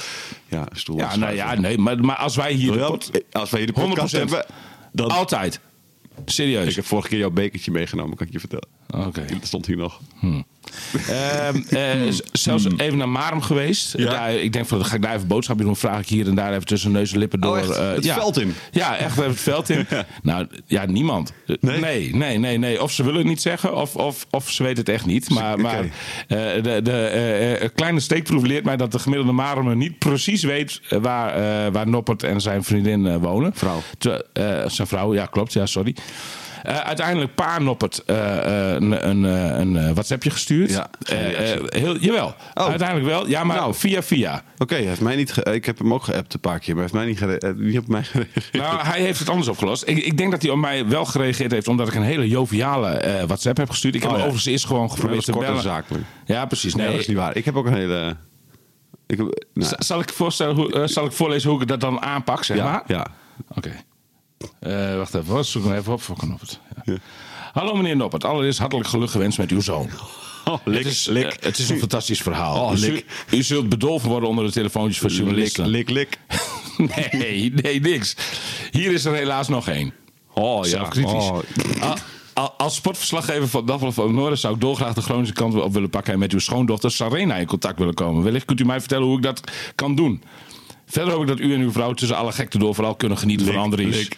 Ja, 0.48 0.66
stoel 0.72 0.96
Ja, 0.96 1.16
nou 1.16 1.34
ja, 1.34 1.54
nee, 1.54 1.78
maar, 1.78 2.00
maar 2.00 2.16
als 2.16 2.36
wij 2.36 2.52
hier... 2.52 2.66
de 2.66 2.78
William, 2.78 2.90
pod- 2.90 3.10
als 3.32 3.50
wij 3.50 3.60
hier 3.60 3.72
de 3.74 3.80
podcast 3.80 4.14
100%. 4.16 4.18
hebben... 4.18 4.44
Dan, 4.92 5.08
Altijd. 5.10 5.60
Serieus. 6.24 6.68
ik 6.68 6.74
heb 6.76 6.84
vorige 6.84 7.08
keer 7.08 7.18
jouw 7.18 7.30
bekertje 7.30 7.70
meegenomen, 7.70 8.16
kan 8.16 8.26
ik 8.26 8.32
je 8.32 8.38
vertellen. 8.40 8.68
Oké. 9.06 9.24
Dat 9.24 9.46
stond 9.46 9.66
hier 9.66 9.76
nog. 9.76 10.00
Ehm, 10.22 10.42
eh, 11.08 12.10
z- 12.10 12.20
zelfs 12.32 12.66
even 12.76 12.98
naar 12.98 13.08
Marum 13.08 13.40
geweest. 13.42 13.92
Hmm. 13.92 14.04
Ja. 14.04 14.10
Daar, 14.10 14.34
ik 14.34 14.52
denk 14.52 14.66
van, 14.66 14.78
dan 14.78 14.86
ga 14.86 14.94
ik 14.94 15.02
daar 15.02 15.14
even 15.14 15.26
boodschapje 15.26 15.64
doen. 15.64 15.76
Vraag 15.76 16.00
ik 16.00 16.08
hier 16.08 16.26
en 16.28 16.34
daar 16.34 16.52
even 16.52 16.66
tussen 16.66 16.92
neus 16.92 17.12
en 17.12 17.18
lippen 17.18 17.40
door. 17.40 17.52
Oh, 17.52 17.58
echt? 17.58 17.70
eh, 17.76 17.90
Het 17.90 18.04
ja. 18.04 18.14
veld 18.14 18.40
in? 18.40 18.54
Ja, 18.70 18.96
echt 18.96 19.10
even 19.18 19.30
het 19.30 19.40
veld 19.40 19.68
in. 19.70 19.86
Nou, 20.22 20.46
ja, 20.66 20.86
niemand. 20.86 21.32
Nee? 21.60 21.80
nee, 21.80 22.14
nee, 22.14 22.38
nee, 22.38 22.58
nee. 22.58 22.82
Of 22.82 22.92
ze 22.92 23.02
willen 23.02 23.18
het 23.18 23.28
niet 23.28 23.42
zeggen, 23.42 23.76
of, 23.76 23.96
of, 23.96 24.26
of 24.30 24.50
ze 24.50 24.62
weten 24.62 24.78
het 24.78 24.88
echt 24.88 25.06
niet. 25.06 25.30
Maar, 25.30 25.58
eh, 25.58 25.88
de, 26.62 26.80
de 26.82 27.70
kleine 27.74 28.00
steekproef 28.00 28.42
leert 28.42 28.64
mij 28.64 28.76
dat 28.76 28.92
de 28.92 28.98
gemiddelde 28.98 29.32
Marumer 29.32 29.76
niet 29.76 29.98
precies 29.98 30.42
weet 30.42 30.80
waar, 31.00 31.72
waar 31.72 31.88
Noppert 31.88 32.22
en 32.22 32.40
zijn 32.40 32.64
vriendin 32.64 33.18
wonen. 33.18 33.52
Vrouw. 33.54 33.82
Zijn 34.68 34.88
vrouw, 34.88 35.14
ja, 35.14 35.26
klopt, 35.26 35.52
ja, 35.52 35.66
sorry. 35.66 35.94
Eh, 36.68 36.78
uiteindelijk 36.78 37.34
pa 37.34 37.58
Noppert 37.58 38.02
eh, 38.04 38.36
eh, 38.66 38.74
een, 38.74 39.08
een, 39.08 39.22
een 39.74 39.94
WhatsAppje 39.94 40.30
gestuurd. 40.30 40.70
Ja, 40.70 40.90
heel, 41.68 41.96
jawel, 41.98 42.34
Oh. 42.54 42.66
uiteindelijk 42.68 43.08
wel. 43.08 43.28
Ja, 43.28 43.44
maar 43.44 43.56
Nou. 43.56 43.74
via 43.74 44.02
via. 44.02 44.42
Oké, 44.58 44.74
hij 44.74 44.84
heeft 44.84 45.00
mij 45.00 45.16
niet. 45.16 45.34
ik 45.46 45.64
heb 45.64 45.78
hem 45.78 45.94
ook 45.94 46.02
geappt 46.02 46.34
een 46.34 46.40
paar 46.40 46.58
keer, 46.58 46.74
maar 46.76 46.88
hij 46.90 47.04
heeft 47.06 47.20
mij 47.22 47.40
niet, 47.50 47.58
niet 47.58 47.78
op 47.78 47.88
mij 47.88 48.02
gereageerd. 48.02 48.52
Nou, 48.52 48.80
hij 48.84 49.00
heeft 49.00 49.18
het 49.18 49.28
anders 49.28 49.48
opgelost. 49.48 49.82
Ik, 49.86 49.96
ik 49.98 50.16
denk 50.18 50.30
dat 50.30 50.42
hij 50.42 50.50
op 50.50 50.58
mij 50.58 50.86
wel 50.88 51.04
gereageerd 51.04 51.50
heeft, 51.52 51.68
omdat 51.68 51.88
ik 51.88 51.94
een 51.94 52.02
hele 52.02 52.28
joviale 52.28 53.22
WhatsApp 53.26 53.56
heb 53.56 53.70
gestuurd. 53.70 53.94
Ik 53.94 54.02
heb 54.02 54.10
Oh, 54.10 54.16
ja. 54.16 54.22
overigens 54.22 54.52
eerst 54.52 54.66
gewoon 54.66 54.90
geprobeerd 54.90 55.24
te 55.24 55.32
bellen. 55.32 55.62
zakelijk. 55.62 56.04
Ja, 56.24 56.46
precies. 56.46 56.74
Nee, 56.74 56.82
Nee, 56.82 56.92
dat 56.92 57.00
is 57.02 57.08
niet 57.08 57.16
waar. 57.16 57.36
Ik 57.36 57.44
heb 57.44 57.56
ook 57.56 57.66
een 57.66 57.74
hele. 57.74 58.16
Ik 59.06 59.16
heb, 59.18 59.44
nou, 59.54 59.72
Zal 59.78 60.00
ik, 60.00 60.12
voorstellen 60.12 60.54
hoe, 60.54 60.82
zal 60.86 61.04
ik 61.04 61.12
voorlezen 61.12 61.50
hoe 61.50 61.60
ik 61.62 61.68
dat 61.68 61.80
dan 61.80 62.00
aanpak, 62.02 62.44
zeg 62.44 62.56
ja, 62.56 62.64
maar? 62.64 62.82
ja. 62.86 63.06
Oké. 63.54 63.70
Eh, 64.60 64.96
wacht 64.96 65.14
even, 65.14 65.32
hoor. 65.32 65.44
zoek 65.44 65.64
hem 65.64 65.72
even 65.74 65.92
op 65.92 66.02
voor 66.02 66.16
Noppert. 66.26 66.60
Ja. 66.84 66.94
Hallo 67.52 67.74
meneer 67.74 67.96
Noppert, 67.96 68.24
allereerst 68.24 68.58
hartelijk 68.58 68.88
geluk 68.88 69.10
gewenst 69.10 69.38
met 69.38 69.50
uw 69.50 69.60
zoon. 69.60 69.88
Oh, 70.44 70.56
lik, 70.64 70.78
het, 70.78 70.86
is, 70.92 71.06
lik. 71.06 71.24
eh, 71.24 71.32
het 71.40 71.58
is 71.58 71.68
een 71.68 71.78
fantastisch 71.88 72.22
verhaal. 72.22 72.64
Oh, 72.64 72.72
u, 72.72 72.76
zult- 72.76 72.92
lik. 72.92 73.06
u 73.30 73.42
zult 73.42 73.68
bedolven 73.68 74.08
worden 74.08 74.28
onder 74.28 74.44
de 74.44 74.52
telefoontjes 74.52 74.98
van 74.98 75.10
lik, 75.10 75.18
journalisten. 75.18 75.66
lik, 75.68 75.90
lik. 75.90 76.18
Nee, 77.12 77.52
nee, 77.54 77.80
niks. 77.80 78.16
Hier 78.70 78.92
is 78.92 79.04
er 79.04 79.14
helaas 79.14 79.48
nog 79.48 79.68
één. 79.68 79.92
Oh 80.34 80.66
ja. 80.66 80.88
Oh. 81.02 81.40
Al- 81.80 81.96
al- 82.34 82.52
Als 82.56 82.74
sportverslaggever 82.74 83.48
van 83.48 83.66
Dagblad 83.66 83.94
van 83.94 84.14
Noorden 84.14 84.38
zou 84.38 84.54
ik 84.54 84.60
dolgraag 84.60 84.94
de 84.94 85.02
Groningse 85.02 85.32
kant 85.32 85.54
op 85.62 85.72
willen 85.72 85.90
pakken 85.90 86.12
en 86.12 86.18
met 86.18 86.32
uw 86.32 86.38
schoondochter 86.38 86.90
Sarena 86.90 87.34
in 87.36 87.46
contact 87.46 87.78
willen 87.78 87.94
komen. 87.94 88.22
Wellicht 88.22 88.44
kunt 88.44 88.60
u 88.60 88.64
mij 88.64 88.80
vertellen 88.80 89.06
hoe 89.06 89.16
ik 89.16 89.22
dat 89.22 89.40
kan 89.74 89.94
doen. 89.94 90.22
Verder 90.88 91.12
hoop 91.12 91.22
ik 91.22 91.28
dat 91.28 91.40
u 91.40 91.54
en 91.54 91.60
uw 91.60 91.72
vrouw 91.72 91.92
tussen 91.92 92.16
alle 92.16 92.32
gekte 92.32 92.58
door 92.58 92.74
vooral 92.74 92.94
kunnen 92.94 93.18
genieten 93.18 93.46
van 93.46 93.56
Andries. 93.56 94.08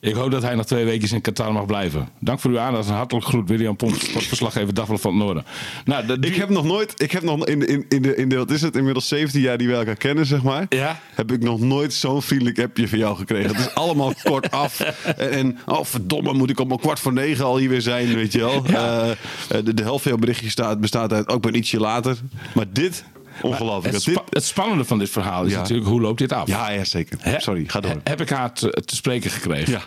Ik 0.00 0.14
hoop 0.14 0.30
dat 0.30 0.42
hij 0.42 0.54
nog 0.54 0.66
twee 0.66 0.84
weken 0.84 1.10
in 1.14 1.20
Qatar 1.20 1.52
mag 1.52 1.66
blijven. 1.66 2.08
Dank 2.20 2.40
voor 2.40 2.50
uw 2.50 2.58
aandacht 2.58 2.88
en 2.88 2.94
hartelijk 2.94 3.26
groet 3.26 3.48
William 3.48 3.76
Pomp, 3.76 3.94
sportverslaggever 3.94 4.74
Dagblad 4.74 5.00
van 5.00 5.14
het 5.14 5.24
Noorden. 5.24 5.44
Nou, 5.84 6.18
Ik 6.20 6.34
heb 6.34 6.48
nog 6.48 6.64
nooit, 6.64 7.02
ik 7.02 7.12
heb 7.12 7.22
nog 7.22 7.46
in, 7.46 7.58
de- 7.58 7.66
in, 7.66 7.84
in, 7.88 8.02
de, 8.02 8.16
in 8.16 8.28
de, 8.28 8.36
wat 8.36 8.50
is 8.50 8.62
het, 8.62 8.76
inmiddels 8.76 9.08
17 9.08 9.40
jaar 9.40 9.58
die 9.58 9.68
we 9.68 9.74
elkaar 9.74 9.96
kennen, 9.96 10.26
zeg 10.26 10.42
maar. 10.42 10.66
Ja. 10.68 11.00
Heb 11.14 11.32
ik 11.32 11.42
nog 11.42 11.60
nooit 11.60 11.92
zo'n 11.94 12.22
vriendelijk 12.22 12.58
appje 12.60 12.88
van 12.88 12.98
jou 12.98 13.16
gekregen. 13.16 13.50
Het 13.56 13.58
is 13.66 13.74
allemaal 13.74 14.12
kort 14.22 14.50
af. 14.50 14.80
En, 14.80 15.30
en 15.30 15.58
oh 15.66 15.84
verdomme, 15.84 16.32
moet 16.32 16.50
ik 16.50 16.60
om 16.60 16.70
een 16.70 16.78
kwart 16.78 17.00
voor 17.00 17.12
negen 17.12 17.44
al 17.44 17.56
hier 17.58 17.68
weer 17.68 17.82
zijn, 17.82 18.14
weet 18.14 18.32
je 18.32 18.38
wel. 18.38 18.64
Eh, 18.66 19.10
eh, 19.10 19.16
de, 19.64 19.74
de 19.74 19.82
helft 19.82 20.02
van 20.02 20.10
jouw 20.10 20.20
berichtje 20.20 20.50
staat, 20.50 20.80
bestaat 20.80 21.12
uit, 21.12 21.28
ook 21.28 21.42
ben 21.42 21.56
ietsje 21.56 21.78
later. 21.80 22.16
Maar 22.54 22.66
dit, 22.72 23.04
ongelooflijk. 23.42 23.84
het, 23.84 23.92
Dat 23.92 24.02
spa- 24.02 24.22
dit, 24.24 24.34
het 24.34 24.44
spannende 24.44 24.84
van 24.84 24.98
dit 24.98 25.10
verhaal 25.10 25.44
is 25.44 25.52
Ja. 25.52 25.58
natuurlijk 25.58 25.88
hoe 25.88 26.00
loopt 26.00 26.18
dit 26.18 26.32
af? 26.32 26.46
ja, 26.48 26.70
ja, 26.70 26.84
zeker. 26.84 27.18
Sorry, 27.38 27.64
ga 27.66 27.80
door. 27.80 27.90
He- 27.90 27.96
Heb 28.04 28.20
ik 28.20 28.28
haar 28.28 28.52
te, 28.52 28.82
te 28.84 28.94
spreken 28.96 29.30
gekregen. 29.30 29.72
Ja. 29.72 29.80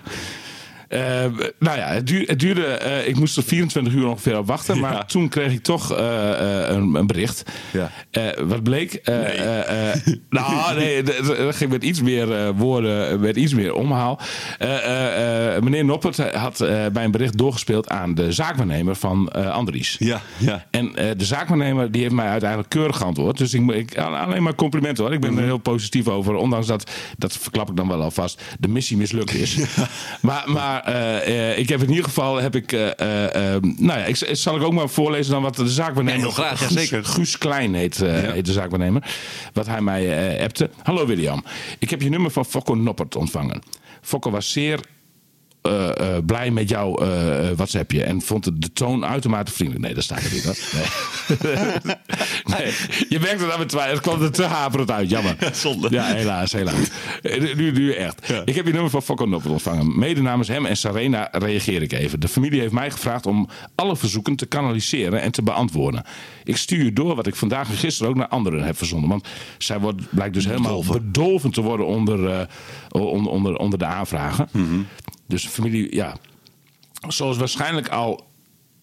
Eh, 0.87 1.01
nou 1.59 1.77
ja, 1.77 1.87
het, 1.87 2.07
duur- 2.07 2.27
het 2.27 2.39
duurde. 2.39 2.65
eh, 2.65 3.07
ik 3.07 3.15
moest 3.19 3.37
er 3.37 3.43
24 3.43 3.93
uur 3.93 4.07
ongeveer 4.07 4.37
op 4.37 4.47
wachten. 4.47 4.79
Maar 4.79 4.93
Ja. 4.93 5.03
toen 5.03 5.29
kreeg 5.29 5.51
ik 5.51 5.63
toch 5.63 5.93
eh, 5.93 6.61
een, 6.67 6.95
een 6.95 7.07
bericht. 7.07 7.43
Ja. 7.73 7.91
Wat 8.43 8.63
bleek? 8.63 8.93
Eh, 8.93 9.15
nou, 10.29 10.75
nee, 10.79 11.03
dat 11.03 11.55
ging 11.55 11.71
met 11.71 11.83
iets 11.83 12.01
meer 12.01 12.53
woorden, 12.53 13.19
met 13.19 13.35
iets 13.35 13.53
meer 13.53 13.73
omhaal. 13.73 14.19
Meneer 15.61 15.85
Noppert 15.85 16.17
had 16.33 16.57
bij 16.93 17.03
een 17.03 17.11
bericht 17.11 17.37
doorgespeeld 17.37 17.89
aan 17.89 18.15
de 18.15 18.31
zaakwaarnemer 18.31 18.95
van 18.95 19.31
Andries. 19.31 19.95
Ja, 19.99 20.21
ja. 20.37 20.65
En 20.71 20.91
de 21.17 21.25
zaakwaarnemer 21.25 21.91
die 21.91 22.01
heeft 22.01 22.13
mij 22.13 22.27
uiteindelijk 22.27 22.69
keurig 22.69 22.97
geantwoord. 22.97 23.37
Dus 23.37 23.53
ik, 23.53 23.71
ik, 23.71 23.97
alleen 23.97 24.43
maar 24.43 24.55
complimenten 24.55 25.03
hoor. 25.03 25.13
Ik 25.13 25.19
ben 25.19 25.37
er 25.37 25.43
heel 25.43 25.57
positief 25.57 26.07
over. 26.07 26.33
Ondanks 26.35 26.67
dat, 26.67 26.91
dat 27.17 27.37
verklap 27.37 27.69
ik 27.69 27.75
dan 27.75 27.87
wel 27.87 28.01
alvast, 28.01 28.41
de 28.59 28.67
missie 28.67 28.97
mislukt 28.97 29.33
is. 29.33 29.57
Maar, 30.21 30.43
maar 30.51 30.76
eh, 30.85 31.51
eh, 31.51 31.57
ik 31.57 31.69
heb 31.69 31.81
in 31.81 31.89
ieder 31.89 32.03
geval, 32.03 32.35
heb 32.35 32.55
ik, 32.55 32.71
eh, 32.71 32.99
eh, 32.99 33.53
eh, 33.55 33.61
nou 33.61 33.99
ja, 33.99 34.05
ik, 34.05 34.15
zal 34.31 34.55
ik 34.55 34.61
ook 34.61 34.73
maar 34.73 34.89
voorlezen 34.89 35.31
dan 35.31 35.41
wat 35.41 35.55
de 35.55 35.67
zaakwaarnemer... 35.69 36.19
Ja, 36.19 36.25
heel 36.25 36.43
graag, 36.43 36.59
Guus- 36.59 36.73
zeker. 36.73 37.05
Guus 37.05 37.37
Klein 37.37 37.73
heet, 37.73 37.97
heet 38.05 38.45
de 38.45 38.51
zaakwaarnemer. 38.51 39.03
Wat 39.53 39.65
hij 39.67 39.81
mij 39.81 40.41
appte. 40.43 40.69
Hallo 40.83 41.05
William, 41.05 41.43
ik 41.79 41.89
heb 41.89 42.01
je 42.01 42.09
nummer 42.09 42.31
van 42.31 42.45
Fokko 42.45 42.75
Noppert 42.75 43.15
ontvangen. 43.15 43.61
Fokko 44.01 44.31
was 44.31 44.51
zeer 44.51 44.79
eh, 45.67 46.15
eh, 46.15 46.25
blij 46.25 46.51
met 46.51 46.69
jouw 46.69 46.95
eh, 46.95 47.49
WhatsAppje 47.55 48.03
en 48.03 48.21
vond 48.21 48.45
het 48.45 48.61
de 48.61 48.73
toon 48.73 49.05
uitermate 49.05 49.51
vriendelijk. 49.51 49.85
Nee, 49.85 49.93
dat 49.93 50.03
staat 50.03 50.23
er 50.23 50.33
niet. 50.33 50.43
hoor. 50.43 50.55
Nee. 50.73 51.55
nee. 52.57 52.73
Je 53.09 53.19
merkt 53.19 53.41
het 53.41 53.49
aan 53.51 53.57
mijn 53.57 53.67
twijfel. 53.67 53.93
Het 53.93 54.01
kwam 54.01 54.21
er 54.21 54.31
te 54.31 54.43
haperend 54.43 54.91
uit. 54.91 55.09
Jammer. 55.09 55.35
Ja, 55.39 55.53
zonde. 55.53 56.01
helaas, 56.01 56.51
helaas. 56.51 56.89
Eh, 57.21 57.55
Nu, 57.55 57.71
nu 57.71 57.93
echt. 57.93 58.33
Ik 58.45 58.55
heb 58.55 58.65
je 58.65 58.71
nummer 58.71 58.91
van 58.91 59.01
Fokko 59.01 59.25
Noppert 59.25 59.51
ontvangen. 59.53 59.99
Mede 59.99 60.21
namens 60.21 60.47
hem 60.47 60.65
en 60.65 60.77
Sarena 60.77 61.29
reageer 61.31 61.81
ik 61.81 61.91
even. 61.91 62.19
De 62.19 62.27
familie 62.27 62.59
heeft 62.59 62.73
mij 62.73 62.91
gevraagd 62.91 63.25
om 63.25 63.49
alle 63.75 63.95
verzoeken 63.95 64.35
te 64.35 64.45
kanaliseren 64.45 65.21
en 65.21 65.31
te 65.31 65.41
beantwoorden. 65.43 66.03
Ik 66.43 66.57
stuur 66.57 66.83
je 66.83 66.93
door 66.93 67.15
wat 67.15 67.27
ik 67.27 67.35
vandaag 67.35 67.69
en 67.69 67.75
gisteren 67.75 68.11
ook 68.11 68.17
naar 68.17 68.27
anderen 68.27 68.63
heb 68.63 68.77
verzonden. 68.77 69.09
Want 69.09 69.27
zij 69.57 69.79
wordt, 69.79 70.01
blijkt 70.09 70.33
dus 70.33 70.45
helemaal 70.45 70.83
bedolven, 70.83 71.51
te 71.51 71.61
worden 71.61 71.85
onder, 71.85 72.47
onder, 72.89 73.31
onder, 73.31 73.55
onder 73.55 73.79
de 73.79 73.85
aanvragen. 73.85 74.49
Dus 75.27 75.47
familie, 75.47 75.95
ja. 75.95 76.17
Zoals 77.07 77.37
waarschijnlijk 77.37 77.89
al 77.89 78.27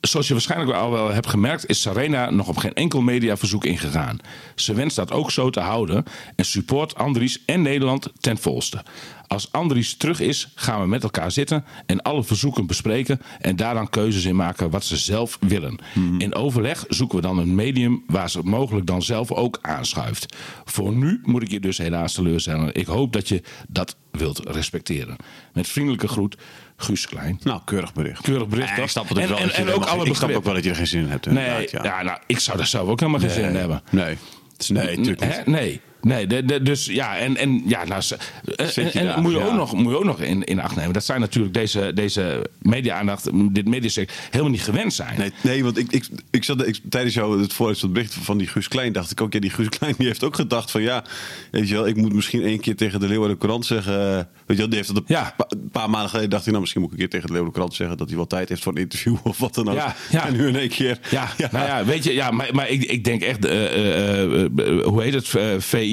Zoals 0.07 0.27
je 0.27 0.33
waarschijnlijk 0.33 0.73
al 0.73 0.90
wel 0.90 1.11
hebt 1.11 1.27
gemerkt, 1.27 1.69
is 1.69 1.81
Sarena 1.81 2.31
nog 2.31 2.49
op 2.49 2.57
geen 2.57 2.75
enkel 2.75 3.01
mediaverzoek 3.01 3.64
ingegaan. 3.64 4.19
Ze 4.55 4.75
wenst 4.75 4.97
dat 4.97 5.12
ook 5.12 5.31
zo 5.31 5.51
te 5.51 5.61
houden 5.61 6.05
en 6.37 6.45
support 6.45 6.95
Andries 6.95 7.43
en 7.47 7.62
Nederland 7.62 8.12
ten 8.21 8.38
volste. 8.38 8.83
Als 9.27 9.53
Andries 9.53 9.97
terug 9.97 10.21
is, 10.21 10.49
gaan 10.55 10.81
we 10.81 10.87
met 10.87 11.03
elkaar 11.03 11.31
zitten 11.31 11.64
en 11.87 12.03
alle 12.03 12.25
verzoeken 12.25 12.67
bespreken 12.67 13.21
en 13.38 13.57
daar 13.57 13.75
dan 13.75 13.90
keuzes 13.90 14.25
in 14.25 14.37
maken 14.37 14.71
wat 14.71 14.85
ze 14.85 14.97
zelf 14.97 15.38
willen. 15.40 15.79
In 16.19 16.35
overleg 16.35 16.85
zoeken 16.88 17.17
we 17.17 17.23
dan 17.23 17.38
een 17.38 17.55
medium 17.55 18.03
waar 18.07 18.31
ze 18.31 18.40
mogelijk 18.43 18.87
dan 18.87 19.03
zelf 19.03 19.33
ook 19.33 19.59
aanschuift. 19.62 20.37
Voor 20.64 20.93
nu 20.93 21.21
moet 21.23 21.43
ik 21.43 21.51
je 21.51 21.61
dus 21.61 21.79
helaas 21.79 22.12
teleurstellen. 22.12 22.75
Ik 22.75 22.87
hoop 22.87 23.12
dat 23.12 23.29
je 23.29 23.43
dat 23.69 23.97
wilt 24.11 24.38
respecteren. 24.38 25.17
Met 25.53 25.69
vriendelijke 25.69 26.09
groet, 26.09 26.37
Guus 26.85 27.07
Klein. 27.07 27.40
Nou, 27.42 27.61
keurig 27.64 27.92
bericht. 27.92 28.23
Keurig 28.23 28.49
bericht, 28.49 28.77
Ja, 28.77 28.83
ik 28.83 28.88
snap 28.88 29.09
het 29.09 29.18
En- 29.18 29.29
wel. 29.29 29.37
en- 29.38 29.47
dat 29.47 29.55
je 29.57 29.62
en 29.62 29.68
er 29.68 29.75
ook 29.75 29.85
alle 29.85 29.99
Ik 30.07 30.07
snap 30.07 30.09
begrip. 30.20 30.37
ook 30.37 30.44
wel 30.44 30.55
dat 30.55 30.64
je 30.64 30.70
er 30.70 30.77
geen 30.77 30.87
zin 30.87 31.01
in 31.01 31.09
hebt. 31.09 31.27
Nee, 31.27 31.68
ja. 31.70 32.03
nou, 32.03 32.18
ik 32.27 32.38
zou 32.38 32.57
daar 32.59 32.66
zelf 32.66 32.88
ook 32.88 33.01
helemaal 33.01 33.20
geen 33.20 33.31
zin 33.31 33.44
in 33.44 33.55
hebben. 33.57 33.83
Nee. 33.90 34.16
Nee, 34.68 34.97
natuurlijk 34.97 35.20
niet. 35.37 35.47
Nee. 35.47 35.81
Nee, 36.05 36.27
de, 36.27 36.45
de- 36.45 36.62
dus 36.62 36.87
ja, 36.87 37.17
en, 37.17 37.37
en 37.37 37.62
ja, 37.67 37.85
nou, 37.85 38.01
ze- 38.03 38.17
en, 38.93 39.23
moet, 39.23 39.33
je 39.33 39.38
ja. 39.38 39.45
ook 39.47 39.53
nog, 39.53 39.73
moet 39.73 39.93
je 39.93 39.99
ook 39.99 40.05
nog 40.05 40.21
in, 40.21 40.45
in 40.45 40.61
acht 40.61 40.77
nemen. 40.77 40.93
Dat 40.93 41.05
zijn 41.05 41.21
natuurlijk 41.21 41.55
deze, 41.55 41.90
deze 41.95 42.47
media-aandacht, 42.62 43.29
dit 43.55 43.69
mediasec 43.69 44.11
helemaal 44.31 44.51
niet 44.53 44.62
gewend 44.62 44.95
zijn. 44.95 45.19
Nee, 45.19 45.33
nee, 45.40 45.64
want 45.64 45.79
ik, 45.79 45.93
ik, 45.93 46.05
ik 46.31 46.45
zat 46.45 46.67
ik, 46.67 46.81
tijdens 46.88 47.14
jou 47.14 47.40
het 47.40 47.53
voorlezen 47.53 47.81
van 47.81 47.88
het 47.90 47.99
bericht 47.99 48.25
van 48.27 48.38
die 48.38 48.47
Guus 48.47 48.69
Klein, 48.69 48.93
dacht 48.93 49.11
ik 49.11 49.21
ook, 49.21 49.33
ja, 49.33 49.40
die 49.40 49.51
Guus 49.51 49.69
Klein 49.69 49.95
die 49.99 50.07
heeft 50.07 50.25
ook 50.25 50.35
gedacht 50.35 50.71
van 50.71 50.83
ja, 50.83 51.05
weet 51.51 51.69
je 51.69 51.75
wel, 51.75 51.87
ik 51.87 51.97
moet 51.97 52.12
misschien 52.12 52.43
één 52.43 52.61
keer 52.61 52.77
tegen 52.77 53.01
de 53.01 53.09
Leeuwarden 53.09 53.38
Courant 53.38 53.67
zeggen, 53.67 53.95
eh, 54.11 54.14
weet 54.17 54.27
je 54.47 54.57
wel, 54.57 54.67
die 54.69 54.77
heeft 54.77 54.88
dat 54.88 54.97
een 54.97 55.05
Ja. 55.07 55.35
pa- 55.37 55.47
een 55.49 55.69
paar 55.73 55.90
maanden 55.90 56.09
geleden 56.11 56.31
dacht 56.31 56.43
hij, 56.43 56.51
nou 56.51 56.61
misschien 56.62 56.83
moet 56.83 56.93
ik 56.93 56.99
een 57.01 57.09
keer 57.09 57.21
tegen 57.21 57.27
de 57.27 57.33
Leeuwarden 57.33 57.53
Courant 57.61 57.75
zeggen 57.77 57.97
dat 57.99 58.09
hij 58.09 58.17
wel 58.17 58.27
tijd 58.27 58.49
heeft 58.49 58.62
voor 58.62 58.73
een 58.73 58.81
interview 58.83 59.17
of 59.23 59.38
wat 59.38 59.55
dan 59.55 59.69
ook. 59.69 59.75
Ja, 59.75 59.95
ja. 60.11 60.27
En 60.27 60.37
nu 60.37 60.47
in 60.49 60.57
één 60.57 60.69
keer. 60.69 60.99
Ja, 61.11 61.29
nou 61.51 61.67
ja, 61.67 61.85
weet 61.85 62.05
je, 62.05 62.14
ja, 62.14 62.31
maar, 62.31 62.49
maar 62.53 62.69
ik, 62.69 62.83
ik 62.85 63.05
denk 63.05 63.23
echt, 63.23 63.45
eh, 63.45 63.64
eh, 63.64 64.45
eh, 64.45 64.85
hoe 64.85 65.03
heet 65.03 65.14
het, 65.14 65.35
Eh, 65.35 65.43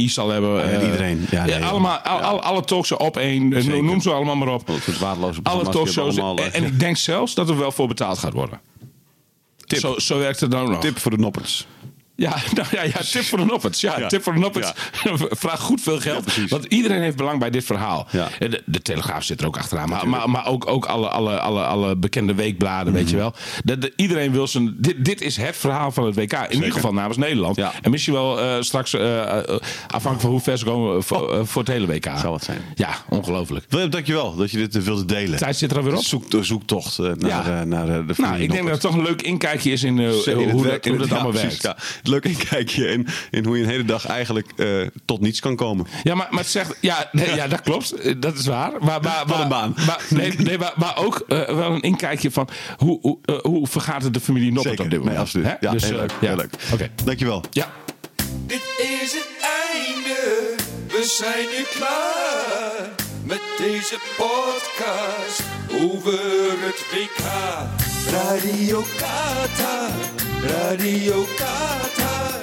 VI 0.02 0.10
zal 0.10 0.30
hebben. 0.30 0.72
eh, 0.72 0.84
iedereen. 0.86 1.26
Ja, 1.32 1.46
nee, 1.46 1.66
allemaal, 1.66 1.98
al, 1.98 2.18
ja. 2.18 2.24
al- 2.24 2.42
alle 2.42 2.64
talkshows 2.64 3.02
op 3.02 3.18
één, 3.18 3.54
eh, 3.54 3.62
Zeker. 3.62 3.84
noem 3.84 4.02
ze 4.02 4.12
allemaal 4.12 4.36
maar 4.36 4.48
op. 4.54 4.70
Soort 4.82 5.00
waardeloze 5.00 5.40
Alle 5.44 5.70
talkshows. 5.70 6.18
En, 6.18 6.36
eh, 6.38 6.56
en 6.56 6.64
ik 6.66 6.80
denk 6.80 6.98
zelfs 6.98 7.34
dat 7.34 7.50
er 7.50 7.58
wel 7.58 7.72
voor 7.72 7.88
betaald 7.88 8.18
gaat 8.18 8.34
worden. 8.34 8.60
Tip. 9.66 9.80
Zo, 9.80 10.00
zo 10.00 10.18
werkt 10.18 10.40
het 10.40 10.52
dan 10.52 10.62
ook 10.62 10.70
nog. 10.70 10.82
Tip 10.82 10.98
voor 11.00 11.12
de 11.12 11.18
noppers. 11.18 11.68
Ja, 12.16 12.36
nou 12.56 12.68
ja, 12.72 12.82
ja, 12.84 13.00
tip 13.12 13.24
voor 13.24 13.40
een 13.40 13.48
Noppets. 13.48 13.82
Ja, 13.82 14.00
Ja. 14.00 14.08
tip 14.08 14.24
voor 14.24 14.34
een 14.34 14.40
Noppets. 14.40 14.72
Vraag 15.44 15.60
goed 15.60 15.82
veel 15.82 15.96
Ja, 15.96 16.02
geld. 16.02 16.50
want 16.50 16.66
iedereen 16.66 17.02
heeft 17.02 17.16
belang 17.16 17.40
bij 17.40 17.50
dit 17.50 17.64
verhaal. 17.66 18.08
Ja. 18.12 18.28
De, 18.40 18.62
de 18.66 18.82
Telegraaf 18.82 19.24
zit 19.24 19.42
er 19.42 19.48
ook 19.48 19.58
achteraan. 19.58 19.90
Maar, 19.90 20.08
maar, 20.10 20.30
maar 20.30 20.48
ook, 20.48 20.68
ook 20.68 20.86
alle, 20.86 21.10
alle, 21.10 21.40
alle, 21.40 21.64
alle 21.64 21.96
bekende 21.96 22.34
weekbladen, 22.36 22.94
weet 22.94 23.10
je 23.10 23.16
Mhm. 23.16 23.24
wel. 23.24 23.34
De, 23.64 23.78
de- 23.78 23.94
iedereen 23.96 24.32
wil 24.32 24.48
zijn... 24.48 24.76
Dit, 24.78 25.06
dit 25.06 25.22
is 25.22 25.38
het 25.38 25.58
verhaal 25.58 25.92
van 25.92 26.06
het 26.06 26.16
WK. 26.16 26.34
In 26.34 26.54
ieder 26.56 26.72
geval 26.72 26.94
namens 26.94 27.18
Nederland. 27.18 27.56
Ja. 27.56 27.72
En 27.82 27.92
misschien 27.92 28.14
wel 28.14 28.40
eh, 28.42 28.56
straks, 28.62 28.94
eh, 28.94 29.22
afhankelijk 29.88 30.22
van 30.22 30.30
hoe 30.30 30.42
ver 30.42 30.58
ze 30.58 30.66
komen 30.66 31.04
voor, 31.04 31.48
voor 31.48 31.62
het 31.62 31.72
hele 31.72 31.86
WK. 31.88 32.08
Zal 32.18 32.34
het 32.34 32.44
zijn. 32.44 32.62
Ja, 32.76 32.90
ongelooflijk. 33.10 33.66
Willem, 33.70 33.90
dankjewel 33.90 34.36
dat 34.36 34.52
je 34.52 34.58
dit 34.68 34.84
wilde 34.84 35.06
delen. 35.06 35.38
Tijd 35.38 35.56
zit 35.58 35.72
er 35.72 35.78
alweer 35.78 35.96
op. 35.96 36.04
Zoek, 36.04 36.32
de 36.32 36.44
zoektocht 36.44 36.98
naar, 36.98 37.16
Ja. 37.28 37.64
naar 37.64 37.86
de 37.86 38.14
Nou, 38.18 38.40
ik 38.42 38.52
denk 38.52 38.64
dat 38.64 38.72
het 38.72 38.82
toch 38.82 38.94
een 38.96 39.02
leuk 39.04 39.22
inkijkje 39.22 39.72
is 39.72 39.84
in 39.84 40.00
in 40.00 40.10
hoe, 40.10 40.16
het 40.68 40.84
dat, 40.84 40.86
hoe 40.86 40.98
dat 40.98 41.08
ja, 41.08 41.14
allemaal 41.16 41.34
werkt. 41.34 41.68
Leuk 42.14 42.26
inkijkje 42.26 42.88
in, 42.88 43.08
in 43.32 43.46
hoe 43.46 43.58
je 43.58 43.64
een 43.64 43.70
hele 43.70 43.86
dag 43.86 44.06
eigenlijk 44.06 44.52
eh, 44.56 44.68
tot 45.06 45.22
niets 45.22 45.40
kan 45.40 45.56
komen. 45.56 45.88
Ja, 46.04 46.16
maar, 46.16 46.28
maar 46.30 46.40
het 46.40 46.50
zegt. 46.52 46.78
Ja, 46.82 47.10
nee, 47.12 47.36
ja, 47.36 47.48
dat 47.48 47.62
klopt. 47.62 48.22
Dat 48.22 48.38
is 48.38 48.46
waar. 48.46 48.72
Maar, 48.80 49.02
maar, 49.02 49.24
Wat 49.26 49.28
maar- 49.28 49.42
een 49.42 49.48
baan. 49.50 49.74
Maar, 49.86 50.02
nee, 50.10 50.34
nee, 50.38 50.58
maar, 50.58 50.74
maar 50.76 50.98
ook 50.98 51.24
eh, 51.28 51.46
wel 51.56 51.72
een 51.72 51.82
inkijkje 51.82 52.32
van 52.32 52.48
hoe, 52.78 53.00
hoe, 53.02 53.18
eh, 53.26 53.36
hoe 53.42 53.68
vergaat 53.68 54.04
het 54.04 54.14
de 54.14 54.20
familie 54.20 54.52
Noppert 54.52 54.78
Zeker. 54.78 54.84
op 54.86 54.90
dit 54.92 55.00
moment. 55.00 55.16
Nee, 55.18 55.26
absoluut. 55.26 55.46
Hè? 55.48 55.54
Ja, 55.68 55.72
Dus, 55.72 55.84
heel 55.84 55.96
leuk. 55.98 56.12
ja. 56.22 56.28
Heel 56.28 56.36
leuk. 56.36 56.54
Oké. 56.74 56.90
Dankjewel. 57.06 57.44
Ja. 57.52 57.72
Dit 58.48 58.62
is 59.02 59.12
het 59.14 59.30
einde, 59.64 60.56
we 60.88 61.04
zijn 61.20 61.46
nu 61.58 61.64
klaar 61.78 62.90
met 63.26 63.42
deze 63.58 63.98
podcast 64.18 65.44
over 65.74 66.20
het 66.66 66.80
WK. 66.92 67.24
Radio 68.12 68.82
Qatar, 68.98 69.92
Radio 70.42 71.26
Qatar, 71.38 72.40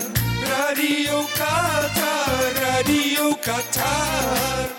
Radio 0.48 1.22
Qatar, 1.36 2.52
Radio 2.60 3.36
Qatar. 3.40 4.78